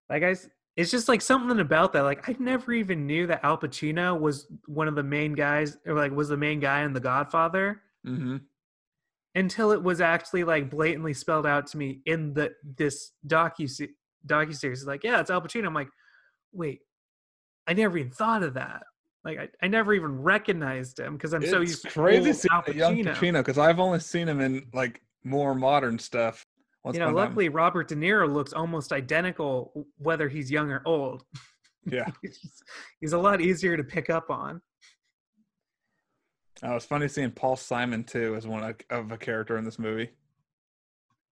Like 0.09 0.23
I, 0.23 0.35
it's 0.75 0.91
just 0.91 1.07
like 1.07 1.21
something 1.21 1.59
about 1.59 1.93
that. 1.93 2.01
Like 2.01 2.27
I 2.27 2.35
never 2.39 2.73
even 2.73 3.07
knew 3.07 3.27
that 3.27 3.43
Al 3.43 3.57
Pacino 3.57 4.19
was 4.19 4.47
one 4.65 4.87
of 4.87 4.95
the 4.95 5.03
main 5.03 5.33
guys, 5.33 5.77
or 5.85 5.93
like 5.93 6.11
was 6.11 6.29
the 6.29 6.37
main 6.37 6.59
guy 6.59 6.81
in 6.81 6.91
The 6.91 6.99
Godfather 6.99 7.81
hmm 8.03 8.37
until 9.35 9.71
it 9.71 9.81
was 9.81 10.01
actually 10.01 10.43
like 10.43 10.69
blatantly 10.69 11.13
spelled 11.13 11.45
out 11.45 11.67
to 11.67 11.77
me 11.77 12.01
in 12.05 12.33
the 12.33 12.51
this 12.77 13.11
docu 13.27 13.69
docu 14.25 14.55
series. 14.55 14.85
Like, 14.85 15.03
yeah, 15.03 15.19
it's 15.19 15.29
Al 15.29 15.41
Pacino. 15.41 15.67
I'm 15.67 15.73
like, 15.73 15.89
wait, 16.51 16.79
I 17.67 17.73
never 17.73 17.97
even 17.97 18.11
thought 18.11 18.43
of 18.43 18.55
that. 18.55 18.83
Like 19.23 19.37
I, 19.39 19.49
I 19.61 19.67
never 19.67 19.93
even 19.93 20.21
recognized 20.21 20.99
him 20.99 21.13
because 21.13 21.33
I'm 21.33 21.45
so 21.45 21.61
used 21.61 21.83
to 21.83 21.89
crazy 21.89 22.33
seeing 22.33 22.51
Al 22.51 22.63
a 22.67 22.73
young 22.73 22.95
Pacino. 22.97 23.15
Pacino 23.15 23.33
because 23.39 23.57
I've 23.57 23.79
only 23.79 23.99
seen 23.99 24.27
him 24.27 24.41
in 24.41 24.67
like 24.73 25.01
more 25.23 25.53
modern 25.55 25.99
stuff. 25.99 26.45
Once 26.83 26.95
You 26.95 26.99
know, 27.01 27.05
a 27.05 27.09
time. 27.09 27.15
luckily 27.15 27.49
Robert 27.49 27.87
De 27.87 27.95
Niro 27.95 28.31
looks 28.31 28.53
almost 28.53 28.91
identical 28.91 29.85
whether 29.99 30.27
he's 30.27 30.49
young 30.49 30.71
or 30.71 30.81
old. 30.85 31.23
yeah. 31.85 32.09
he's, 32.23 32.39
he's 32.99 33.13
a 33.13 33.17
lot 33.17 33.39
easier 33.41 33.77
to 33.77 33.83
pick 33.83 34.09
up 34.09 34.31
on. 34.31 34.61
Oh, 36.63 36.75
it's 36.75 36.85
funny 36.85 37.07
seeing 37.07 37.31
Paul 37.31 37.55
Simon 37.55 38.03
too 38.03 38.35
as 38.35 38.45
one 38.45 38.63
of- 38.63 38.75
of 38.89 39.11
a 39.11 39.17
character 39.17 39.57
in 39.57 39.63
this 39.63 39.79
movie. 39.79 40.11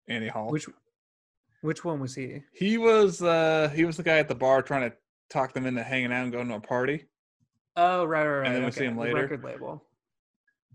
Annie 0.07 0.27
Hall. 0.27 0.49
Which 0.49 0.67
which 1.61 1.83
one 1.83 1.99
was 1.99 2.15
he? 2.15 2.41
He 2.53 2.77
was 2.77 3.21
uh 3.21 3.69
he 3.75 3.85
was 3.85 3.97
the 3.97 4.03
guy 4.03 4.17
at 4.17 4.27
the 4.27 4.35
bar 4.35 4.61
trying 4.61 4.89
to 4.89 4.97
talk 5.29 5.53
them 5.53 5.65
into 5.65 5.83
hanging 5.83 6.11
out 6.11 6.23
and 6.23 6.31
going 6.31 6.47
to 6.47 6.55
a 6.55 6.59
party. 6.59 7.05
Oh, 7.75 8.05
right, 8.05 8.25
right, 8.25 8.37
right. 8.39 8.47
And 8.47 8.55
then 8.55 8.65
we 8.65 8.71
see 8.71 8.85
him 8.85 8.95
the 8.95 9.01
later. 9.01 9.15
Record 9.15 9.43
label. 9.43 9.83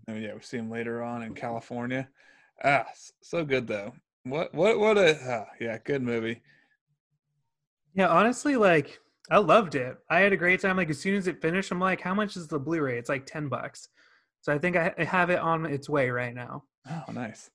And 0.07 0.21
yeah, 0.21 0.33
we 0.35 0.41
see 0.41 0.57
him 0.57 0.69
later 0.69 1.03
on 1.03 1.23
in 1.23 1.33
California. 1.33 2.07
Ah, 2.63 2.85
so 3.21 3.43
good 3.43 3.67
though. 3.67 3.93
What 4.23 4.53
what 4.53 4.79
what 4.79 4.97
a 4.97 5.19
ah, 5.27 5.51
yeah, 5.59 5.77
good 5.83 6.01
movie. 6.01 6.41
Yeah, 7.93 8.07
honestly, 8.07 8.55
like 8.55 8.99
I 9.29 9.39
loved 9.39 9.75
it. 9.75 9.97
I 10.09 10.19
had 10.19 10.33
a 10.33 10.37
great 10.37 10.61
time. 10.61 10.77
Like 10.77 10.89
as 10.89 10.99
soon 10.99 11.15
as 11.15 11.27
it 11.27 11.41
finished, 11.41 11.71
I'm 11.71 11.79
like, 11.79 11.99
how 11.99 12.13
much 12.13 12.37
is 12.37 12.47
the 12.47 12.59
Blu-ray? 12.59 12.97
It's 12.97 13.09
like 13.09 13.25
ten 13.25 13.49
bucks. 13.49 13.89
So 14.45 14.53
I 14.53 14.59
think 14.59 14.75
I 14.75 14.93
I 14.95 15.03
have 15.03 15.31
it 15.31 15.39
on 15.39 15.65
its 15.65 15.89
way 15.89 16.07
right 16.11 16.35
now. 16.35 16.63
Oh, 16.87 17.11
nice. 17.11 17.49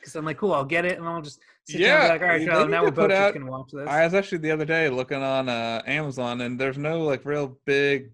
Because 0.00 0.16
I'm 0.16 0.24
like, 0.24 0.36
cool, 0.36 0.52
I'll 0.52 0.64
get 0.64 0.84
it, 0.84 0.98
and 0.98 1.06
I'll 1.06 1.22
just 1.22 1.38
sit 1.64 1.78
down 1.78 1.80
Yeah, 1.82 1.94
and 1.94 2.02
be 2.02 2.08
like, 2.08 2.22
all 2.22 2.26
right, 2.36 2.44
Charlotte, 2.44 2.70
now 2.70 2.82
we're 2.82 2.90
both 2.90 3.12
out- 3.12 3.34
just 3.34 3.38
gonna 3.38 3.50
watch 3.52 3.70
this. 3.72 3.86
I 3.88 4.02
was 4.04 4.14
actually 4.14 4.38
the 4.38 4.50
other 4.50 4.64
day 4.64 4.88
looking 4.90 5.22
on 5.22 5.48
uh 5.48 5.80
Amazon 5.86 6.40
and 6.40 6.58
there's 6.60 6.76
no 6.76 7.02
like 7.04 7.24
real 7.24 7.56
big 7.66 8.10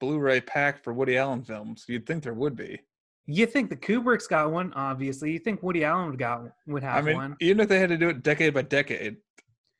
Blu-ray 0.00 0.40
pack 0.40 0.82
for 0.82 0.94
Woody 0.94 1.18
Allen 1.18 1.42
films. 1.44 1.84
You'd 1.88 2.06
think 2.06 2.22
there 2.24 2.32
would 2.32 2.56
be. 2.56 2.80
you 3.26 3.44
think 3.44 3.68
the 3.68 3.76
Kubrick's 3.76 4.26
got 4.26 4.50
one? 4.50 4.72
Obviously, 4.72 5.30
you 5.32 5.38
think 5.38 5.62
Woody 5.62 5.84
Allen 5.84 6.08
would 6.08 6.18
got 6.18 6.44
would 6.66 6.82
have 6.82 6.96
I 6.96 7.06
mean, 7.06 7.16
one? 7.16 7.36
even 7.42 7.60
if 7.60 7.68
they 7.68 7.78
had 7.80 7.90
to 7.90 7.98
do 7.98 8.08
it 8.08 8.22
decade 8.22 8.54
by 8.54 8.62
decade, 8.62 9.18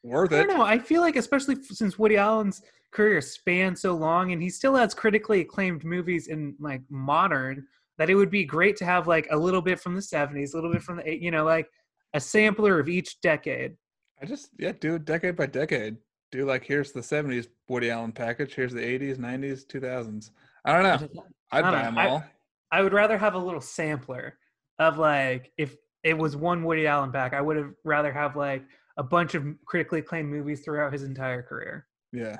worth 0.03 0.31
it. 0.33 0.41
I 0.41 0.45
don't 0.45 0.59
know. 0.59 0.62
I 0.64 0.79
feel 0.79 1.01
like, 1.01 1.16
especially 1.16 1.57
since 1.62 1.99
Woody 1.99 2.18
Allen's 2.18 2.61
career 2.93 3.20
spanned 3.20 3.78
so 3.78 3.95
long, 3.95 4.32
and 4.32 4.43
he 4.43 4.49
still 4.49 4.74
has 4.76 4.95
critically 4.95 5.40
acclaimed 5.40 5.84
movies 5.84 6.28
in 6.28 6.55
like 6.61 6.82
modern, 6.90 7.66
that 7.99 8.11
it 8.11 8.14
would 8.14 8.30
be 8.30 8.45
great 8.45 8.76
to 8.76 8.84
have 8.84 9.07
like 9.07 9.26
a 9.30 9.36
little 9.36 9.62
bit 9.62 9.80
from 9.80 9.95
the 9.95 10.01
'70s, 10.01 10.53
a 10.53 10.57
little 10.57 10.72
bit 10.72 10.82
from 10.82 10.97
the 10.97 11.09
eight- 11.09 11.22
you 11.22 11.30
know, 11.30 11.45
like 11.45 11.68
a 12.14 12.20
sampler 12.20 12.78
of 12.78 12.88
each 12.88 13.20
decade. 13.20 13.76
I 14.20 14.26
just 14.26 14.51
yeah, 14.59 14.72
do 14.72 14.95
it 14.97 15.05
decade 15.05 15.36
by 15.36 15.47
decade. 15.47 15.97
Do 16.30 16.45
like 16.45 16.64
here's 16.64 16.93
the 16.93 17.01
'70s 17.01 17.49
Woody 17.68 17.90
Allen 17.90 18.12
package. 18.12 18.55
Here's 18.55 18.72
the 18.72 18.80
'80s, 18.80 19.16
'90s, 19.18 19.66
2000s. 19.66 20.30
I 20.64 20.72
don't 20.72 20.82
know. 20.82 21.24
I'd 21.53 21.62
buy 21.62 21.70
know. 21.70 21.82
them 21.82 21.99
all. 21.99 22.24
I 22.70 22.82
would 22.82 22.95
rather 22.95 23.18
have 23.18 23.34
a 23.34 23.38
little 23.38 23.61
sampler 23.61 24.38
of 24.78 24.99
like 24.99 25.53
if 25.59 25.76
it 26.05 26.16
was 26.16 26.36
one 26.36 26.64
Woody 26.64 26.86
Allen 26.86 27.12
pack, 27.12 27.34
I 27.34 27.40
would 27.40 27.57
have 27.57 27.72
rather 27.84 28.12
have 28.12 28.36
like 28.36 28.64
a 28.97 29.03
bunch 29.03 29.34
of 29.34 29.47
critically 29.66 30.01
acclaimed 30.01 30.30
movies 30.30 30.62
throughout 30.62 30.93
his 30.93 31.03
entire 31.03 31.43
career. 31.43 31.86
Yeah. 32.12 32.38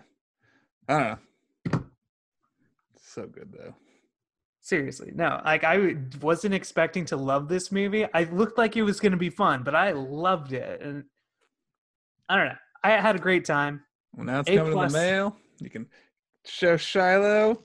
I 0.93 0.99
don't 0.99 1.72
know. 1.72 1.80
So 2.97 3.26
good 3.26 3.53
though. 3.53 3.74
Seriously, 4.61 5.12
no. 5.14 5.40
Like 5.45 5.64
I 5.64 5.97
wasn't 6.20 6.55
expecting 6.55 7.05
to 7.07 7.16
love 7.16 7.49
this 7.49 7.72
movie. 7.72 8.07
I 8.14 8.24
looked 8.24 8.59
like 8.59 8.76
it 8.76 8.82
was 8.82 9.01
going 9.01 9.12
to 9.12 9.18
be 9.18 9.30
fun, 9.30 9.62
but 9.64 9.74
I 9.74 9.93
loved 9.93 10.53
it, 10.53 10.80
and 10.80 11.05
I 12.28 12.36
don't 12.36 12.49
know. 12.49 12.55
I 12.84 12.90
had 12.93 13.16
a 13.16 13.18
great 13.18 13.45
time. 13.45 13.82
Well, 14.14 14.26
now 14.26 14.40
it's 14.40 14.51
A 14.51 14.57
coming 14.57 14.72
plus. 14.72 14.93
in 14.93 15.01
the 15.01 15.05
mail. 15.07 15.36
You 15.61 15.70
can 15.70 15.86
show 16.45 16.76
Shiloh. 16.76 17.62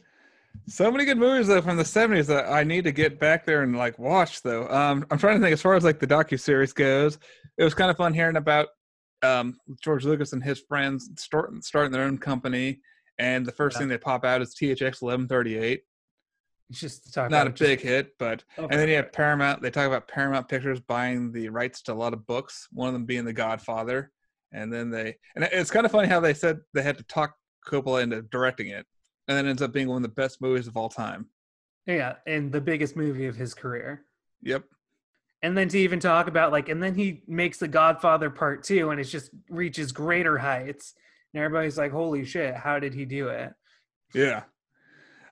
So 0.68 0.92
many 0.92 1.06
good 1.06 1.18
movies 1.18 1.48
though 1.48 1.62
from 1.62 1.78
the 1.78 1.86
seventies 1.86 2.28
that 2.28 2.46
I 2.52 2.64
need 2.64 2.84
to 2.86 2.92
get 2.92 3.20
back 3.20 3.46
there 3.46 3.62
and 3.62 3.76
like 3.76 4.00
watch 4.00 4.42
though. 4.42 4.68
Um, 4.70 5.06
I'm 5.12 5.18
trying 5.18 5.38
to 5.38 5.42
think 5.42 5.54
as 5.54 5.62
far 5.62 5.76
as 5.76 5.84
like 5.84 6.00
the 6.00 6.08
docu 6.08 6.40
series 6.40 6.74
goes. 6.74 7.20
It 7.58 7.64
was 7.64 7.74
kind 7.74 7.92
of 7.92 7.98
fun 7.98 8.14
hearing 8.14 8.38
about 8.38 8.70
um, 9.24 9.58
George 9.82 10.04
Lucas 10.06 10.34
and 10.34 10.44
his 10.44 10.60
friends 10.60 11.10
starting 11.18 11.62
starting 11.62 11.92
their 11.92 12.04
own 12.04 12.18
company, 12.18 12.80
and 13.20 13.46
the 13.46 13.52
first 13.52 13.76
Yeah. 13.76 13.80
thing 13.80 13.88
they 13.90 13.98
pop 13.98 14.24
out 14.26 14.42
is 14.42 14.54
THX 14.56 15.02
1138. 15.02 15.84
It's 16.70 16.80
just 16.82 17.06
to 17.06 17.12
talk 17.14 17.32
Not 17.32 17.48
a 17.48 17.50
just- 17.52 17.62
big 17.62 17.80
hit, 17.80 18.18
but 18.18 18.44
Oh, 18.58 18.64
and 18.64 18.74
then 18.74 18.90
you 18.90 18.96
have 18.96 19.12
Paramount. 19.14 19.62
They 19.62 19.72
talk 19.72 19.88
about 19.88 20.08
Paramount 20.08 20.50
Pictures 20.50 20.80
buying 20.82 21.32
the 21.32 21.50
rights 21.50 21.82
to 21.84 21.94
a 21.94 21.96
lot 21.96 22.14
of 22.14 22.26
books. 22.26 22.68
One 22.72 22.88
of 22.90 22.94
them 22.94 23.06
being 23.06 23.24
The 23.26 23.34
Godfather, 23.34 24.12
and 24.52 24.72
then 24.72 24.90
they 24.92 25.18
and 25.36 25.46
it's 25.46 25.72
kind 25.72 25.86
of 25.86 25.92
funny 25.92 26.08
how 26.10 26.20
they 26.20 26.34
said 26.34 26.60
they 26.74 26.84
had 26.84 26.98
to 26.98 27.04
talk 27.06 27.36
Coppola 27.66 28.04
into 28.04 28.22
directing 28.22 28.68
it, 28.68 28.86
and 29.28 29.38
then 29.38 29.46
it 29.46 29.50
ends 29.50 29.62
up 29.62 29.72
being 29.72 29.88
one 29.88 29.98
of 29.98 30.04
the 30.04 30.10
best 30.10 30.42
movies 30.42 30.68
of 30.68 30.76
all 30.78 30.90
time. 30.90 31.30
yeah, 31.86 32.16
and 32.26 32.52
the 32.52 32.60
biggest 32.60 32.98
movie 32.98 33.28
of 33.28 33.36
his 33.38 33.54
career. 33.54 34.04
Yep. 34.42 34.66
And 35.42 35.58
then 35.58 35.70
to 35.70 35.80
even 35.80 36.00
talk 36.02 36.28
about 36.28 36.52
like, 36.52 36.68
and 36.68 36.84
then 36.84 36.96
he 36.96 37.24
makes 37.28 37.60
The 37.60 37.68
Godfather 37.70 38.30
Part 38.30 38.64
Two, 38.64 38.90
and 38.90 39.00
it 39.00 39.06
just 39.06 39.32
reaches 39.50 39.92
greater 39.94 40.38
heights. 40.38 40.96
And 41.38 41.46
everybody's 41.46 41.78
like, 41.78 41.92
"Holy 41.92 42.26
shit! 42.26 42.56
How 42.56 42.80
did 42.80 42.96
he 42.96 43.06
do 43.06 43.28
it?" 43.28 43.54
Yeah. 44.12 44.42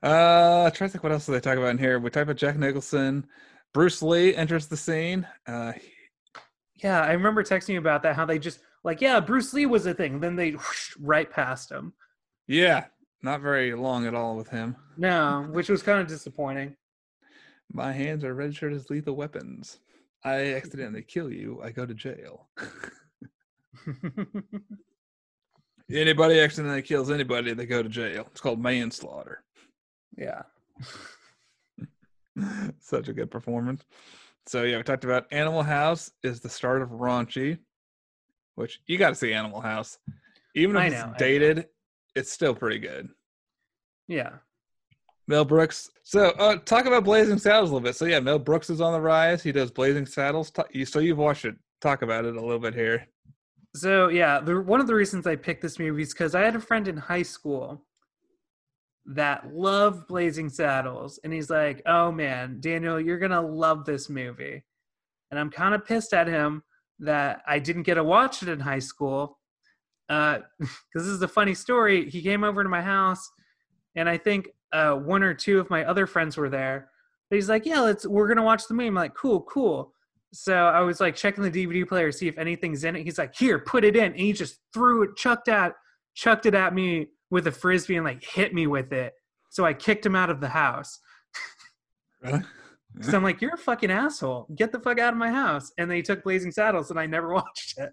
Uh, 0.03 0.69
try 0.69 0.85
to 0.85 0.91
think 0.91 1.03
what 1.03 1.11
else 1.11 1.25
do 1.25 1.31
they 1.31 1.39
talk 1.39 1.57
about 1.57 1.71
in 1.71 1.79
here. 1.79 1.97
We 1.97 2.11
talk 2.11 2.21
about 2.23 2.35
Jack 2.35 2.57
Nicholson. 2.57 3.25
Bruce 3.73 4.03
Lee 4.03 4.35
enters 4.35 4.67
the 4.67 4.77
scene. 4.77 5.25
Uh, 5.47 5.73
Yeah, 6.75 7.01
I 7.01 7.13
remember 7.13 7.41
texting 7.43 7.69
you 7.69 7.79
about 7.79 8.03
that. 8.03 8.15
How 8.15 8.23
they 8.23 8.37
just 8.37 8.59
like, 8.83 9.01
yeah, 9.01 9.19
Bruce 9.19 9.51
Lee 9.51 9.65
was 9.65 9.87
a 9.87 9.95
thing. 9.95 10.19
Then 10.19 10.35
they 10.35 10.51
whoosh, 10.51 10.95
right 10.99 11.27
past 11.31 11.71
him. 11.71 11.93
yeah, 12.45 12.85
not 13.23 13.41
very 13.41 13.73
long 13.73 14.05
at 14.05 14.13
all 14.13 14.35
with 14.35 14.49
him. 14.49 14.75
No, 14.97 15.47
which 15.49 15.69
was 15.69 15.81
kind 15.81 15.99
of 15.99 16.07
disappointing. 16.07 16.75
My 17.73 17.91
hands 17.91 18.23
are 18.23 18.35
registered 18.35 18.73
as 18.73 18.91
lethal 18.91 19.15
weapons. 19.15 19.79
I 20.23 20.53
accidentally 20.53 21.01
kill 21.01 21.31
you. 21.31 21.61
I 21.63 21.71
go 21.71 21.83
to 21.87 21.95
jail. 21.95 22.47
Anybody 25.91 26.39
accidentally 26.39 26.81
kills 26.81 27.11
anybody, 27.11 27.53
they 27.53 27.65
go 27.65 27.83
to 27.83 27.89
jail. 27.89 28.27
It's 28.31 28.41
called 28.41 28.59
manslaughter. 28.61 29.43
yeah. 30.17 30.41
Such 32.79 33.07
a 33.07 33.13
good 33.13 33.31
performance. 33.31 33.83
So 34.47 34.63
yeah, 34.63 34.77
we 34.77 34.83
talked 34.83 35.05
about 35.05 35.25
Animal 35.31 35.63
House 35.63 36.11
is 36.23 36.39
the 36.41 36.49
start 36.49 36.81
of 36.81 36.89
Raunchy, 36.89 37.57
which 38.55 38.81
you 38.87 38.97
got 38.97 39.09
to 39.09 39.15
see 39.15 39.33
Animal 39.33 39.61
House. 39.61 39.97
Even 40.55 40.75
if 40.75 40.81
I 40.81 40.85
it's 40.87 40.95
know, 40.95 41.11
I 41.13 41.17
dated, 41.17 41.67
it's 42.15 42.31
still 42.31 42.53
pretty 42.53 42.79
good. 42.79 43.09
Yeah. 44.07 44.31
Mel 45.27 45.45
Brooks. 45.45 45.89
So 46.03 46.25
uh, 46.37 46.57
talk 46.57 46.85
about 46.85 47.03
Blazing 47.03 47.39
Saddles 47.39 47.71
a 47.71 47.73
little 47.73 47.85
bit. 47.87 47.95
So 47.95 48.05
yeah, 48.05 48.19
Mel 48.19 48.37
Brooks 48.37 48.69
is 48.69 48.81
on 48.81 48.93
the 48.93 49.01
rise. 49.01 49.41
He 49.41 49.51
does 49.51 49.71
Blazing 49.71 50.05
Saddles. 50.05 50.51
You- 50.71 50.85
So 50.85 50.99
you've 50.99 51.17
watched 51.17 51.45
it. 51.45 51.55
Talk 51.81 52.01
about 52.03 52.25
it 52.25 52.35
a 52.35 52.41
little 52.41 52.59
bit 52.59 52.73
here. 52.73 53.07
So 53.75 54.07
yeah, 54.07 54.39
the, 54.39 54.61
one 54.61 54.79
of 54.79 54.87
the 54.87 54.95
reasons 54.95 55.27
I 55.27 55.35
picked 55.35 55.61
this 55.61 55.79
movie 55.79 56.01
is 56.03 56.13
because 56.13 56.33
I 56.33 56.41
had 56.41 56.55
a 56.55 56.61
friend 56.61 56.87
in 56.87 56.95
high 56.95 57.23
school 57.23 57.83
that 59.05 59.53
loved 59.53 60.07
Blazing 60.07 60.47
Saddles, 60.47 61.19
and 61.23 61.33
he's 61.33 61.49
like, 61.49 61.81
"Oh 61.85 62.09
man, 62.09 62.61
Daniel, 62.61 62.99
you're 62.99 63.19
gonna 63.19 63.41
love 63.41 63.83
this 63.83 64.09
movie," 64.09 64.63
and 65.29 65.39
I'm 65.39 65.51
kind 65.51 65.75
of 65.75 65.85
pissed 65.85 66.13
at 66.13 66.27
him 66.27 66.63
that 66.99 67.41
I 67.45 67.59
didn't 67.59 67.83
get 67.83 67.95
to 67.95 68.03
watch 68.03 68.41
it 68.41 68.49
in 68.49 68.59
high 68.61 68.79
school. 68.79 69.39
Because 70.09 70.43
this 70.93 71.07
is 71.07 71.21
a 71.21 71.27
funny 71.27 71.55
story. 71.55 72.09
He 72.09 72.21
came 72.21 72.43
over 72.43 72.63
to 72.63 72.69
my 72.69 72.81
house, 72.81 73.29
and 73.95 74.07
I 74.07 74.17
think 74.17 74.49
uh, 74.71 74.93
one 74.93 75.23
or 75.23 75.33
two 75.33 75.59
of 75.59 75.69
my 75.69 75.83
other 75.83 76.07
friends 76.07 76.37
were 76.37 76.49
there. 76.49 76.91
But 77.29 77.35
he's 77.35 77.49
like, 77.49 77.65
"Yeah, 77.65 77.81
let's. 77.81 78.05
We're 78.07 78.27
gonna 78.27 78.43
watch 78.43 78.67
the 78.67 78.73
movie." 78.73 78.87
I'm 78.87 78.95
like, 78.95 79.15
"Cool, 79.15 79.41
cool." 79.41 79.94
So 80.33 80.53
I 80.53 80.81
was 80.81 80.99
like 80.99 81.15
checking 81.15 81.43
the 81.43 81.51
DVD 81.51 81.87
player, 81.87 82.11
see 82.11 82.27
if 82.27 82.37
anything's 82.37 82.83
in 82.83 82.95
it. 82.95 83.03
He's 83.03 83.17
like, 83.17 83.35
"Here, 83.35 83.59
put 83.59 83.83
it 83.85 83.95
in," 83.95 84.11
and 84.11 84.19
he 84.19 84.33
just 84.33 84.59
threw 84.73 85.03
it, 85.03 85.15
chucked 85.15 85.47
at, 85.47 85.73
chucked 86.13 86.45
it 86.45 86.53
at 86.53 86.73
me 86.73 87.07
with 87.29 87.47
a 87.47 87.51
frisbee, 87.51 87.95
and 87.95 88.05
like 88.05 88.23
hit 88.23 88.53
me 88.53 88.67
with 88.67 88.91
it. 88.91 89.13
So 89.49 89.65
I 89.65 89.73
kicked 89.73 90.05
him 90.05 90.15
out 90.15 90.29
of 90.29 90.41
the 90.41 90.49
house. 90.49 90.99
Really? 92.21 92.43
So 93.01 93.17
I'm 93.17 93.23
like, 93.23 93.41
"You're 93.41 93.55
a 93.55 93.57
fucking 93.57 93.91
asshole. 93.91 94.47
Get 94.55 94.71
the 94.71 94.79
fuck 94.79 94.99
out 94.99 95.11
of 95.11 95.19
my 95.19 95.29
house!" 95.29 95.69
And 95.77 95.91
they 95.91 96.01
took 96.01 96.23
Blazing 96.23 96.53
Saddles, 96.53 96.91
and 96.91 96.97
I 96.97 97.05
never 97.05 97.27
watched 97.33 97.77
it. 97.77 97.91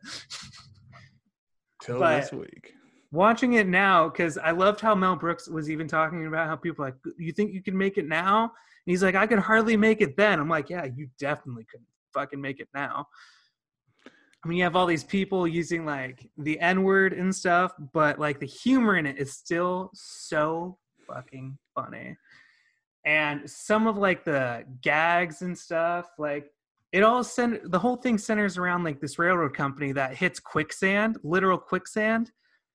Till 1.83 1.99
but- 1.99 2.21
this 2.21 2.31
week. 2.31 2.73
Watching 3.11 3.55
it 3.55 3.67
now, 3.67 4.09
because 4.09 4.39
I 4.39 4.53
loved 4.53 4.81
how 4.81 4.95
Mel 4.95 5.17
Brooks 5.17 5.49
was 5.49 5.69
even 5.69 5.89
talking 5.89 6.27
about 6.29 6.47
how 6.47 6.55
people 6.55 6.85
like, 6.85 6.95
"You 7.19 7.33
think 7.33 7.53
you 7.53 7.63
can 7.65 7.77
make 7.77 7.99
it 7.99 8.07
now?" 8.07 8.45
And 8.45 8.51
he's 8.87 9.03
like, 9.03 9.17
"I 9.17 9.27
could 9.27 9.41
hardly 9.41 9.77
make 9.77 10.01
it 10.01 10.17
then." 10.17 10.39
I'm 10.39 10.49
like, 10.49 10.71
"Yeah, 10.71 10.85
you 10.85 11.09
definitely 11.19 11.67
couldn't 11.69 11.89
fucking 12.13 12.41
make 12.41 12.61
it 12.61 12.69
now." 12.75 13.07
I 14.45 14.49
mean, 14.49 14.59
you 14.59 14.65
have 14.65 14.75
all 14.75 14.87
these 14.87 15.05
people 15.05 15.47
using 15.47 15.87
like 15.87 16.29
the 16.37 16.59
N 16.59 16.83
word 16.83 17.13
and 17.13 17.35
stuff, 17.35 17.73
but 17.93 18.19
like 18.19 18.41
the 18.41 18.47
humor 18.47 18.97
in 18.97 19.07
it 19.07 19.19
is 19.19 19.33
still 19.33 19.91
so 19.95 20.79
fucking 21.07 21.59
funny. 21.75 22.17
And 23.05 23.49
some 23.49 23.87
of 23.87 23.97
like 23.97 24.25
the 24.25 24.65
gags 24.81 25.43
and 25.43 25.57
stuff, 25.57 26.09
like 26.19 26.51
it 26.93 27.03
all 27.03 27.23
cent- 27.23 27.71
the 27.71 27.79
whole 27.79 27.97
thing 27.97 28.19
centers 28.19 28.59
around 28.59 28.85
like 28.85 29.01
this 29.01 29.19
railroad 29.19 29.55
company 29.57 29.93
that 29.93 30.15
hits 30.15 30.41
quicksand, 30.41 31.19
literal 31.23 31.59
quicksand. 31.59 32.33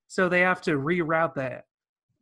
So 0.07 0.29
they 0.29 0.41
have 0.41 0.61
to 0.61 0.71
reroute 0.71 1.33
the 1.33 1.63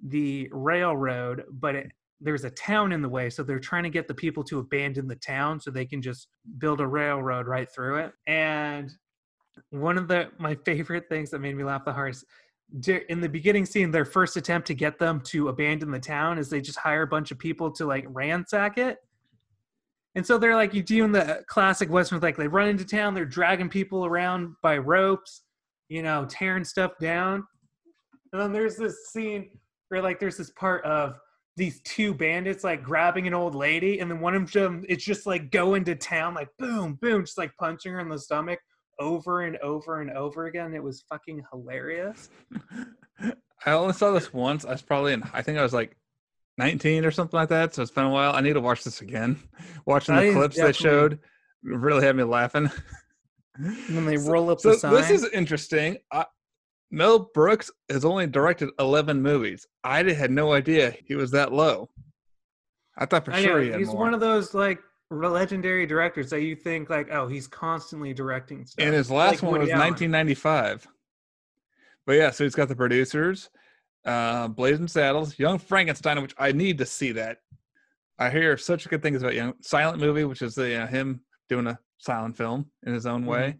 the 0.08 0.50
railroad, 0.52 1.46
but 1.52 1.76
it, 1.76 1.92
there's 2.22 2.46
a 2.46 2.50
town 2.50 2.92
in 2.92 3.02
the 3.02 3.10
way, 3.10 3.30
so 3.30 3.44
they're 3.44 3.60
trying 3.60 3.84
to 3.84 3.90
get 3.90 4.08
the 4.08 4.14
people 4.14 4.44
to 4.46 4.60
abandon 4.60 5.08
the 5.08 5.16
town 5.16 5.60
so 5.60 5.70
they 5.70 5.86
can 5.86 6.02
just 6.02 6.28
build 6.58 6.82
a 6.82 6.88
railroad 6.88 7.48
right 7.48 7.68
through 7.74 7.98
it. 7.98 8.14
And 8.28 8.92
one 9.70 9.98
of 9.98 10.08
the 10.08 10.30
my 10.38 10.56
favorite 10.66 11.08
things 11.10 11.30
that 11.32 11.40
made 11.40 11.56
me 11.56 11.64
laugh 11.64 11.86
the 11.86 11.94
hardest 11.94 12.26
in 13.10 13.22
the 13.22 13.30
beginning 13.30 13.66
scene 13.66 13.92
their 13.92 14.06
first 14.06 14.38
attempt 14.38 14.68
to 14.68 14.74
get 14.74 14.98
them 14.98 15.22
to 15.22 15.50
abandon 15.50 15.92
the 15.92 16.00
town 16.00 16.38
is 16.38 16.50
they 16.50 16.60
just 16.60 16.80
hire 16.80 17.04
a 17.04 17.08
bunch 17.08 17.32
of 17.32 17.38
people 17.38 17.72
to 17.72 17.86
like 17.86 18.06
ransack 18.10 18.78
it 18.78 18.98
and 20.16 20.26
so 20.26 20.38
they're 20.38 20.56
like 20.56 20.74
you 20.74 20.82
doing 20.82 21.12
the 21.12 21.44
classic 21.48 21.90
western 21.90 22.20
like 22.20 22.36
they 22.36 22.48
run 22.48 22.68
into 22.68 22.84
town 22.84 23.14
they're 23.14 23.24
dragging 23.24 23.70
people 23.70 24.06
around 24.06 24.54
by 24.64 24.78
ropes 24.78 25.44
you 25.90 26.02
know 26.02 26.26
tearing 26.28 26.64
stuff 26.64 26.92
down 27.00 27.46
and 28.34 28.42
then 28.42 28.52
there's 28.52 28.76
this 28.76 29.10
scene 29.12 29.50
where 29.90 30.02
like 30.02 30.20
there's 30.20 30.38
this 30.38 30.52
part 30.52 30.84
of 30.86 31.16
these 31.58 31.80
two 31.82 32.14
bandits 32.14 32.64
like 32.64 32.84
grabbing 32.84 33.28
an 33.28 33.34
old 33.34 33.56
lady 33.56 34.00
and 34.00 34.12
then 34.12 34.20
one 34.20 34.36
of 34.36 34.52
them 34.52 34.84
it's 34.90 35.04
just 35.06 35.26
like 35.26 35.52
going 35.52 35.84
to 35.86 35.96
town 35.96 36.34
like 36.34 36.50
boom 36.60 36.98
boom 37.02 37.24
just 37.24 37.38
like 37.38 37.52
punching 37.58 37.92
her 37.94 38.00
in 38.00 38.10
the 38.10 38.20
stomach 38.20 38.60
over 39.00 39.42
and 39.42 39.58
over 39.58 40.02
and 40.02 40.12
over 40.12 40.46
again. 40.46 40.74
It 40.74 40.84
was 40.84 41.04
fucking 41.10 41.44
hilarious. 41.52 42.30
I 43.66 43.72
only 43.72 43.94
saw 43.94 44.12
this 44.12 44.34
once. 44.34 44.66
I 44.66 44.72
was 44.72 44.82
probably 44.82 45.14
in. 45.14 45.24
I 45.34 45.42
think 45.42 45.58
I 45.58 45.64
was 45.64 45.74
like 45.74 45.98
19 46.58 47.04
or 47.06 47.12
something 47.12 47.38
like 47.38 47.50
that. 47.50 47.74
So 47.74 47.82
it's 47.82 47.92
been 47.92 48.06
a 48.06 48.10
while. 48.10 48.34
I 48.34 48.42
need 48.42 48.54
to 48.54 48.62
watch 48.62 48.84
this 48.84 49.02
again. 49.02 49.38
Watching 49.86 50.16
the 50.16 50.32
clips 50.32 50.58
they 50.58 50.72
showed 50.72 51.20
really 51.64 52.06
had 52.06 52.16
me 52.16 52.24
laughing. 52.24 52.70
And 53.58 53.76
then 53.90 54.06
they 54.06 54.18
So- 54.18 54.32
roll 54.32 54.50
up 54.50 54.60
so 54.60 54.72
the 54.72 54.78
sign. 54.78 54.94
this 54.94 55.10
is 55.10 55.26
interesting. 55.32 55.98
I, 56.12 56.26
Mel 56.96 57.30
Brooks 57.34 57.70
has 57.90 58.06
only 58.06 58.26
directed 58.26 58.70
11 58.80 59.22
movies. 59.22 59.68
I 59.84 60.02
had 60.14 60.32
no 60.32 60.54
idea 60.54 60.96
he 61.06 61.16
was 61.16 61.30
that 61.32 61.52
low. 61.52 61.90
I 62.98 63.06
thought 63.06 63.26
for 63.26 63.34
I 63.34 63.44
sure 63.44 63.58
know 63.58 63.64
he 63.66 63.70
had 63.72 63.80
he's 63.80 63.90
more. 63.90 63.98
one 63.98 64.14
of 64.14 64.22
those 64.22 64.54
like 64.54 64.80
legendary 65.12 65.86
directors 65.86 66.30
that 66.30 66.42
you 66.42 66.56
think 66.56 66.90
like, 66.90 67.12
oh, 67.12 67.28
he's 67.28 67.48
constantly 67.48 68.14
directing 68.14 68.66
stuff. 68.66 68.86
and 68.86 68.96
his 68.96 69.12
last 69.12 69.44
like 69.44 69.52
one 69.52 69.60
was 69.60 69.70
Allen. 69.70 69.90
1995. 69.90 70.88
But 72.06 72.14
yeah, 72.14 72.32
so 72.32 72.46
he's 72.46 72.56
got 72.56 72.70
the 72.70 72.76
producers, 72.78 73.50
uh, 74.06 74.48
Blazing 74.48 74.88
Saddles, 74.88 75.38
Young 75.38 75.60
Frankenstein, 75.60 76.22
which 76.22 76.36
I 76.38 76.54
need 76.54 76.78
to 76.78 76.86
see 76.86 77.12
that. 77.12 77.40
I 78.18 78.30
hear 78.30 78.56
such 78.56 78.88
good 78.88 79.04
things 79.04 79.22
about 79.22 79.36
Young 79.36 79.56
Silent 79.60 80.00
Movie, 80.00 80.24
which 80.24 80.42
is 80.42 80.56
the 80.56 80.84
uh, 80.84 80.88
him 80.88 81.20
doing 81.50 81.68
a 81.68 81.78
silent 81.98 82.38
film 82.38 82.72
in 82.86 82.94
his 82.94 83.06
own 83.06 83.26
way. 83.26 83.58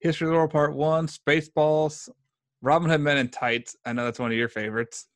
History 0.00 0.28
of 0.28 0.30
the 0.30 0.36
World 0.36 0.52
Part 0.52 0.76
One, 0.76 1.08
Spaceballs, 1.08 2.08
Robin 2.62 2.90
Hood 2.90 3.00
Men 3.00 3.18
in 3.18 3.28
Tights. 3.28 3.76
I 3.84 3.92
know 3.92 4.04
that's 4.04 4.18
one 4.18 4.30
of 4.30 4.36
your 4.36 4.48
favorites. 4.48 5.06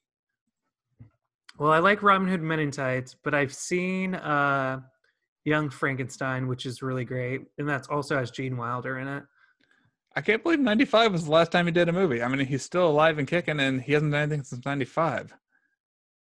Well, 1.58 1.72
I 1.72 1.78
like 1.78 2.02
Robin 2.02 2.28
Hood 2.28 2.42
Men 2.42 2.60
in 2.60 2.70
Tights, 2.70 3.16
but 3.22 3.34
I've 3.34 3.52
seen 3.52 4.14
uh, 4.14 4.80
Young 5.44 5.70
Frankenstein, 5.70 6.46
which 6.46 6.66
is 6.66 6.82
really 6.82 7.04
great, 7.04 7.42
and 7.58 7.68
that's 7.68 7.88
also 7.88 8.16
has 8.18 8.30
Gene 8.30 8.56
Wilder 8.56 8.98
in 8.98 9.08
it. 9.08 9.24
I 10.14 10.20
can't 10.20 10.42
believe 10.42 10.60
95 10.60 11.12
was 11.12 11.24
the 11.24 11.30
last 11.30 11.52
time 11.52 11.66
he 11.66 11.72
did 11.72 11.88
a 11.88 11.92
movie. 11.92 12.22
I 12.22 12.28
mean, 12.28 12.46
he's 12.46 12.62
still 12.62 12.88
alive 12.88 13.18
and 13.18 13.26
kicking, 13.26 13.60
and 13.60 13.80
he 13.80 13.92
hasn't 13.92 14.12
done 14.12 14.22
anything 14.22 14.44
since 14.44 14.64
95. 14.64 15.34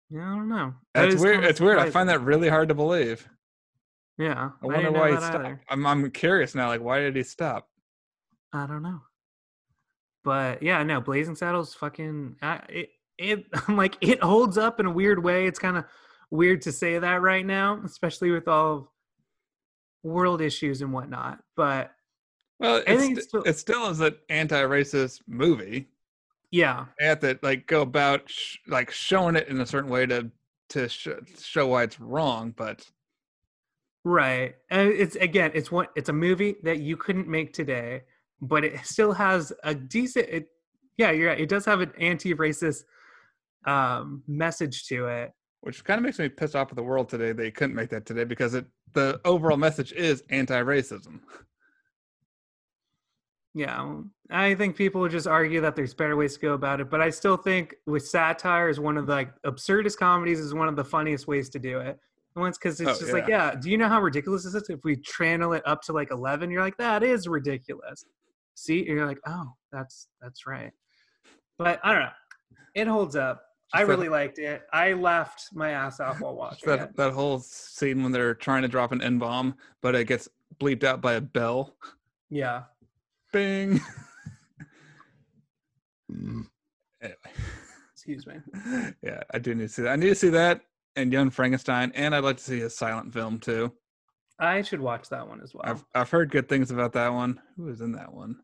Yeah, 0.10 0.22
I 0.22 0.36
don't 0.36 0.50
know. 0.50 0.74
That 0.96 1.10
It's 1.10 1.22
weird. 1.22 1.36
kinda 1.36 1.50
It's 1.50 1.62
weird. 1.62 1.80
I 1.80 1.90
find 1.90 2.10
that 2.10 2.22
really 2.22 2.50
hard 2.50 2.70
to 2.70 2.76
believe. 2.76 3.28
Yeah, 4.18 4.50
I 4.62 4.66
wonder 4.66 4.92
know 4.92 5.00
why 5.00 5.12
he 5.12 5.18
stopped. 5.18 5.64
I'm 5.70 5.86
I'm 5.88 6.12
curious 6.12 6.54
now. 6.54 6.68
Like, 6.68 6.82
why 6.82 7.00
did 7.00 7.16
he 7.16 7.24
stop? 7.24 7.70
I 8.52 8.66
don't 8.68 8.84
know. 8.84 9.00
But 10.24 10.62
yeah, 10.64 10.84
no, 10.84 11.02
Blazing 11.02 11.36
Saddles 11.36 11.74
fucking 11.74 12.36
I, 12.42 12.62
it 12.70 12.90
it 13.18 13.46
I'm 13.68 13.78
like 13.78 13.98
it 14.02 14.22
holds 14.24 14.58
up 14.58 14.80
in 14.80 14.86
a 14.86 14.92
weird 14.92 15.24
way. 15.24 15.48
It's 15.48 15.60
kind 15.60 15.78
of 15.78 15.86
weird 16.32 16.62
to 16.64 16.72
say 16.72 17.00
that 17.00 17.22
right 17.22 17.46
now, 17.46 17.82
especially 17.86 18.32
with 18.32 18.48
all 18.48 18.76
of 18.78 18.88
world 20.04 20.42
issues 20.42 20.82
and 20.82 20.94
whatnot. 20.94 21.40
But 21.56 21.92
Well, 22.60 22.84
I 22.88 22.92
it's, 22.92 23.02
think 23.02 23.22
still- 23.22 23.44
it 23.44 23.58
still 23.58 23.88
is 23.90 24.00
an 24.00 24.16
anti-racist 24.30 25.22
movie. 25.28 25.88
yeah, 26.52 26.86
They 27.00 27.06
have 27.06 27.20
to 27.20 27.40
like 27.42 27.66
go 27.68 27.82
about 27.82 28.30
sh- 28.30 28.58
like 28.68 28.92
showing 28.92 29.36
it 29.36 29.48
in 29.48 29.60
a 29.62 29.66
certain 29.66 29.90
way 29.90 30.06
to 30.06 30.30
to 30.70 30.88
sh- 30.88 31.08
show 31.42 31.68
why 31.68 31.84
it's 31.84 32.00
wrong. 32.00 32.54
But 32.56 32.86
right. 34.06 34.56
And 34.70 34.90
it's 34.90 35.16
again, 35.16 35.52
it's 35.54 35.72
one 35.72 35.88
it's 35.96 36.10
a 36.10 36.14
movie 36.14 36.56
that 36.64 36.80
you 36.80 36.96
couldn't 36.98 37.28
make 37.28 37.54
today, 37.54 38.04
but 38.42 38.64
it 38.64 38.86
still 38.86 39.12
has 39.14 39.52
a 39.64 39.74
decent 39.76 40.28
it, 40.30 40.48
yeah, 40.98 41.12
you're 41.12 41.30
right. 41.30 41.40
It 41.40 41.50
does 41.50 41.66
have 41.66 41.82
an 41.82 41.92
anti-racist 42.00 42.84
um 43.66 44.24
message 44.28 44.86
to 44.88 45.08
it. 45.08 45.32
which 45.62 45.84
kind 45.84 45.98
of 45.98 46.04
makes 46.04 46.20
me 46.20 46.30
pissed 46.30 46.56
off 46.56 46.70
at 46.70 46.76
the 46.76 46.84
world 46.84 47.10
today. 47.10 47.32
They 47.34 47.52
couldn't 47.52 47.76
make 47.76 47.90
that 47.90 48.06
today 48.06 48.24
because 48.24 48.54
it 48.54 48.66
the 48.94 49.20
overall 49.26 49.58
message 49.58 49.92
is 49.94 50.24
anti-racism. 50.30 51.20
Yeah, 53.56 54.02
I 54.30 54.54
think 54.56 54.76
people 54.76 55.02
would 55.02 55.12
just 55.12 55.28
argue 55.28 55.60
that 55.62 55.76
there's 55.76 55.94
better 55.94 56.16
ways 56.16 56.36
to 56.36 56.40
go 56.40 56.54
about 56.54 56.80
it, 56.82 56.90
but 56.90 57.02
I 57.02 57.10
still 57.10 57.36
think 57.36 57.76
with 57.88 58.08
satire 58.08 58.70
is 58.70 58.80
one 58.80 58.96
of 58.98 59.08
the 59.08 59.12
like 59.14 59.42
absurdist 59.42 59.98
comedies 59.98 60.40
is 60.40 60.54
one 60.54 60.68
of 60.68 60.76
the 60.76 60.84
funniest 60.86 61.28
ways 61.28 61.50
to 61.50 61.60
do 61.60 61.80
it. 61.80 62.00
And 62.36 62.48
it's 62.48 62.58
because 62.58 62.80
it's 62.80 62.90
Oh, 62.90 63.00
just 63.00 63.12
like, 63.12 63.28
yeah, 63.28 63.56
do 63.56 63.70
you 63.72 63.78
know 63.78 63.90
how 63.90 64.02
ridiculous 64.02 64.44
this 64.46 64.54
is? 64.54 64.70
If 64.70 64.84
we 64.84 64.96
channel 64.98 65.54
it 65.54 65.64
up 65.66 65.82
to 65.84 65.94
like 65.94 66.12
eleven, 66.12 66.52
you're 66.52 66.62
like, 66.62 66.78
that 66.78 67.04
is 67.04 67.28
ridiculous. 67.28 68.06
See, 68.60 68.80
and 68.80 68.88
you're 68.98 69.06
like, 69.08 69.20
oh, 69.26 69.54
that's 69.72 70.08
that's 70.22 70.46
right. 70.46 70.72
But 71.58 71.80
I 71.84 71.94
don't 71.94 72.02
know, 72.04 72.10
it 72.76 72.88
holds 72.88 73.16
up. 73.16 73.42
I 73.74 73.80
Just 73.80 73.88
that- 73.88 73.96
really 73.98 74.10
liked 74.10 74.40
it. 74.40 74.64
I 74.74 74.94
laughed 74.94 75.46
my 75.54 75.70
ass 75.72 76.00
off 76.00 76.20
while 76.20 76.34
Just 76.52 76.66
watching 76.66 76.70
it. 76.74 76.78
that 76.78 76.96
that 76.98 77.14
whole 77.14 77.40
scene 77.40 78.04
when 78.04 78.12
they're 78.12 78.34
trying 78.36 78.64
to 78.64 78.68
drop 78.68 78.92
an 78.92 79.02
N 79.02 79.18
bomb, 79.20 79.56
but 79.82 79.96
it 79.96 80.06
gets 80.06 80.28
bleeped 80.60 80.84
out 80.84 81.02
by 81.02 81.14
a 81.14 81.22
bell. 81.22 81.76
Yeah, 82.30 82.64
Bing. 83.32 83.80
anyway, 87.02 87.16
excuse 87.94 88.26
me. 88.28 88.36
yeah, 89.04 89.22
I 89.34 89.40
do 89.40 89.56
need 89.56 89.64
to 89.68 89.70
see 89.70 89.82
that. 89.84 89.92
I 89.92 89.96
need 89.96 90.10
to 90.10 90.16
see 90.16 90.30
that 90.30 90.62
and 90.96 91.14
Young 91.14 91.30
Frankenstein, 91.30 91.92
and 91.96 92.14
I'd 92.16 92.24
like 92.24 92.38
to 92.38 92.44
see 92.44 92.62
a 92.62 92.70
silent 92.70 93.14
film 93.14 93.40
too. 93.40 93.72
I 94.40 94.62
should 94.62 94.80
watch 94.80 95.10
that 95.10 95.28
one 95.28 95.42
as 95.42 95.54
well. 95.54 95.64
I've 95.66 95.86
I've 95.94 96.10
heard 96.10 96.32
good 96.32 96.48
things 96.50 96.72
about 96.72 96.94
that 96.94 97.14
one. 97.14 97.40
Who 97.58 97.68
is 97.70 97.82
in 97.82 97.92
that 97.94 98.12
one? 98.14 98.38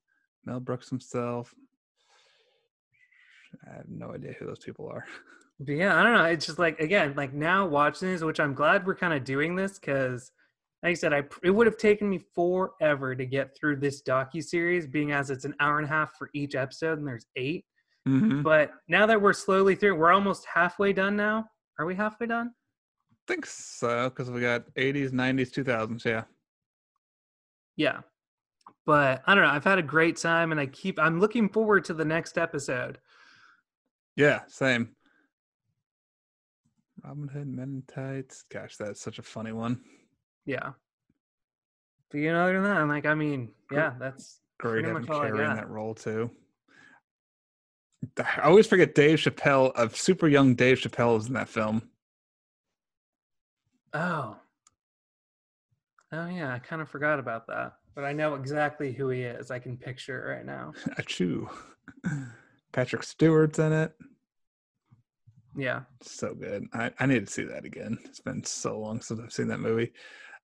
Mel 0.46 0.60
Brooks 0.60 0.90
himself. 0.90 1.54
I 3.68 3.76
have 3.78 3.90
no 3.90 4.14
idea 4.14 4.34
who 4.38 4.46
those 4.46 4.60
people 4.60 4.88
are. 4.88 5.06
But 5.58 5.76
yeah, 5.76 5.98
I 5.98 6.04
don't 6.04 6.16
know. 6.16 6.26
It's 6.26 6.46
just 6.46 6.60
like 6.60 6.82
again, 6.82 7.14
like 7.16 7.34
now 7.34 7.66
watching 7.66 8.10
this, 8.10 8.22
which 8.22 8.42
I'm 8.42 8.54
glad 8.54 8.86
we're 8.86 8.94
kind 8.94 9.14
of 9.14 9.24
doing 9.24 9.56
this 9.56 9.80
because, 9.80 10.30
like 10.84 10.92
I 10.92 10.94
said, 10.96 11.14
I 11.14 11.24
it 11.44 11.50
would 11.50 11.66
have 11.66 11.78
taken 11.78 12.10
me 12.10 12.20
forever 12.36 13.16
to 13.16 13.26
get 13.26 13.56
through 13.58 13.78
this 13.78 14.04
docu 14.04 14.44
series, 14.44 14.86
being 14.86 15.14
as 15.14 15.30
it's 15.30 15.46
an 15.46 15.56
hour 15.62 15.78
and 15.78 15.88
a 15.88 15.90
half 15.90 16.12
for 16.18 16.30
each 16.34 16.56
episode, 16.56 16.98
and 16.98 17.08
there's 17.08 17.28
eight. 17.38 17.64
Mm-hmm. 18.06 18.42
But 18.42 18.72
now 18.90 19.06
that 19.06 19.22
we're 19.22 19.32
slowly 19.32 19.76
through, 19.76 19.96
we're 19.96 20.12
almost 20.12 20.46
halfway 20.54 20.92
done 20.92 21.16
now. 21.16 21.46
Are 21.80 21.86
we 21.86 21.96
halfway 21.96 22.28
done? 22.28 22.52
I 23.12 23.16
think 23.26 23.46
so 23.46 24.10
because 24.10 24.30
we 24.30 24.42
got 24.42 24.66
80s, 24.76 25.12
90s, 25.12 25.52
2000s. 25.52 26.06
Yeah. 26.06 26.24
Yeah. 27.78 28.02
But 28.86 29.24
I 29.26 29.34
don't 29.34 29.44
know. 29.44 29.50
I've 29.50 29.64
had 29.64 29.80
a 29.80 29.84
great 29.84 30.18
time, 30.18 30.52
and 30.52 30.62
I 30.62 30.68
keep. 30.68 31.00
I'm 31.00 31.20
looking 31.20 31.50
forward 31.50 31.86
to 31.86 31.94
the 31.94 32.06
next 32.06 32.38
episode. 32.38 33.00
Yeah, 34.16 34.42
same. 34.48 34.90
Robin 37.04 37.28
Hood 37.28 37.48
Men 37.48 37.84
in 37.88 37.94
Tights. 37.94 38.44
Gosh, 38.50 38.78
that's 38.78 39.02
such 39.02 39.20
a 39.20 39.24
funny 39.24 39.52
one. 39.52 39.82
Yeah. 40.46 40.72
But 42.10 42.20
you 42.20 42.32
know, 42.32 42.44
other 42.44 42.54
than 42.54 42.64
that, 42.64 42.78
I'm 42.78 42.88
like, 42.88 43.06
I 43.06 43.16
mean, 43.16 43.52
yeah, 43.72 43.94
that's 44.00 44.40
Great 44.60 44.86
having 44.86 45.02
much 45.02 45.10
all 45.10 45.22
I 45.22 45.28
Cary 45.28 45.46
in 45.46 45.56
that 45.56 45.70
role 45.70 45.94
too. 45.94 46.32
I 48.18 48.42
always 48.44 48.68
forget 48.68 48.96
Dave 48.96 49.20
Chappelle 49.20 49.72
of 49.74 49.96
super 49.96 50.28
young 50.28 50.56
Dave 50.56 50.78
Chappelle 50.78 51.18
is 51.18 51.28
in 51.28 51.34
that 51.34 51.50
film. 51.50 51.82
Oh. 53.94 54.38
Oh 56.12 56.28
yeah, 56.28 56.54
I 56.54 56.60
kind 56.60 56.82
of 56.82 56.90
forgot 56.90 57.20
about 57.20 57.48
that. 57.48 57.74
But 57.96 58.04
I 58.04 58.14
know 58.14 58.36
exactly 58.36 58.92
who 58.92 59.10
he 59.10 59.22
is. 59.22 59.52
I 59.52 59.60
can 59.60 59.78
picture 59.78 60.22
it 60.24 60.36
right 60.36 60.46
now. 60.46 60.74
Achoo. 61.00 61.50
Patrick 62.72 63.04
Stewart's 63.04 63.60
in 63.60 63.72
it. 63.72 63.94
Yeah. 65.58 65.82
So 66.02 66.34
good. 66.34 66.66
I, 66.74 66.92
I 67.00 67.06
need 67.06 67.26
to 67.26 67.32
see 67.32 67.44
that 67.44 67.64
again. 67.64 67.98
It's 68.04 68.20
been 68.20 68.44
so 68.44 68.78
long 68.78 69.02
since 69.02 69.20
I've 69.20 69.32
seen 69.32 69.48
that 69.48 69.60
movie. 69.62 69.94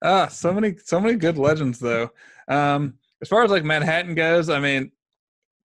Ah, 0.02 0.26
so 0.28 0.52
many 0.52 0.76
so 0.82 1.00
many 1.00 1.16
good 1.16 1.38
legends 1.38 1.78
though. 1.78 2.10
Um 2.48 2.94
as 3.20 3.28
far 3.28 3.44
as 3.44 3.50
like 3.50 3.64
Manhattan 3.64 4.14
goes, 4.14 4.48
I 4.48 4.58
mean, 4.58 4.90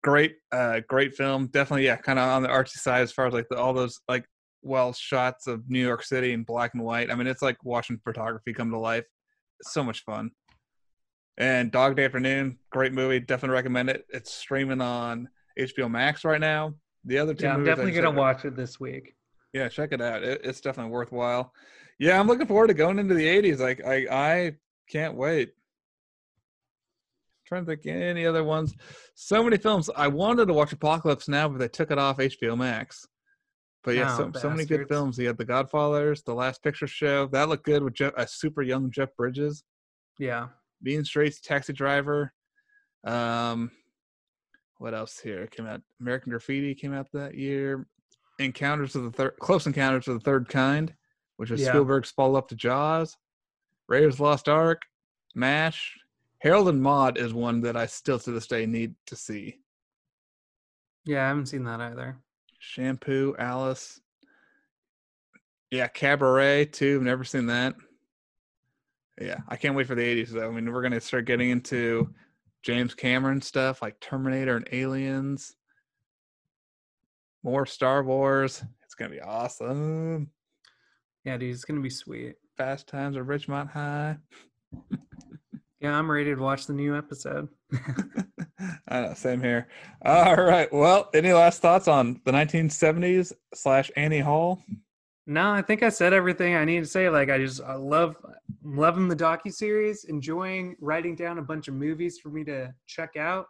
great 0.03 0.35
uh 0.51 0.81
great 0.87 1.15
film. 1.15 1.47
Definitely 1.47 1.85
yeah, 1.85 1.95
kind 1.95 2.19
of 2.19 2.27
on 2.27 2.43
the 2.43 2.49
artsy 2.49 2.77
side 2.77 3.01
as 3.01 3.11
far 3.11 3.27
as 3.27 3.33
like 3.33 3.47
the, 3.49 3.57
all 3.57 3.73
those 3.73 4.01
like 4.07 4.25
well 4.61 4.91
shots 4.91 5.47
of 5.47 5.69
New 5.69 5.79
York 5.79 6.03
City 6.03 6.33
in 6.33 6.43
black 6.43 6.73
and 6.73 6.83
white. 6.83 7.09
I 7.09 7.15
mean, 7.15 7.27
it's 7.27 7.41
like 7.41 7.57
watching 7.63 7.99
photography 8.03 8.53
come 8.53 8.71
to 8.71 8.77
life. 8.77 9.05
So 9.61 9.83
much 9.83 10.03
fun. 10.03 10.31
And 11.37 11.71
Dog 11.71 11.95
Day 11.95 12.05
Afternoon, 12.05 12.57
great 12.71 12.93
movie. 12.93 13.19
Definitely 13.19 13.53
recommend 13.55 13.89
it. 13.89 14.05
It's 14.09 14.33
streaming 14.33 14.81
on 14.81 15.29
HBO 15.59 15.89
Max 15.89 16.25
right 16.25 16.41
now. 16.41 16.73
The 17.05 17.17
other 17.19 17.33
two 17.33 17.45
Yeah, 17.45 17.53
I'm 17.53 17.63
definitely 17.63 17.91
gonna 17.93 18.11
watch 18.11 18.43
it 18.45 18.55
this 18.55 18.79
week. 18.79 19.15
yeah, 19.53 19.69
check 19.69 19.91
it 19.91 20.01
out. 20.01 20.23
It, 20.23 20.41
it's 20.43 20.61
definitely 20.61 20.91
worthwhile. 20.91 21.53
Yeah, 21.99 22.19
I'm 22.19 22.27
looking 22.27 22.47
forward 22.47 22.67
to 22.67 22.73
going 22.73 22.99
into 22.99 23.13
the 23.13 23.25
80s. 23.25 23.59
Like 23.59 23.85
I 23.85 24.07
I 24.11 24.55
can't 24.89 25.15
wait. 25.15 25.53
trying 27.45 27.65
to 27.65 27.75
think 27.75 27.85
any 27.85 28.25
other 28.25 28.43
ones. 28.43 28.73
So 29.15 29.43
many 29.43 29.57
films. 29.57 29.89
I 29.95 30.07
wanted 30.07 30.47
to 30.47 30.53
watch 30.53 30.73
Apocalypse 30.73 31.27
Now, 31.27 31.47
but 31.49 31.59
they 31.59 31.67
took 31.67 31.91
it 31.91 31.97
off 31.97 32.17
HBO 32.17 32.57
Max. 32.57 33.07
But 33.87 33.95
yeah, 33.95 34.13
Oh, 34.15 34.31
so, 34.33 34.39
so 34.41 34.49
many 34.49 34.65
good 34.65 34.85
films. 34.89 35.17
You 35.17 35.27
had 35.27 35.37
The 35.37 35.45
Godfathers, 35.45 36.21
The 36.21 36.33
Last 36.33 36.61
Picture 36.61 36.87
Show. 36.87 37.27
That 37.27 37.47
looked 37.47 37.63
good 37.63 37.81
with 37.81 37.93
Jeff, 37.93 38.11
a 38.17 38.27
super 38.27 38.61
young 38.61 38.91
Jeff 38.91 39.15
Bridges. 39.15 39.63
Yeah. 40.19 40.49
Mean 40.81 41.05
Streets, 41.05 41.39
Taxi 41.39 41.71
Driver. 41.71 42.33
Um, 43.05 43.71
what 44.79 44.93
else 44.93 45.19
here 45.19 45.47
came 45.47 45.67
out? 45.67 45.81
American 46.01 46.31
Graffiti 46.31 46.75
came 46.75 46.93
out 46.93 47.07
that 47.13 47.35
year. 47.35 47.87
Encounters 48.39 48.93
of 48.97 49.03
the 49.03 49.11
third, 49.11 49.35
Close 49.39 49.65
Encounters 49.65 50.09
of 50.09 50.15
the 50.15 50.19
Third 50.19 50.49
Kind, 50.49 50.93
which 51.37 51.49
was 51.49 51.61
Yeah. 51.61 51.69
Spielberg's 51.69 52.11
follow 52.11 52.37
up 52.37 52.49
to 52.49 52.55
Jaws. 52.55 53.15
Raiders 53.87 54.19
Lost 54.19 54.49
Ark, 54.49 54.81
Mash. 55.33 55.97
Harold 56.39 56.67
and 56.67 56.83
Maude 56.83 57.17
is 57.17 57.33
one 57.33 57.61
that 57.61 57.77
I 57.77 57.85
still 57.85 58.19
to 58.19 58.31
this 58.31 58.47
day 58.47 58.65
need 58.65 58.95
to 59.05 59.15
see. 59.15 59.61
Yeah, 61.05 61.23
I 61.23 61.29
haven't 61.29 61.45
seen 61.45 61.63
that 61.63 61.79
either. 61.79 62.17
Shampoo, 62.59 63.35
Alice. 63.37 63.99
Yeah, 65.71 65.87
Cabaret 65.87 66.65
too. 66.65 67.01
Never 67.01 67.23
seen 67.23 67.47
that. 67.47 67.75
Yeah, 69.19 69.39
I 69.47 69.55
can't 69.55 69.75
wait 69.75 69.87
for 69.87 69.95
the 69.95 70.01
80s 70.01 70.29
though. 70.29 70.47
I 70.47 70.51
mean, 70.51 70.71
we're 70.71 70.81
gonna 70.81 71.01
start 71.01 71.25
getting 71.25 71.49
into 71.49 72.13
James 72.63 72.93
Cameron 72.93 73.41
stuff 73.41 73.81
like 73.81 73.99
Terminator 73.99 74.55
and 74.55 74.67
Aliens. 74.71 75.55
More 77.43 77.65
Star 77.65 78.03
Wars. 78.03 78.63
It's 78.83 78.95
gonna 78.95 79.11
be 79.11 79.21
awesome. 79.21 80.29
Yeah, 81.23 81.37
dude, 81.37 81.53
it's 81.53 81.65
gonna 81.65 81.81
be 81.81 81.89
sweet. 81.89 82.35
Fast 82.57 82.87
Times 82.87 83.17
at 83.17 83.23
Ridgemont 83.23 83.71
High. 83.71 84.17
Yeah, 85.79 85.95
I'm 85.95 86.09
ready 86.09 86.33
to 86.33 86.41
watch 86.41 86.65
the 86.65 86.73
new 86.73 86.97
episode. 86.97 87.49
I 88.87 89.01
know, 89.01 89.13
same 89.13 89.41
here. 89.41 89.67
All 90.03 90.35
right. 90.35 90.71
Well, 90.71 91.09
any 91.13 91.33
last 91.33 91.61
thoughts 91.61 91.87
on 91.87 92.21
the 92.25 92.31
1970s 92.31 93.33
slash 93.53 93.91
Annie 93.95 94.19
Hall? 94.19 94.61
No, 95.25 95.51
I 95.51 95.61
think 95.61 95.83
I 95.83 95.89
said 95.89 96.13
everything 96.13 96.55
I 96.55 96.63
need 96.65 96.79
to 96.79 96.85
say. 96.85 97.09
Like, 97.09 97.29
I 97.29 97.37
just 97.37 97.61
I 97.61 97.75
love 97.75 98.15
loving 98.63 99.07
the 99.07 99.15
docu 99.15 99.51
series, 99.53 100.05
enjoying 100.05 100.75
writing 100.79 101.15
down 101.15 101.37
a 101.37 101.41
bunch 101.41 101.67
of 101.67 101.73
movies 101.73 102.17
for 102.17 102.29
me 102.29 102.43
to 102.45 102.73
check 102.87 103.17
out, 103.17 103.47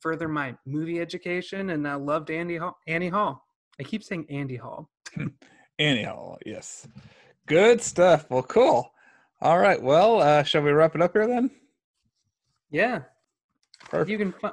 further 0.00 0.28
my 0.28 0.54
movie 0.66 1.00
education, 1.00 1.70
and 1.70 1.88
I 1.88 1.94
loved 1.94 2.30
Andy 2.30 2.56
Hall. 2.56 2.76
Annie 2.86 3.08
Hall. 3.08 3.42
I 3.80 3.84
keep 3.84 4.04
saying 4.04 4.26
Andy 4.28 4.56
Hall. 4.56 4.90
Annie 5.78 6.04
Hall, 6.04 6.38
yes. 6.44 6.86
Good 7.46 7.82
stuff. 7.82 8.26
Well, 8.30 8.42
cool. 8.42 8.92
All 9.40 9.58
right. 9.58 9.82
Well, 9.82 10.20
uh, 10.20 10.42
shall 10.42 10.62
we 10.62 10.72
wrap 10.72 10.94
it 10.94 11.02
up 11.02 11.12
here 11.12 11.26
then? 11.26 11.50
Yeah, 12.70 13.02
if 13.84 13.90
Perfect. 13.90 14.10
you 14.10 14.18
can. 14.18 14.32
Fi- 14.32 14.52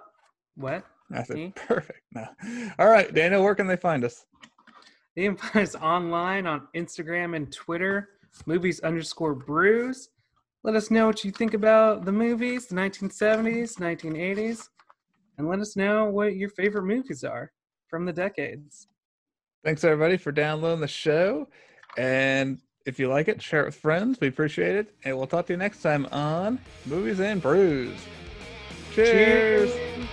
what? 0.56 0.86
I 1.14 1.24
said 1.24 1.36
me? 1.36 1.54
perfect. 1.56 2.02
No. 2.14 2.26
All 2.80 2.88
right, 2.88 3.14
Daniel, 3.14 3.44
where 3.44 3.56
can 3.56 3.68
they 3.68 3.76
find 3.76 4.04
us? 4.04 4.26
You 5.16 5.30
can 5.30 5.38
find 5.38 5.64
us 5.68 5.76
online 5.76 6.48
on 6.48 6.68
Instagram 6.76 7.36
and 7.36 7.52
Twitter, 7.52 8.10
movies 8.46 8.80
underscore 8.82 9.36
brews. 9.36 10.10
Let 10.64 10.76
us 10.76 10.92
know 10.92 11.08
what 11.08 11.24
you 11.26 11.32
think 11.32 11.54
about 11.54 12.06
the 12.06 12.12
movies, 12.12 12.68
the 12.68 12.76
1970s, 12.76 13.78
1980s, 13.78 14.70
and 15.38 15.50
let 15.50 15.60
us 15.60 15.76
know 15.76 16.06
what 16.06 16.36
your 16.36 16.50
favorite 16.50 16.84
movies 16.84 17.24
are 17.24 17.52
from 17.88 18.06
the 18.06 18.14
decades. 18.14 18.88
Thanks 19.66 19.84
everybody 19.84 20.18
for 20.18 20.32
downloading 20.32 20.82
the 20.82 20.88
show. 20.88 21.48
And 21.98 22.60
if 22.86 23.00
you 23.00 23.10
like 23.10 23.28
it, 23.28 23.42
share 23.42 23.64
it 23.64 23.66
with 23.66 23.76
friends. 23.76 24.20
We 24.22 24.28
appreciate 24.28 24.76
it. 24.76 24.96
And 25.04 25.18
we'll 25.18 25.28
talk 25.28 25.48
to 25.48 25.54
you 25.54 25.58
next 25.58 25.82
time 25.82 26.06
on 26.12 26.60
Movies 26.86 27.20
and 27.20 27.42
Brews. 27.42 28.00
Cheers. 28.94 29.74
Cheers. 29.74 30.08